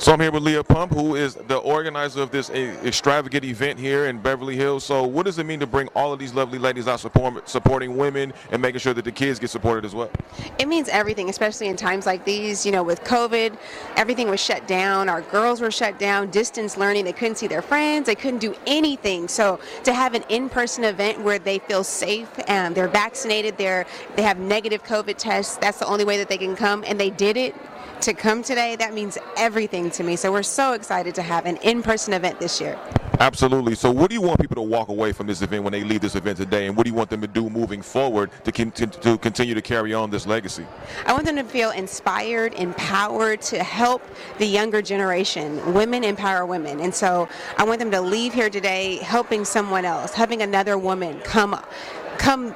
So 0.03 0.13
I'm 0.13 0.19
here 0.19 0.33
with 0.33 0.43
Leah 0.43 0.65
Pump, 0.65 0.93
who 0.93 1.15
is 1.15 1.37
the 1.37 1.59
organizer 1.59 2.23
of 2.23 2.33
this 2.33 2.51
eh, 2.51 2.75
extravagant 2.85 3.45
event 3.45 3.79
here 3.79 4.07
in 4.07 4.19
Beverly 4.19 4.57
Hills. 4.57 4.83
So 4.83 5.05
what 5.05 5.27
does 5.27 5.39
it 5.39 5.47
mean 5.47 5.61
to 5.61 5.67
bring 5.69 5.87
all 5.95 6.13
of 6.13 6.19
these 6.19 6.35
lovely 6.35 6.59
ladies 6.59 6.89
out 6.89 6.99
support, 6.99 7.49
supporting 7.49 7.97
women 7.97 8.33
and 8.51 8.61
making 8.61 8.81
sure 8.81 8.95
that 8.95 9.05
the 9.05 9.13
kids 9.13 9.39
get 9.39 9.51
supported 9.51 9.85
as 9.85 9.95
well? 9.95 10.11
It 10.59 10.67
means 10.67 10.89
everything, 10.89 11.31
especially 11.31 11.69
in 11.69 11.77
times 11.77 12.05
like 12.05 12.25
these. 12.25 12.67
You 12.67 12.73
know, 12.73 12.83
with 12.83 13.05
COVID, 13.05 13.57
everything 13.95 14.29
was 14.29 14.41
shut 14.41 14.67
down. 14.67 15.09
Our 15.09 15.21
girls 15.23 15.61
were 15.61 15.71
shut 15.71 16.01
down, 16.01 16.31
distance 16.31 16.77
learning. 16.77 17.05
They 17.05 17.13
couldn't 17.13 17.37
see 17.37 17.47
their 17.47 17.63
friends. 17.63 18.07
They 18.07 18.17
couldn't 18.17 18.41
do 18.41 18.57
anything. 18.67 19.29
So 19.29 19.61
to 19.85 19.95
have 19.95 20.15
an 20.15 20.25
in-person 20.29 20.83
event 20.83 21.21
where 21.21 21.39
they 21.39 21.61
feel 21.61 21.85
safe 21.85 22.29
and 22.49 22.75
they're 22.75 22.89
vaccinated, 22.89 23.57
they're 23.57 23.87
they 24.17 24.23
have 24.23 24.41
negative 24.41 24.83
COVID 24.83 25.15
tests. 25.17 25.59
That's 25.59 25.79
the 25.79 25.87
only 25.87 26.05
way 26.05 26.17
that 26.17 26.29
they 26.29 26.39
can 26.39 26.57
come, 26.57 26.83
and 26.89 26.99
they 26.99 27.11
did 27.11 27.37
it 27.37 27.55
to 28.03 28.15
come 28.15 28.43
today, 28.43 28.77
that 28.77 28.95
means 28.95 29.17
everything 29.37 29.91
to 29.93 30.03
me. 30.03 30.17
So 30.17 30.33
we're 30.33 30.43
so 30.43 30.73
excited 30.73 31.15
to 31.15 31.23
have 31.23 31.47
an 31.47 31.57
in-person 31.59 32.13
event 32.13 32.41
this 32.41 32.61
year. 32.61 32.79
Absolutely. 33.21 33.77
So 33.77 33.93
what 33.93 34.09
do 34.11 34.15
you 34.15 34.21
want 34.21 34.41
people 34.41 34.57
to 34.57 34.63
walk 34.63 34.89
away 34.89 35.13
from 35.13 35.29
this 35.29 35.43
event 35.43 35.63
when 35.63 35.73
they 35.73 35.85
leave 35.85 36.01
this 36.01 36.17
event 36.17 36.39
today? 36.39 36.67
And 36.67 36.77
what 36.77 36.85
do 36.85 36.91
you 36.91 36.97
want 36.97 37.09
them 37.11 37.21
to 37.21 37.29
do 37.29 37.49
moving 37.49 37.81
forward 37.81 38.31
to, 38.45 38.51
to 38.51 39.19
continue 39.19 39.55
to 39.55 39.63
carry 39.63 39.95
on 39.95 40.11
this 40.11 40.27
legacy? 40.27 40.67
I 41.07 41.13
want 41.13 41.27
them 41.27 41.37
to 41.37 41.45
feel 41.45 41.71
inspired, 41.71 42.55
empowered 42.55 43.41
to 43.43 43.63
help 43.63 44.03
the 44.39 44.47
younger 44.47 44.83
generation. 44.83 45.73
Women 45.73 46.03
empower 46.03 46.45
women. 46.47 46.81
And 46.81 46.93
so 46.93 47.29
I 47.59 47.65
want 47.65 47.79
them 47.79 47.93
to 47.93 48.01
leave 48.01 48.35
here 48.35 48.51
today 48.51 48.97
helping 48.97 49.45
someone 49.45 49.85
else, 49.85 50.13
having 50.13 50.43
another 50.43 50.77
woman 50.77 51.21
come 51.21 51.61
come 52.19 52.55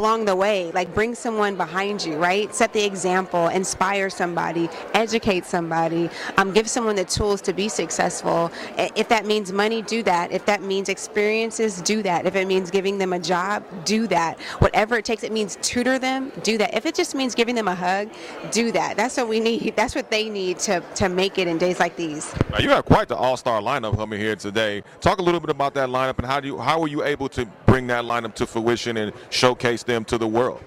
along 0.00 0.24
the 0.24 0.34
way. 0.34 0.70
Like 0.72 0.94
bring 0.94 1.14
someone 1.14 1.56
behind 1.56 2.02
you, 2.06 2.16
right? 2.16 2.52
Set 2.54 2.72
the 2.72 2.82
example, 2.82 3.48
inspire 3.48 4.08
somebody, 4.08 4.70
educate 4.94 5.44
somebody, 5.44 6.08
um, 6.38 6.52
give 6.52 6.70
someone 6.70 6.96
the 6.96 7.04
tools 7.04 7.42
to 7.42 7.52
be 7.52 7.68
successful. 7.68 8.50
If 8.78 9.08
that 9.08 9.26
means 9.26 9.52
money, 9.52 9.82
do 9.82 10.02
that. 10.04 10.32
If 10.32 10.46
that 10.46 10.62
means 10.62 10.88
experiences, 10.88 11.82
do 11.82 12.02
that. 12.02 12.24
If 12.24 12.34
it 12.34 12.46
means 12.46 12.70
giving 12.70 12.96
them 12.96 13.12
a 13.12 13.18
job, 13.18 13.62
do 13.84 14.06
that. 14.06 14.40
Whatever 14.64 14.96
it 14.96 15.04
takes, 15.04 15.22
it 15.22 15.32
means 15.32 15.58
tutor 15.60 15.98
them, 15.98 16.32
do 16.42 16.56
that. 16.56 16.72
If 16.72 16.86
it 16.86 16.94
just 16.94 17.14
means 17.14 17.34
giving 17.34 17.54
them 17.54 17.68
a 17.68 17.74
hug, 17.74 18.08
do 18.50 18.72
that. 18.72 18.96
That's 18.96 19.18
what 19.18 19.28
we 19.28 19.38
need. 19.38 19.74
That's 19.76 19.94
what 19.94 20.10
they 20.10 20.30
need 20.30 20.58
to, 20.60 20.80
to 20.94 21.10
make 21.10 21.36
it 21.36 21.46
in 21.46 21.58
days 21.58 21.78
like 21.78 21.96
these. 21.96 22.34
Now, 22.50 22.60
you 22.60 22.70
have 22.70 22.86
quite 22.86 23.08
the 23.08 23.16
all-star 23.16 23.60
lineup 23.60 23.96
coming 23.96 24.18
here 24.18 24.36
today. 24.36 24.82
Talk 25.02 25.18
a 25.18 25.22
little 25.22 25.40
bit 25.40 25.50
about 25.50 25.74
that 25.74 25.90
lineup 25.90 26.16
and 26.16 26.26
how 26.26 26.40
do 26.40 26.48
you 26.48 26.58
how 26.58 26.80
were 26.80 26.88
you 26.88 27.04
able 27.04 27.28
to 27.28 27.44
bring 27.66 27.86
that 27.88 28.04
lineup 28.04 28.34
to 28.34 28.46
fruition 28.46 28.96
and 28.96 29.12
showcase 29.28 29.82
them 29.90 30.04
to 30.06 30.18
the 30.18 30.26
world? 30.26 30.62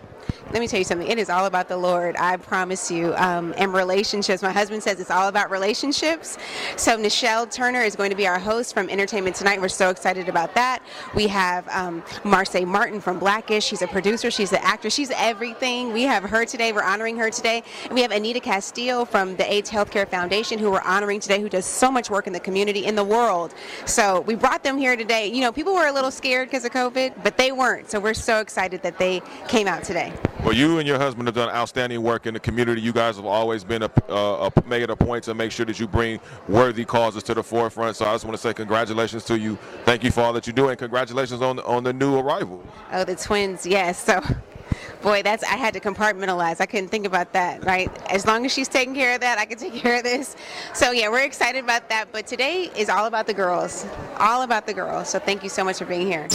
Let 0.52 0.60
me 0.60 0.68
tell 0.68 0.80
you 0.80 0.86
something. 0.86 1.08
It 1.08 1.18
is 1.18 1.30
all 1.30 1.46
about 1.46 1.68
the 1.68 1.78
Lord. 1.78 2.16
I 2.18 2.38
promise 2.38 2.92
you. 2.92 3.14
Um, 3.16 3.54
and 3.58 3.74
relationships. 3.74 4.42
My 4.42 4.52
husband 4.52 4.84
says 4.84 5.00
it's 5.00 5.12
all 5.12 5.28
about 5.28 5.50
relationships. 5.50 6.38
So 6.76 6.98
Nichelle 6.98 7.50
Turner 7.52 7.82
is 7.82 7.96
going 7.96 8.10
to 8.10 8.16
be 8.16 8.28
our 8.28 8.40
host 8.40 8.74
from 8.74 8.90
Entertainment 8.90 9.36
Tonight. 9.36 9.62
We're 9.62 9.70
so 9.70 9.90
excited 9.90 10.30
about 10.30 10.54
that. 10.56 10.84
We 11.16 11.28
have 11.28 11.68
um, 11.70 12.02
Marsai 12.24 12.66
Martin 12.66 13.00
from 13.00 13.20
Blackish. 13.20 13.64
She's 13.64 13.82
a 13.82 13.88
producer. 13.88 14.30
She's 14.32 14.52
an 14.52 14.60
actor. 14.62 14.90
She's 14.90 15.12
everything. 15.12 15.94
We 15.94 16.04
have 16.04 16.24
her 16.24 16.46
today. 16.46 16.72
We're 16.74 16.84
honoring 16.84 17.18
her 17.18 17.30
today. 17.30 17.64
And 17.86 17.94
we 17.94 18.02
have 18.02 18.12
Anita 18.12 18.40
Castillo 18.40 19.06
from 19.06 19.36
the 19.36 19.52
AIDS 19.52 19.70
Healthcare 19.70 20.08
Foundation, 20.08 20.60
who 20.60 20.72
we're 20.72 20.82
honoring 20.82 21.20
today, 21.20 21.40
who 21.42 21.50
does 21.50 21.66
so 21.66 21.92
much 21.92 22.10
work 22.10 22.28
in 22.28 22.34
the 22.34 22.40
community, 22.40 22.86
in 22.86 22.96
the 22.96 23.04
world. 23.04 23.54
So 23.86 24.22
we 24.22 24.36
brought 24.36 24.64
them 24.64 24.78
here 24.78 24.96
today. 24.96 25.28
You 25.28 25.42
know, 25.42 25.52
people 25.52 25.74
were 25.74 25.88
a 25.88 25.94
little 25.94 26.12
scared 26.12 26.50
because 26.50 26.66
of 26.66 26.72
COVID, 26.72 27.24
but 27.24 27.38
they 27.38 27.52
weren't. 27.52 27.90
So 27.90 28.00
we're 28.00 28.14
so 28.14 28.40
excited 28.40 28.82
that 28.84 28.98
they 28.98 29.22
came 29.48 29.68
out 29.68 29.84
today. 29.84 30.14
Well, 30.42 30.54
you 30.54 30.80
and 30.80 30.88
your 30.88 30.98
husband 30.98 31.28
have 31.28 31.36
done 31.36 31.50
outstanding 31.50 32.02
work 32.02 32.26
in 32.26 32.34
the 32.34 32.40
community. 32.40 32.82
You 32.82 32.92
guys 32.92 33.16
have 33.16 33.26
always 33.26 33.64
been 33.64 33.84
a, 33.84 33.92
uh, 34.10 34.50
a, 34.56 34.68
made 34.68 34.82
it 34.82 34.90
a 34.90 34.96
point 34.96 35.24
to 35.26 35.34
make 35.34 35.52
sure 35.52 35.66
that 35.66 35.80
you 35.80 35.88
bring 35.88 36.20
worthy 36.50 36.84
causes 36.84 37.24
to 37.24 37.34
the 37.34 37.44
forefront. 37.44 37.96
So 37.96 38.06
I 38.06 38.14
just 38.14 38.26
want 38.26 38.36
to 38.36 38.42
say 38.42 38.54
congratulations 38.54 39.24
to 39.26 39.38
you. 39.38 39.58
Thank 39.86 40.04
you 40.04 40.12
for 40.12 40.22
all 40.22 40.34
that 40.34 40.46
you 40.46 40.54
do, 40.54 40.70
and 40.70 40.78
congratulations 40.78 41.42
on 41.42 41.60
on 41.60 41.84
the 41.84 41.94
new 41.94 42.18
arrival. 42.18 42.64
Oh, 42.92 43.04
the 43.04 43.16
twins, 43.16 43.66
yes. 43.66 44.04
So 44.04 44.22
boy, 45.02 45.22
that's 45.22 45.44
I 45.44 45.56
had 45.56 45.74
to 45.76 45.80
compartmentalize. 45.80 46.60
I 46.60 46.66
couldn't 46.66 46.90
think 46.90 47.06
about 47.06 47.34
that, 47.34 47.64
right? 47.64 47.92
As 48.12 48.26
long 48.26 48.46
as 48.46 48.52
she's 48.52 48.68
taking 48.68 48.96
care 48.96 49.14
of 49.14 49.22
that, 49.22 49.38
I 49.38 49.46
can 49.46 49.58
take 49.58 49.74
care 49.76 49.98
of 49.98 50.04
this. 50.04 50.36
So 50.74 50.92
yeah, 50.92 51.10
we're 51.10 51.26
excited 51.26 51.64
about 51.64 51.90
that. 51.90 52.12
But 52.12 52.26
today 52.26 52.72
is 52.76 52.90
all 52.90 53.06
about 53.06 53.28
the 53.28 53.34
girls, 53.34 53.86
all 54.18 54.42
about 54.42 54.66
the 54.66 54.74
girls. 54.74 55.10
So 55.10 55.20
thank 55.20 55.44
you 55.44 55.50
so 55.50 55.64
much 55.64 55.78
for 55.78 55.86
being 55.86 56.08
here. 56.08 56.28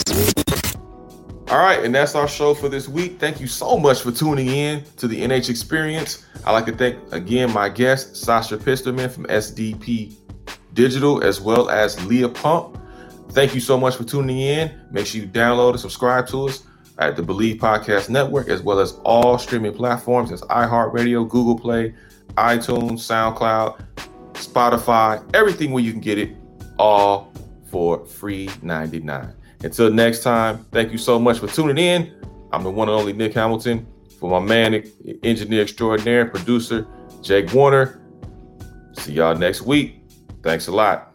All 1.49 1.57
right, 1.57 1.83
and 1.83 1.95
that's 1.95 2.13
our 2.13 2.27
show 2.27 2.53
for 2.53 2.69
this 2.69 2.87
week. 2.87 3.19
Thank 3.19 3.41
you 3.41 3.47
so 3.47 3.75
much 3.75 4.01
for 4.01 4.11
tuning 4.11 4.49
in 4.49 4.83
to 4.97 5.07
the 5.07 5.19
NH 5.19 5.49
Experience. 5.49 6.23
I'd 6.45 6.51
like 6.51 6.67
to 6.67 6.71
thank 6.71 7.11
again 7.11 7.51
my 7.51 7.69
guest, 7.69 8.15
Sasha 8.15 8.55
Pisterman 8.55 9.09
from 9.09 9.25
SDP 9.25 10.15
Digital, 10.75 11.23
as 11.23 11.41
well 11.41 11.71
as 11.71 12.05
Leah 12.05 12.29
Pump. 12.29 12.79
Thank 13.31 13.55
you 13.55 13.61
so 13.61 13.79
much 13.79 13.95
for 13.95 14.03
tuning 14.03 14.37
in. 14.37 14.79
Make 14.91 15.07
sure 15.07 15.21
you 15.21 15.27
download 15.27 15.71
and 15.71 15.79
subscribe 15.79 16.27
to 16.27 16.49
us 16.49 16.67
at 16.99 17.15
the 17.15 17.23
Bleav 17.23 17.57
Podcast 17.57 18.09
Network, 18.09 18.47
as 18.47 18.61
well 18.61 18.79
as 18.79 18.91
all 19.03 19.39
streaming 19.39 19.73
platforms 19.73 20.31
as 20.31 20.41
iHeartRadio, 20.41 21.27
Google 21.27 21.57
Play, 21.57 21.95
iTunes, 22.37 22.99
SoundCloud, 22.99 23.83
Spotify, 24.33 25.27
everything 25.33 25.71
where 25.71 25.83
you 25.83 25.93
can 25.93 26.01
get 26.01 26.19
it, 26.19 26.35
all 26.77 27.33
for 27.71 28.05
free 28.05 28.51
99. 28.61 29.33
Until 29.63 29.91
next 29.91 30.23
time, 30.23 30.65
thank 30.71 30.91
you 30.91 30.97
so 30.97 31.19
much 31.19 31.39
for 31.39 31.47
tuning 31.47 31.77
in. 31.77 32.13
I'm 32.51 32.63
the 32.63 32.71
one 32.71 32.89
and 32.89 32.97
only 32.97 33.13
Nick 33.13 33.33
Hamilton. 33.33 33.85
For 34.19 34.29
my 34.29 34.45
man, 34.45 34.83
engineer 35.23 35.61
extraordinaire, 35.61 36.25
producer 36.25 36.87
Jake 37.21 37.53
Warner. 37.53 38.01
See 38.93 39.13
y'all 39.13 39.35
next 39.35 39.61
week. 39.61 40.01
Thanks 40.43 40.67
a 40.67 40.71
lot. 40.71 41.13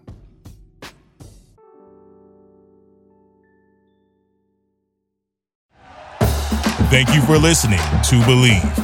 Thank 6.90 7.12
you 7.14 7.22
for 7.22 7.38
listening 7.38 7.78
to 7.78 8.20
Bleav. 8.22 8.83